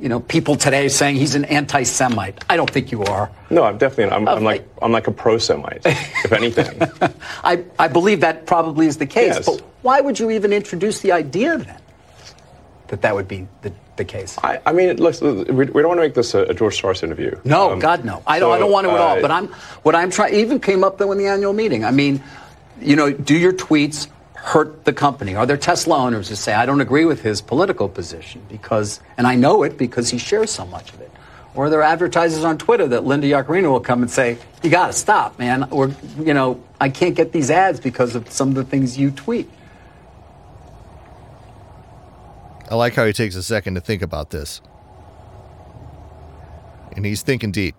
you 0.00 0.08
know, 0.08 0.20
people 0.20 0.56
today 0.56 0.88
saying 0.88 1.16
he's 1.16 1.34
an 1.34 1.44
anti-Semite. 1.46 2.44
I 2.50 2.56
don't 2.56 2.70
think 2.70 2.92
you 2.92 3.02
are. 3.04 3.30
No, 3.50 3.64
I'm 3.64 3.78
definitely. 3.78 4.14
I'm, 4.14 4.28
I'm 4.28 4.44
like 4.44 4.66
I'm 4.82 4.92
like 4.92 5.06
a 5.06 5.12
pro-Semite, 5.12 5.82
if 5.84 6.32
anything. 6.32 6.82
I 7.44 7.64
I 7.78 7.88
believe 7.88 8.20
that 8.20 8.46
probably 8.46 8.86
is 8.86 8.98
the 8.98 9.06
case. 9.06 9.34
Yes. 9.36 9.46
But 9.46 9.60
why 9.82 10.00
would 10.00 10.18
you 10.20 10.30
even 10.30 10.52
introduce 10.52 11.00
the 11.00 11.12
idea 11.12 11.56
then 11.58 11.80
that 12.88 13.02
that 13.02 13.14
would 13.14 13.26
be 13.26 13.48
the, 13.62 13.72
the 13.96 14.04
case? 14.04 14.36
I, 14.44 14.60
I 14.66 14.72
mean, 14.72 14.96
look, 14.98 15.18
we, 15.22 15.32
we 15.52 15.64
don't 15.64 15.88
want 15.88 15.98
to 15.98 16.02
make 16.02 16.14
this 16.14 16.34
a, 16.34 16.42
a 16.44 16.54
George 16.54 16.80
Soros 16.80 17.02
interview. 17.02 17.38
No, 17.44 17.72
Um, 17.72 17.78
God, 17.78 18.04
no. 18.04 18.22
I 18.26 18.38
don't. 18.38 18.52
I 18.52 18.58
don't 18.58 18.70
want 18.72 18.86
to 18.86 18.90
at 18.92 18.98
all. 19.00 19.16
uh, 19.18 19.22
But 19.22 19.30
I'm. 19.30 19.46
What 19.82 19.94
I'm 19.94 20.10
trying. 20.10 20.34
Even 20.34 20.60
came 20.60 20.84
up 20.84 20.98
though 20.98 21.10
in 21.12 21.16
the 21.18 21.26
annual 21.26 21.54
meeting. 21.54 21.86
I 21.86 21.90
mean, 21.90 22.22
you 22.80 22.96
know, 22.96 23.10
do 23.10 23.36
your 23.36 23.52
tweets 23.52 24.08
hurt 24.34 24.84
the 24.84 24.92
company? 24.92 25.34
Are 25.34 25.46
there 25.46 25.56
Tesla 25.56 25.98
owners 25.98 26.28
who 26.28 26.34
say 26.34 26.54
I 26.54 26.66
don't 26.66 26.80
agree 26.80 27.04
with 27.04 27.22
his 27.22 27.40
political 27.40 27.88
position 27.88 28.42
because, 28.48 29.00
and 29.16 29.26
I 29.26 29.34
know 29.34 29.62
it 29.62 29.76
because 29.76 30.10
he 30.10 30.18
shares 30.18 30.50
so 30.50 30.66
much 30.66 30.92
of 30.92 31.00
it? 31.00 31.10
Or 31.54 31.66
are 31.66 31.70
there 31.70 31.82
advertisers 31.82 32.44
on 32.44 32.58
Twitter 32.58 32.86
that 32.88 33.04
Linda 33.04 33.26
Yaccarino 33.26 33.70
will 33.72 33.80
come 33.80 34.02
and 34.02 34.10
say, 34.10 34.36
"You 34.62 34.68
got 34.68 34.88
to 34.88 34.92
stop, 34.92 35.38
man," 35.38 35.66
or 35.70 35.90
you 36.18 36.34
know, 36.34 36.62
I 36.78 36.90
can't 36.90 37.14
get 37.14 37.32
these 37.32 37.50
ads 37.50 37.80
because 37.80 38.14
of 38.14 38.30
some 38.30 38.50
of 38.50 38.56
the 38.56 38.64
things 38.64 38.98
you 38.98 39.10
tweet. 39.10 39.50
I 42.70 42.74
like 42.74 42.94
how 42.94 43.06
he 43.06 43.14
takes 43.14 43.36
a 43.36 43.42
second 43.42 43.74
to 43.76 43.80
think 43.80 44.02
about 44.02 44.30
this. 44.30 44.60
And 46.92 47.06
he's 47.06 47.22
thinking 47.22 47.52
deep. 47.52 47.74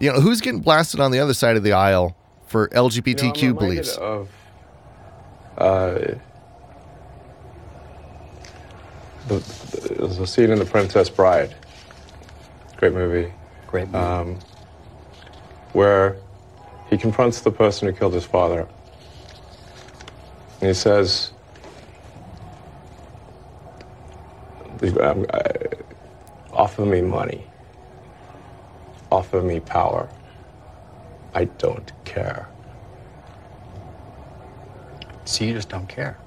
You 0.00 0.12
know, 0.12 0.20
who's 0.20 0.40
getting 0.40 0.60
blasted 0.60 1.00
on 1.00 1.10
the 1.10 1.20
other 1.20 1.34
side 1.34 1.56
of 1.56 1.62
the 1.62 1.72
aisle 1.72 2.16
for 2.48 2.68
you 2.70 2.74
know, 2.74 2.88
LGBTQ 2.88 3.58
beliefs? 3.58 3.96
Of, 3.96 4.28
uh, 5.58 5.98
the, 9.28 9.34
the, 9.34 9.94
there's 9.98 10.18
a 10.18 10.26
scene 10.26 10.50
in 10.50 10.58
The 10.58 10.64
Princess 10.64 11.10
Bride. 11.10 11.54
Great 12.76 12.94
movie. 12.94 13.32
Great. 13.66 13.88
Movie. 13.88 13.98
um, 13.98 14.38
where 15.74 16.16
he 16.88 16.96
confronts 16.96 17.42
the 17.42 17.50
person 17.50 17.86
who 17.86 17.94
killed 17.94 18.14
his 18.14 18.24
father. 18.24 18.66
And 20.60 20.68
he 20.68 20.74
says, 20.74 21.32
um, 25.00 25.26
offer 26.52 26.84
me 26.84 27.02
money, 27.02 27.44
offer 29.12 29.42
me 29.42 29.60
power. 29.60 30.08
I 31.38 31.44
don't 31.44 31.92
care. 32.04 32.48
So 35.24 35.44
you 35.44 35.52
just 35.54 35.68
don't 35.68 35.88
care. 35.88 36.18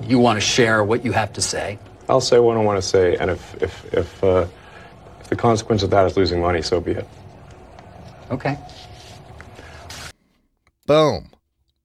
You 0.00 0.20
want 0.20 0.36
to 0.36 0.40
share 0.40 0.84
what 0.84 1.04
you 1.04 1.10
have 1.10 1.32
to 1.32 1.42
say. 1.42 1.80
I'll 2.08 2.20
say 2.20 2.38
what 2.38 2.56
I 2.56 2.60
want 2.60 2.80
to 2.80 2.88
say, 2.88 3.16
and 3.16 3.28
if 3.28 3.60
if 3.60 3.92
if, 3.92 4.22
uh, 4.22 4.46
if 5.18 5.28
the 5.30 5.34
consequence 5.34 5.82
of 5.82 5.90
that 5.90 6.06
is 6.06 6.16
losing 6.16 6.40
money, 6.40 6.62
so 6.62 6.78
be 6.78 6.92
it. 6.92 7.08
Okay. 8.30 8.56
Boom. 10.86 11.30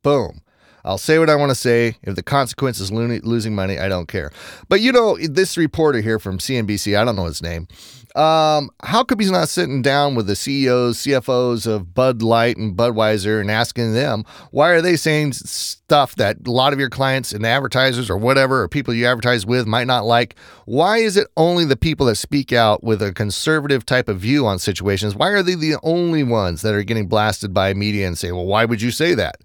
Boom. 0.04 0.41
I'll 0.84 0.98
say 0.98 1.20
what 1.20 1.30
I 1.30 1.36
want 1.36 1.50
to 1.50 1.56
say. 1.56 1.98
If 2.04 2.15
the 2.15 2.24
consequence 2.24 2.80
is 2.80 2.92
lo- 2.92 3.20
losing 3.24 3.56
money, 3.56 3.80
I 3.80 3.89
don't 3.89 4.08
care. 4.08 4.32
But 4.68 4.82
you 4.82 4.92
know, 4.92 5.18
this 5.18 5.58
reporter 5.58 6.02
here 6.02 6.20
from 6.20 6.38
CNBC, 6.38 6.98
I 6.98 7.04
don't 7.06 7.15
know 7.15 7.26
his 7.26 7.42
name. 7.42 7.68
Um, 8.15 8.72
how 8.82 9.04
come 9.04 9.20
he's 9.20 9.30
not 9.30 9.50
sitting 9.50 9.84
down 9.84 10.15
with 10.15 10.26
the 10.26 10.36
CEOs, 10.36 10.98
CFOs 10.98 11.68
of 11.68 11.94
Bud 11.94 12.24
Light 12.24 12.58
and 12.58 12.76
Budweiser 12.76 13.39
and 13.39 13.52
asking 13.52 13.94
them 13.94 14.26
why 14.50 14.72
are 14.72 14.82
they 14.82 14.96
saying 14.96 15.34
stuff 15.34 16.15
that 16.15 16.48
a 16.48 16.52
lot 16.52 16.74
of 16.74 16.80
your 16.80 16.89
clients 16.89 17.32
and 17.32 17.46
advertisers 17.46 18.10
or 18.10 18.18
whatever 18.18 18.63
or 18.63 18.68
people 18.68 18.96
you 18.96 19.06
advertise 19.06 19.46
with 19.46 19.68
might 19.68 19.86
not 19.86 20.06
like? 20.06 20.36
Why 20.65 20.98
is 20.98 21.18
it 21.18 21.28
only 21.38 21.65
the 21.65 21.78
people 21.78 22.08
that 22.08 22.15
speak 22.15 22.52
out 22.52 22.84
with 22.84 23.02
a 23.04 23.13
conservative 23.13 23.86
type 23.86 24.10
of 24.10 24.20
view 24.20 24.48
on 24.48 24.58
situations? 24.58 25.15
Why 25.15 25.30
are 25.30 25.44
they 25.44 25.56
the 25.56 25.78
only 25.84 26.24
ones 26.24 26.63
that 26.63 26.74
are 26.74 26.84
getting 26.84 27.08
blasted 27.08 27.54
by 27.54 27.76
media 27.76 28.08
and 28.08 28.18
say, 28.18 28.32
"Well, 28.32 28.46
why 28.46 28.65
would 28.65 28.82
you 28.82 28.89
say 28.89 29.13
that?" 29.13 29.38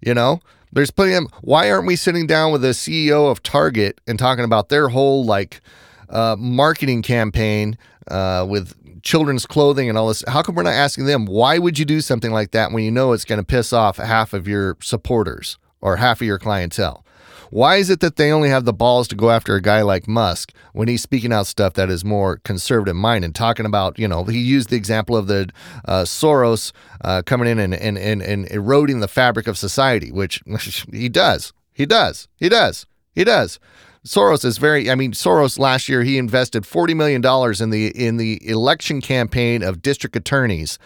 You 0.00 0.14
know, 0.14 0.40
there's 0.72 0.90
plenty 0.90 1.14
of. 1.14 1.26
Why 1.42 1.70
aren't 1.70 1.86
we 1.86 1.96
sitting 1.96 2.26
down 2.26 2.52
with 2.52 2.62
the 2.62 2.68
CEO 2.68 3.30
of 3.30 3.42
Target 3.42 4.00
and 4.06 4.18
talking 4.18 4.44
about 4.44 4.68
their 4.68 4.88
whole 4.88 5.24
like 5.24 5.60
uh, 6.08 6.36
marketing 6.38 7.02
campaign 7.02 7.76
uh, 8.08 8.46
with 8.48 8.74
children's 9.02 9.46
clothing 9.46 9.88
and 9.88 9.98
all 9.98 10.08
this? 10.08 10.24
How 10.26 10.42
come 10.42 10.54
we're 10.54 10.62
not 10.62 10.74
asking 10.74 11.04
them 11.04 11.26
why 11.26 11.58
would 11.58 11.78
you 11.78 11.84
do 11.84 12.00
something 12.00 12.32
like 12.32 12.52
that 12.52 12.72
when 12.72 12.84
you 12.84 12.90
know 12.90 13.12
it's 13.12 13.24
going 13.24 13.40
to 13.40 13.44
piss 13.44 13.72
off 13.72 13.98
half 13.98 14.32
of 14.32 14.48
your 14.48 14.76
supporters 14.80 15.58
or 15.80 15.96
half 15.96 16.20
of 16.20 16.26
your 16.26 16.38
clientele? 16.38 17.04
Why 17.52 17.76
is 17.76 17.90
it 17.90 18.00
that 18.00 18.16
they 18.16 18.32
only 18.32 18.48
have 18.48 18.64
the 18.64 18.72
balls 18.72 19.06
to 19.08 19.14
go 19.14 19.30
after 19.30 19.54
a 19.54 19.60
guy 19.60 19.82
like 19.82 20.08
Musk 20.08 20.54
when 20.72 20.88
he's 20.88 21.02
speaking 21.02 21.34
out 21.34 21.46
stuff 21.46 21.74
that 21.74 21.90
is 21.90 22.02
more 22.02 22.38
conservative 22.38 22.96
minded, 22.96 23.26
and 23.26 23.34
talking 23.34 23.66
about, 23.66 23.98
you 23.98 24.08
know, 24.08 24.24
he 24.24 24.38
used 24.38 24.70
the 24.70 24.76
example 24.76 25.18
of 25.18 25.26
the 25.26 25.50
uh, 25.84 26.04
Soros 26.04 26.72
uh, 27.02 27.20
coming 27.26 27.46
in 27.46 27.58
and, 27.58 27.74
and, 27.74 27.98
and, 27.98 28.22
and 28.22 28.50
eroding 28.50 29.00
the 29.00 29.06
fabric 29.06 29.46
of 29.46 29.58
society, 29.58 30.10
which 30.10 30.42
he 30.92 31.10
does. 31.10 31.52
He 31.74 31.84
does. 31.84 32.26
He 32.36 32.48
does. 32.48 32.86
He 33.14 33.22
does. 33.22 33.60
Soros 34.02 34.46
is 34.46 34.56
very. 34.56 34.90
I 34.90 34.94
mean, 34.94 35.12
Soros 35.12 35.58
last 35.58 35.90
year 35.90 36.02
he 36.02 36.16
invested 36.16 36.64
forty 36.64 36.94
million 36.94 37.20
dollars 37.20 37.60
in 37.60 37.68
the 37.68 37.88
in 37.88 38.16
the 38.16 38.40
election 38.48 39.02
campaign 39.02 39.62
of 39.62 39.82
district 39.82 40.16
attorneys. 40.16 40.78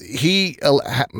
He 0.00 0.58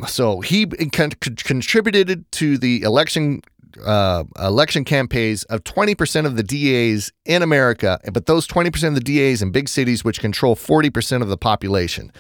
so 0.07 0.41
he 0.41 0.67
con- 0.67 1.11
contributed 1.11 2.31
to 2.33 2.57
the 2.57 2.83
election 2.83 3.43
uh, 3.85 4.25
election 4.39 4.85
campaigns 4.85 5.45
of 5.45 5.65
20% 5.65 6.27
of 6.27 6.37
the 6.37 6.43
DAs 6.43 7.13
in 7.25 7.43
America, 7.43 8.01
but 8.13 8.27
those 8.27 8.47
20% 8.47 8.89
of 8.89 8.95
the 8.95 9.01
DAs 9.01 9.43
in 9.43 9.51
big 9.51 9.69
cities, 9.69 10.05
which 10.05 10.21
control 10.21 10.57
40% 10.57 11.23
of 11.23 11.29
the 11.29 11.37
population. 11.37 12.13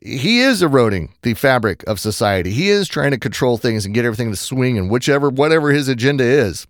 He 0.00 0.40
is 0.40 0.62
eroding 0.62 1.14
the 1.22 1.34
fabric 1.34 1.82
of 1.86 1.98
society. 1.98 2.50
He 2.50 2.68
is 2.68 2.88
trying 2.88 3.12
to 3.12 3.18
control 3.18 3.56
things 3.56 3.86
and 3.86 3.94
get 3.94 4.04
everything 4.04 4.30
to 4.30 4.36
swing 4.36 4.76
and 4.76 4.90
whichever, 4.90 5.30
whatever 5.30 5.70
his 5.72 5.88
agenda 5.88 6.24
is. 6.24 6.66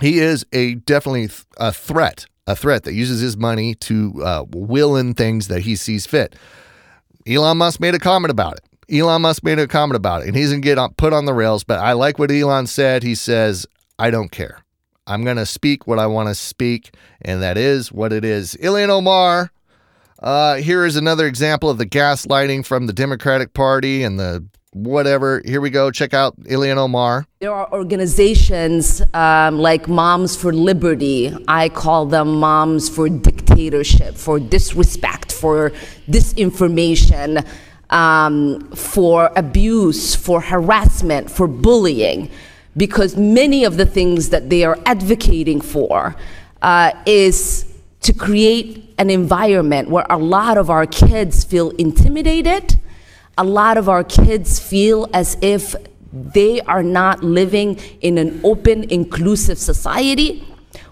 He 0.00 0.18
is 0.18 0.44
a 0.52 0.74
definitely 0.74 1.30
a 1.56 1.72
threat, 1.72 2.26
a 2.46 2.54
threat 2.54 2.84
that 2.84 2.94
uses 2.94 3.20
his 3.20 3.36
money 3.36 3.74
to 3.76 4.22
uh, 4.24 4.44
will 4.50 4.96
in 4.96 5.14
things 5.14 5.48
that 5.48 5.60
he 5.60 5.76
sees 5.76 6.06
fit. 6.06 6.36
Elon 7.26 7.58
Musk 7.58 7.80
made 7.80 7.94
a 7.94 7.98
comment 7.98 8.30
about 8.30 8.54
it. 8.54 8.64
Elon 8.90 9.22
Musk 9.22 9.42
made 9.44 9.58
a 9.58 9.66
comment 9.66 9.96
about 9.96 10.22
it, 10.22 10.28
and 10.28 10.36
he's 10.36 10.50
going 10.50 10.62
to 10.62 10.74
get 10.74 10.96
put 10.96 11.12
on 11.12 11.24
the 11.24 11.34
rails. 11.34 11.64
But 11.64 11.80
I 11.80 11.92
like 11.92 12.18
what 12.18 12.30
Elon 12.30 12.66
said. 12.66 13.02
He 13.02 13.14
says, 13.14 13.66
I 13.98 14.10
don't 14.10 14.30
care. 14.30 14.64
I'm 15.06 15.24
going 15.24 15.36
to 15.36 15.46
speak 15.46 15.86
what 15.86 15.98
I 15.98 16.06
want 16.06 16.28
to 16.28 16.34
speak, 16.34 16.94
and 17.22 17.42
that 17.42 17.58
is 17.58 17.92
what 17.92 18.12
it 18.12 18.24
is. 18.24 18.56
Ilhan 18.60 18.88
Omar, 18.88 19.50
uh, 20.22 20.56
here 20.56 20.86
is 20.86 20.96
another 20.96 21.26
example 21.26 21.68
of 21.68 21.78
the 21.78 21.86
gaslighting 21.86 22.64
from 22.64 22.86
the 22.86 22.92
Democratic 22.92 23.52
Party 23.52 24.02
and 24.02 24.18
the 24.18 24.46
whatever. 24.72 25.42
Here 25.44 25.60
we 25.60 25.70
go. 25.70 25.90
Check 25.90 26.14
out 26.14 26.38
Ilhan 26.40 26.76
Omar. 26.76 27.26
There 27.40 27.52
are 27.52 27.70
organizations 27.72 29.02
um, 29.12 29.58
like 29.58 29.88
Moms 29.88 30.36
for 30.36 30.52
Liberty. 30.52 31.34
I 31.48 31.68
call 31.68 32.06
them 32.06 32.36
Moms 32.40 32.88
for 32.88 33.08
Dictatorship, 33.08 34.16
for 34.16 34.40
disrespect, 34.40 35.32
for 35.32 35.70
disinformation 36.08 37.46
um, 37.94 38.60
for 38.72 39.30
abuse, 39.36 40.16
for 40.16 40.40
harassment, 40.40 41.30
for 41.30 41.46
bullying, 41.46 42.28
because 42.76 43.16
many 43.16 43.64
of 43.64 43.76
the 43.76 43.86
things 43.86 44.30
that 44.30 44.50
they 44.50 44.64
are 44.64 44.76
advocating 44.84 45.60
for 45.60 46.16
uh, 46.60 46.90
is 47.06 47.72
to 48.00 48.12
create 48.12 48.92
an 48.98 49.10
environment 49.10 49.88
where 49.88 50.04
a 50.10 50.18
lot 50.18 50.58
of 50.58 50.70
our 50.70 50.86
kids 50.86 51.44
feel 51.44 51.70
intimidated, 51.70 52.78
a 53.38 53.44
lot 53.44 53.78
of 53.78 53.88
our 53.88 54.02
kids 54.02 54.58
feel 54.58 55.08
as 55.14 55.36
if 55.40 55.76
they 56.12 56.60
are 56.62 56.82
not 56.82 57.22
living 57.22 57.76
in 58.00 58.18
an 58.18 58.40
open, 58.42 58.84
inclusive 58.90 59.58
society. 59.58 60.44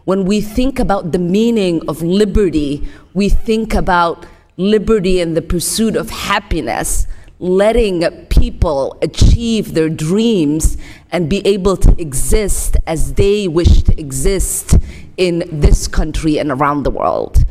When 0.04 0.24
we 0.24 0.40
think 0.40 0.78
about 0.78 1.10
the 1.10 1.18
meaning 1.18 1.82
of 1.88 2.00
liberty, 2.02 2.88
we 3.12 3.28
think 3.28 3.74
about 3.74 4.24
liberty 4.56 5.20
and 5.20 5.36
the 5.36 5.42
pursuit 5.42 5.96
of 5.96 6.10
happiness, 6.10 7.06
letting 7.38 8.02
people 8.26 8.96
achieve 9.02 9.74
their 9.74 9.88
dreams 9.88 10.76
and 11.10 11.28
be 11.28 11.44
able 11.46 11.76
to 11.76 11.94
exist 12.00 12.76
as 12.86 13.14
they 13.14 13.48
wish 13.48 13.82
to 13.82 13.98
exist 13.98 14.76
in 15.16 15.42
this 15.50 15.88
country 15.88 16.38
and 16.38 16.50
around 16.50 16.84
the 16.84 16.90
world. 16.90 17.44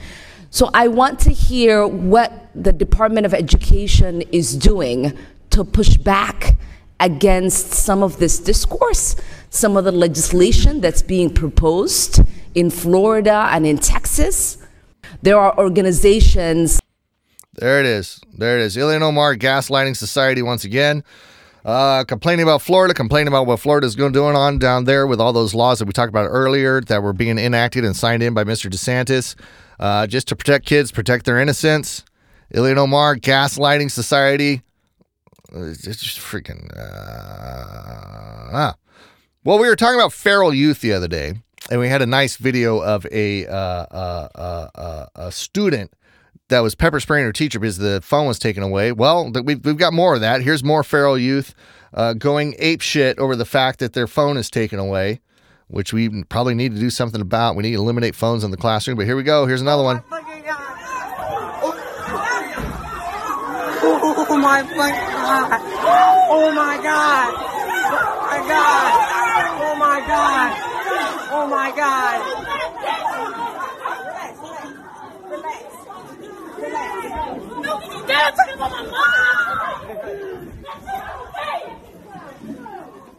So 0.50 0.70
I 0.74 0.88
want 0.88 1.20
to 1.22 1.32
hear 1.32 1.88
what 1.88 2.50
the 2.54 2.74
Department 2.74 3.26
of 3.26 3.34
Education 3.34 4.22
is 4.34 4.56
doing 4.56 5.18
to 5.52 5.64
push 5.64 5.98
back 5.98 6.58
against 7.00 7.72
some 7.72 8.04
of 8.04 8.20
this 8.20 8.38
discourse, 8.38 9.16
some 9.50 9.76
of 9.76 9.86
the 9.86 9.92
legislation 9.92 10.82
that's 10.82 11.02
being 11.02 11.34
proposed 11.34 12.22
in 12.54 12.70
Florida 12.70 13.48
and 13.52 13.66
in 13.66 13.78
Texas. 13.78 14.58
There 15.22 15.40
are 15.40 15.58
organizations 15.58 16.80
there 17.54 17.80
it 17.80 17.86
is. 17.86 18.20
There 18.34 18.60
it 18.60 18.64
is. 18.64 18.78
Ilhan 18.78 19.02
Omar 19.02 19.36
gaslighting 19.36 19.96
society 19.96 20.42
once 20.42 20.64
again. 20.64 21.04
Uh, 21.64 22.04
complaining 22.06 22.42
about 22.44 22.62
Florida, 22.62 22.94
complaining 22.94 23.28
about 23.28 23.46
what 23.46 23.60
Florida 23.60 23.86
is 23.86 23.96
going 23.96 24.12
doing 24.12 24.36
on 24.36 24.58
down 24.58 24.86
there 24.86 25.06
with 25.06 25.22
all 25.22 25.32
those 25.32 25.54
laws 25.54 25.78
that 25.78 25.86
we 25.86 25.92
talked 25.92 26.10
about 26.10 26.26
earlier 26.26 26.82
that 26.82 27.04
were 27.04 27.14
being 27.14 27.38
enacted 27.38 27.86
and 27.86 27.96
signed 27.96 28.24
in 28.24 28.34
by 28.34 28.44
Mr. 28.44 28.68
DeSantis, 28.68 29.36
uh, 29.80 30.08
just 30.08 30.28
to 30.30 30.36
protect 30.36 30.66
kids, 30.66 30.92
protect 30.92 31.26
their 31.26 31.40
innocence. 31.40 32.04
Ilhan 32.54 32.78
Omar 32.78 33.16
gaslighting 33.16 33.92
society. 33.92 34.62
It's 35.54 35.82
just 35.82 36.20
freaking. 36.20 36.66
Uh, 36.76 36.82
ah. 38.54 38.76
Well, 39.44 39.60
we 39.60 39.68
were 39.68 39.76
talking 39.76 40.00
about 40.00 40.14
feral 40.14 40.54
youth 40.54 40.82
the 40.82 40.94
other 40.94 41.08
day, 41.08 41.34
and 41.70 41.80
we 41.80 41.90
had 41.90 42.02
a 42.02 42.06
nice 42.06 42.38
video 42.38 42.80
of 42.80 43.06
a 43.12 43.46
uh, 43.48 43.56
uh, 43.56 44.28
uh, 44.36 44.68
uh 44.76 45.06
a 45.16 45.32
student 45.32 45.92
that 46.52 46.60
was 46.60 46.76
pepper 46.76 47.00
spraying 47.00 47.26
her 47.26 47.34
teacher 47.34 47.60
because 47.60 47.78
the 47.78 48.00
phone 48.04 48.28
was 48.28 48.38
taken 48.38 48.62
away. 48.62 48.92
Well, 48.92 49.32
we've, 49.32 49.64
we've 49.66 49.78
got 49.78 49.94
more 49.94 50.14
of 50.14 50.22
that. 50.22 50.42
Here's 50.42 50.64
more 50.64 50.84
feral 50.84 51.18
youth 51.18 51.56
uh, 51.94 52.14
going 52.14 52.56
ape 52.60 52.82
shit 52.82 53.18
over 53.20 53.36
the 53.36 53.46
fact 53.46 53.80
that 53.80 53.94
their 53.94 54.08
phone 54.08 54.38
is 54.38 54.50
taken 54.50 54.78
away, 54.78 55.22
which 55.68 55.92
we 55.92 56.24
probably 56.26 56.54
need 56.54 56.74
to 56.74 56.80
do 56.80 56.90
something 56.90 57.22
about. 57.22 57.56
We 57.56 57.64
need 57.64 57.72
to 57.72 57.78
eliminate 57.78 58.16
phones 58.16 58.44
in 58.44 58.52
the 58.52 58.58
classroom. 58.58 58.98
But 58.98 59.08
here 59.08 59.16
we 59.16 59.24
go. 59.24 59.46
Here's 59.48 59.62
another 59.62 59.84
one. 59.84 60.04
Oh 60.04 60.10
my 60.10 60.42
god! 60.42 60.72
Oh 64.30 64.38
my 64.38 64.62
god! 64.64 65.62
Oh 66.30 66.52
my 66.54 66.78
god! 66.82 67.34
Oh 69.62 69.76
my 69.78 70.00
god! 70.08 70.52
Oh 71.32 71.48
my 71.48 71.72
god! 71.76 72.71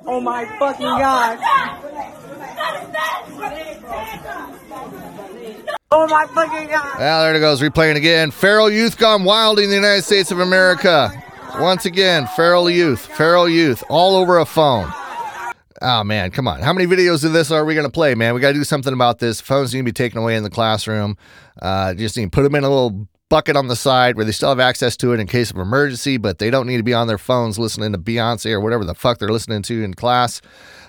Oh 0.05 0.21
my 0.21 0.45
fucking 0.59 0.85
god. 0.85 1.39
Oh 5.91 6.07
my 6.09 6.27
fucking 6.27 6.69
god. 6.69 6.99
Well, 6.99 7.23
there 7.23 7.35
it 7.35 7.41
goes. 7.41 7.61
Replaying 7.61 7.97
again. 7.97 8.31
Feral 8.31 8.71
youth 8.71 8.99
gone 8.99 9.25
wild 9.25 9.59
in 9.59 9.69
the 9.69 9.75
United 9.75 10.03
States 10.03 10.31
of 10.31 10.41
America. 10.41 11.11
Once 11.59 11.85
again, 11.85 12.27
feral 12.29 12.71
youth, 12.71 13.05
feral 13.05 13.49
youth, 13.49 13.85
all 13.91 14.17
over 14.17 14.39
a 14.39 14.47
phone. 14.47 14.91
Oh 15.83 16.03
man, 16.05 16.31
come 16.31 16.49
on. 16.49 16.61
How 16.61 16.73
many 16.73 16.87
videos 16.87 17.25
of 17.25 17.33
this 17.33 17.51
are 17.51 17.65
we 17.65 17.75
going 17.75 17.87
to 17.87 17.93
play, 17.93 18.15
man? 18.15 18.35
We 18.35 18.41
got 18.41 18.49
to 18.49 18.55
do 18.55 18.65
something 18.65 18.93
about 18.93 19.19
this. 19.19 19.41
Phones 19.41 19.75
need 19.75 19.81
to 19.81 19.85
be 19.85 19.93
taken 19.93 20.19
away 20.19 20.37
in 20.37 20.45
the 20.45 20.51
classroom. 20.51 21.17
Uh, 21.61 21.93
just 21.95 22.17
need 22.17 22.25
to 22.25 22.31
put 22.31 22.43
them 22.43 22.55
in 22.55 22.65
a 22.65 22.71
little 22.71 23.07
bucket 23.33 23.57
on 23.57 23.69
the 23.69 23.75
side 23.75 24.15
where 24.15 24.27
they 24.27 24.31
still 24.31 24.51
have 24.51 24.61
access 24.61 24.95
to 24.95 25.15
it 25.15 25.19
in 25.19 25.27
case 25.27 25.51
of 25.51 25.57
emergency, 25.57 26.19
but 26.19 26.39
they 26.39 26.51
don't 26.51 26.67
need 26.67 26.77
to 26.77 26.83
be 26.83 26.93
on 26.93 27.07
their 27.07 27.17
phones 27.17 27.59
listening 27.59 27.91
to 27.91 27.97
Beyonce 27.97 28.53
or 28.53 28.61
whatever 28.61 28.85
the 28.85 28.95
fuck 28.95 29.19
they're 29.19 29.31
listening 29.31 29.63
to 29.63 29.83
in 29.83 29.95
class. 29.95 30.43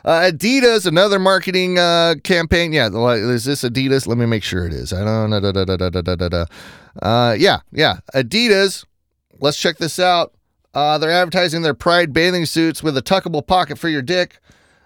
Uh, 0.04 0.30
Adidas, 0.30 0.86
another 0.86 1.20
marketing 1.20 1.80
uh, 1.80 2.16
campaign. 2.26 2.74
Yeah, 2.74 2.88
is 2.88 3.46
this 3.46 3.64
Adidas? 3.64 4.08
Let 4.08 4.18
me 4.18 4.26
make 4.26 4.44
sure 4.44 4.68
it 4.68 4.74
is. 4.74 4.92
I 4.92 5.06
don't 5.06 5.30
know. 5.30 5.40
Da, 5.40 5.54
da, 5.54 5.64
da, 5.64 5.78
da, 5.78 6.02
da, 6.02 6.16
da, 6.16 6.28
da. 6.28 6.46
Uh, 7.02 7.34
yeah, 7.40 7.62
yeah. 7.72 8.00
Adidas. 8.14 8.84
Let's 9.40 9.58
check 9.58 9.78
this 9.78 9.98
out. 9.98 10.34
Uh, 10.74 10.98
they're 10.98 11.12
advertising 11.12 11.62
their 11.62 11.74
Pride 11.74 12.12
bathing 12.12 12.46
suits 12.46 12.84
with 12.84 12.98
a 12.98 13.02
tuckable 13.02 13.48
pocket 13.48 13.80
for 13.80 13.88
your 13.88 14.02
dick. 14.02 14.40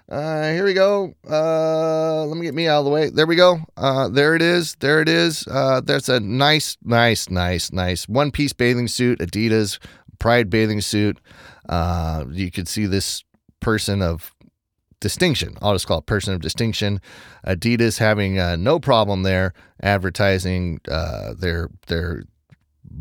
Uh, 0.10 0.54
here 0.54 0.64
we 0.64 0.74
go. 0.74 1.14
Uh, 1.30 2.26
let 2.26 2.38
me 2.38 2.46
get 2.46 2.54
me 2.56 2.68
out 2.68 2.80
of 2.80 2.86
the 2.86 2.92
way. 2.92 3.10
There 3.10 3.28
we 3.28 3.36
go. 3.36 3.60
Uh, 3.76 4.08
there 4.08 4.36
it 4.36 4.42
is. 4.42 4.76
There 4.80 5.02
it 5.02 5.10
is. 5.10 5.46
Uh, 5.48 5.82
that's 5.82 6.08
a 6.08 6.20
nice, 6.20 6.78
nice, 6.82 7.30
nice, 7.30 7.72
nice 7.74 8.08
one 8.08 8.32
piece 8.32 8.54
bathing 8.54 8.88
suit, 8.88 9.20
Adidas 9.20 9.80
Pride 10.20 10.50
bathing 10.50 10.82
suit. 10.82 11.20
Uh, 11.68 12.26
you 12.32 12.50
could 12.50 12.68
see 12.68 12.86
this 12.86 13.24
person 13.60 14.02
of 14.02 14.34
distinction. 15.00 15.58
I'll 15.62 15.74
just 15.74 15.88
call 15.88 16.00
it 16.00 16.06
person 16.06 16.34
of 16.34 16.42
distinction. 16.42 17.02
Adidas 17.46 18.00
having 18.00 18.40
uh, 18.40 18.56
no 18.56 18.80
problem 18.80 19.24
there 19.24 19.54
advertising 19.82 20.80
uh, 20.90 21.34
their 21.38 21.70
their 21.88 22.24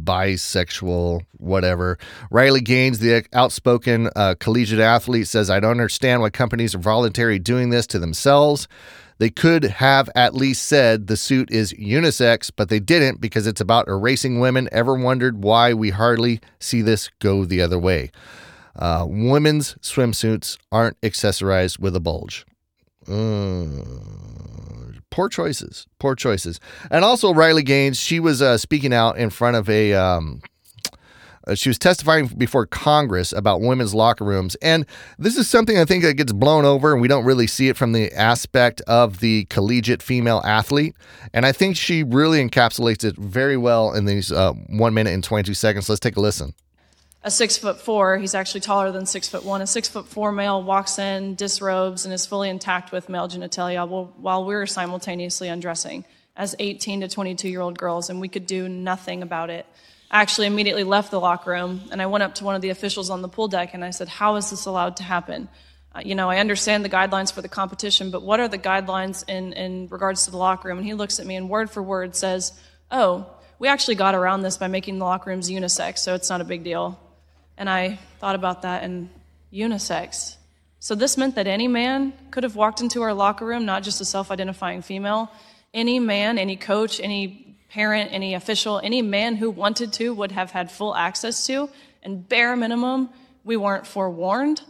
bisexual 0.04 1.22
whatever. 1.38 1.98
Riley 2.30 2.60
Gaines, 2.60 2.98
the 2.98 3.24
outspoken 3.32 4.10
uh, 4.16 4.34
collegiate 4.38 4.80
athlete, 4.80 5.28
says, 5.28 5.50
"I 5.50 5.60
don't 5.60 5.72
understand 5.72 6.22
why 6.22 6.30
companies 6.30 6.74
are 6.74 6.78
voluntarily 6.78 7.38
doing 7.38 7.70
this 7.70 7.86
to 7.88 7.98
themselves." 7.98 8.68
They 9.18 9.30
could 9.30 9.64
have 9.64 10.10
at 10.14 10.34
least 10.34 10.64
said 10.64 11.06
the 11.06 11.16
suit 11.16 11.50
is 11.50 11.72
unisex, 11.72 12.50
but 12.54 12.68
they 12.68 12.80
didn't 12.80 13.20
because 13.20 13.46
it's 13.46 13.62
about 13.62 13.88
erasing 13.88 14.40
women. 14.40 14.68
Ever 14.72 14.94
wondered 14.94 15.42
why 15.42 15.72
we 15.72 15.90
hardly 15.90 16.40
see 16.60 16.82
this 16.82 17.10
go 17.18 17.44
the 17.44 17.62
other 17.62 17.78
way? 17.78 18.10
Uh, 18.78 19.06
women's 19.08 19.74
swimsuits 19.76 20.58
aren't 20.70 21.00
accessorized 21.00 21.78
with 21.78 21.96
a 21.96 22.00
bulge. 22.00 22.44
Uh, 23.08 24.85
poor 25.10 25.28
choices. 25.28 25.86
Poor 25.98 26.14
choices. 26.14 26.60
And 26.90 27.04
also, 27.04 27.32
Riley 27.32 27.62
Gaines, 27.62 27.98
she 27.98 28.20
was 28.20 28.42
uh, 28.42 28.58
speaking 28.58 28.92
out 28.92 29.18
in 29.18 29.30
front 29.30 29.56
of 29.56 29.68
a. 29.68 29.94
Um, 29.94 30.42
uh, 31.46 31.54
she 31.54 31.68
was 31.68 31.78
testifying 31.78 32.26
before 32.26 32.66
Congress 32.66 33.32
about 33.32 33.60
women's 33.60 33.94
locker 33.94 34.24
rooms. 34.24 34.56
And 34.56 34.84
this 35.16 35.36
is 35.36 35.48
something 35.48 35.78
I 35.78 35.84
think 35.84 36.02
that 36.02 36.14
gets 36.14 36.32
blown 36.32 36.64
over, 36.64 36.92
and 36.92 37.00
we 37.00 37.06
don't 37.06 37.24
really 37.24 37.46
see 37.46 37.68
it 37.68 37.76
from 37.76 37.92
the 37.92 38.12
aspect 38.14 38.80
of 38.88 39.20
the 39.20 39.44
collegiate 39.44 40.02
female 40.02 40.42
athlete. 40.44 40.96
And 41.32 41.46
I 41.46 41.52
think 41.52 41.76
she 41.76 42.02
really 42.02 42.44
encapsulates 42.44 43.04
it 43.04 43.16
very 43.16 43.56
well 43.56 43.94
in 43.94 44.06
these 44.06 44.32
uh, 44.32 44.54
one 44.70 44.92
minute 44.92 45.14
and 45.14 45.22
22 45.22 45.54
seconds. 45.54 45.88
Let's 45.88 46.00
take 46.00 46.16
a 46.16 46.20
listen 46.20 46.52
a 47.26 47.30
six 47.30 47.58
foot 47.58 47.80
four, 47.80 48.18
he's 48.18 48.36
actually 48.36 48.60
taller 48.60 48.92
than 48.92 49.04
six 49.04 49.28
foot 49.28 49.44
one, 49.44 49.60
a 49.60 49.66
six 49.66 49.88
foot 49.88 50.06
four 50.06 50.30
male 50.30 50.62
walks 50.62 50.96
in, 51.00 51.34
disrobes, 51.34 52.04
and 52.04 52.14
is 52.14 52.24
fully 52.24 52.48
intact 52.48 52.92
with 52.92 53.08
male 53.08 53.28
genitalia 53.28 53.84
while 54.16 54.44
we're 54.44 54.64
simultaneously 54.64 55.48
undressing 55.48 56.04
as 56.36 56.54
18 56.60 57.00
to 57.00 57.08
22 57.08 57.48
year 57.48 57.62
old 57.62 57.76
girls, 57.76 58.10
and 58.10 58.20
we 58.20 58.28
could 58.28 58.46
do 58.46 58.68
nothing 58.68 59.22
about 59.22 59.50
it. 59.50 59.66
I 60.08 60.22
actually 60.22 60.46
immediately 60.46 60.84
left 60.84 61.10
the 61.10 61.18
locker 61.18 61.50
room 61.50 61.80
and 61.90 62.00
I 62.00 62.06
went 62.06 62.22
up 62.22 62.36
to 62.36 62.44
one 62.44 62.54
of 62.54 62.62
the 62.62 62.68
officials 62.70 63.10
on 63.10 63.22
the 63.22 63.28
pool 63.28 63.48
deck 63.48 63.74
and 63.74 63.84
I 63.84 63.90
said, 63.90 64.06
How 64.06 64.36
is 64.36 64.50
this 64.50 64.66
allowed 64.66 64.98
to 64.98 65.02
happen? 65.02 65.48
Uh, 65.92 66.02
you 66.04 66.14
know, 66.14 66.30
I 66.30 66.38
understand 66.38 66.84
the 66.84 66.88
guidelines 66.88 67.32
for 67.32 67.42
the 67.42 67.48
competition, 67.48 68.12
but 68.12 68.22
what 68.22 68.38
are 68.38 68.46
the 68.46 68.58
guidelines 68.58 69.28
in, 69.28 69.52
in 69.52 69.88
regards 69.88 70.26
to 70.26 70.30
the 70.30 70.36
locker 70.36 70.68
room? 70.68 70.78
And 70.78 70.86
he 70.86 70.94
looks 70.94 71.18
at 71.18 71.26
me 71.26 71.34
and 71.34 71.50
word 71.50 71.70
for 71.70 71.82
word 71.82 72.14
says, 72.14 72.52
Oh, 72.88 73.28
we 73.58 73.66
actually 73.66 73.96
got 73.96 74.14
around 74.14 74.42
this 74.42 74.58
by 74.58 74.68
making 74.68 75.00
the 75.00 75.04
locker 75.04 75.30
rooms 75.30 75.50
unisex, 75.50 75.98
so 75.98 76.14
it's 76.14 76.30
not 76.30 76.40
a 76.40 76.44
big 76.44 76.62
deal. 76.62 77.00
And 77.58 77.70
I 77.70 77.98
thought 78.18 78.34
about 78.34 78.62
that 78.62 78.84
in 78.84 79.10
unisex. 79.52 80.36
So 80.78 80.94
this 80.94 81.16
meant 81.16 81.34
that 81.36 81.46
any 81.46 81.68
man 81.68 82.12
could 82.30 82.44
have 82.44 82.54
walked 82.54 82.80
into 82.80 83.02
our 83.02 83.14
locker 83.14 83.46
room, 83.46 83.64
not 83.64 83.82
just 83.82 84.00
a 84.00 84.04
self 84.04 84.30
identifying 84.30 84.82
female. 84.82 85.30
Any 85.72 85.98
man, 85.98 86.38
any 86.38 86.56
coach, 86.56 87.00
any 87.00 87.56
parent, 87.70 88.10
any 88.12 88.34
official, 88.34 88.80
any 88.82 89.02
man 89.02 89.36
who 89.36 89.50
wanted 89.50 89.92
to 89.94 90.14
would 90.14 90.32
have 90.32 90.50
had 90.50 90.70
full 90.70 90.94
access 90.94 91.46
to. 91.46 91.68
And 92.02 92.28
bare 92.28 92.54
minimum, 92.56 93.08
we 93.44 93.56
weren't 93.56 93.86
forewarned. 93.86 94.62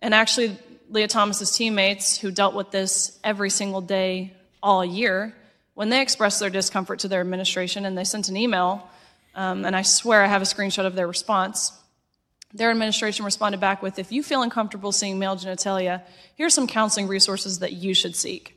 And 0.00 0.14
actually, 0.14 0.56
Lia 0.90 1.08
Thomas's 1.08 1.50
teammates 1.50 2.18
who 2.18 2.30
dealt 2.30 2.54
with 2.54 2.70
this 2.70 3.18
every 3.24 3.50
single 3.50 3.80
day 3.80 4.34
all 4.62 4.84
year, 4.84 5.34
when 5.74 5.90
they 5.90 6.02
expressed 6.02 6.40
their 6.40 6.50
discomfort 6.50 7.00
to 7.00 7.08
their 7.08 7.20
administration 7.20 7.84
and 7.84 7.96
they 7.96 8.04
sent 8.04 8.28
an 8.28 8.36
email, 8.36 8.88
um, 9.34 9.64
and 9.64 9.76
I 9.76 9.82
swear 9.82 10.22
I 10.22 10.26
have 10.26 10.42
a 10.42 10.46
screenshot 10.46 10.86
of 10.86 10.94
their 10.94 11.06
response 11.06 11.72
their 12.52 12.70
administration 12.70 13.24
responded 13.24 13.60
back 13.60 13.82
with 13.82 13.98
If 13.98 14.10
you 14.10 14.22
feel 14.22 14.42
uncomfortable 14.42 14.92
seeing 14.92 15.18
male 15.18 15.36
genitalia, 15.36 16.02
here's 16.34 16.54
some 16.54 16.66
counseling 16.66 17.06
resources 17.06 17.58
that 17.58 17.72
you 17.72 17.94
should 17.94 18.16
seek. 18.16 18.54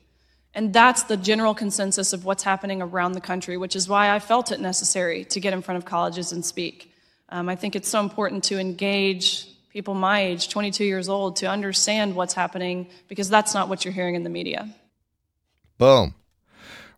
And 0.54 0.74
that's 0.74 1.04
the 1.04 1.18
general 1.18 1.54
consensus 1.54 2.14
of 2.14 2.26
what's 2.26 2.44
happening 2.44 2.82
around 2.82 3.14
the 3.14 3.22
country, 3.22 3.58
which 3.58 3.76
is 3.76 3.88
why 3.88 4.14
I 4.14 4.20
felt 4.20 4.52
it 4.52 4.60
necessary 4.60 5.24
to 5.26 5.40
get 5.40 5.54
in 5.54 5.62
front 5.62 5.78
of 5.78 5.86
colleges 5.86 6.32
and 6.32 6.46
speak. 6.46 6.94
Um, 7.30 7.48
I 7.48 7.56
think 7.56 7.76
it's 7.76 7.88
so 7.88 8.02
important 8.02 8.44
to 8.46 8.60
engage 8.60 9.48
people 9.70 9.94
my 9.94 10.22
age, 10.22 10.50
22 10.50 10.84
years 10.84 11.08
old, 11.08 11.38
to 11.38 11.46
understand 11.46 12.16
what's 12.16 12.34
happening 12.34 12.88
because 13.08 13.30
that's 13.30 13.54
not 13.54 13.70
what 13.70 13.86
you're 13.86 13.94
hearing 13.94 14.16
in 14.16 14.24
the 14.24 14.30
media. 14.30 14.70
Boom. 15.78 16.14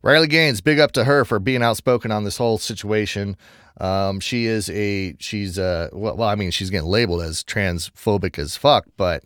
Riley 0.04 0.28
Gaines, 0.28 0.62
big 0.62 0.80
up 0.80 0.92
to 0.92 1.06
her 1.06 1.26
for 1.26 1.40
being 1.40 1.64
outspoken 1.64 2.12
on 2.12 2.26
this 2.26 2.38
whole 2.38 2.58
situation. 2.58 3.38
Um, 3.80 4.20
she 4.20 4.46
is 4.46 4.70
a 4.70 5.16
she's 5.20 5.58
uh 5.58 5.90
well, 5.92 6.16
well 6.16 6.30
I 6.30 6.36
mean 6.36 6.52
she's 6.52 6.70
getting 6.70 6.90
labeled 6.90 7.22
as 7.24 7.44
transphobic 7.44 8.38
as 8.38 8.56
fuck, 8.56 8.86
but 8.98 9.24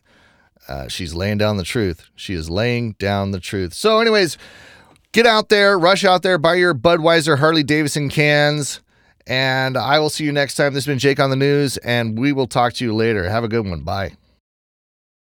uh, 0.68 0.88
she's 0.88 1.14
laying 1.14 1.38
down 1.38 1.58
the 1.58 1.64
truth. 1.64 2.10
She 2.16 2.34
is 2.34 2.50
laying 2.50 2.94
down 2.94 3.32
the 3.32 3.40
truth. 3.40 3.74
So, 3.74 4.00
anyways, 4.00 4.38
get 5.12 5.26
out 5.26 5.50
there, 5.50 5.80
rush 5.80 6.04
out 6.04 6.24
there, 6.24 6.38
buy 6.38 6.56
your 6.56 6.74
Budweiser 6.74 7.40
Harley 7.40 7.64
Davidson 7.64 8.10
cans, 8.10 8.82
and 9.26 9.78
I 9.78 10.00
will 10.00 10.10
see 10.10 10.26
you 10.26 10.32
next 10.32 10.56
time. 10.56 10.74
This 10.74 10.86
has 10.86 10.92
been 10.92 11.00
Jake 11.00 11.20
on 11.20 11.30
the 11.30 11.36
news, 11.36 11.78
and 11.78 12.20
we 12.20 12.34
will 12.34 12.48
talk 12.48 12.74
to 12.74 12.86
you 12.86 12.94
later. 12.94 13.30
Have 13.30 13.44
a 13.44 13.48
good 13.48 13.68
one. 13.68 13.82
Bye. 13.82 14.18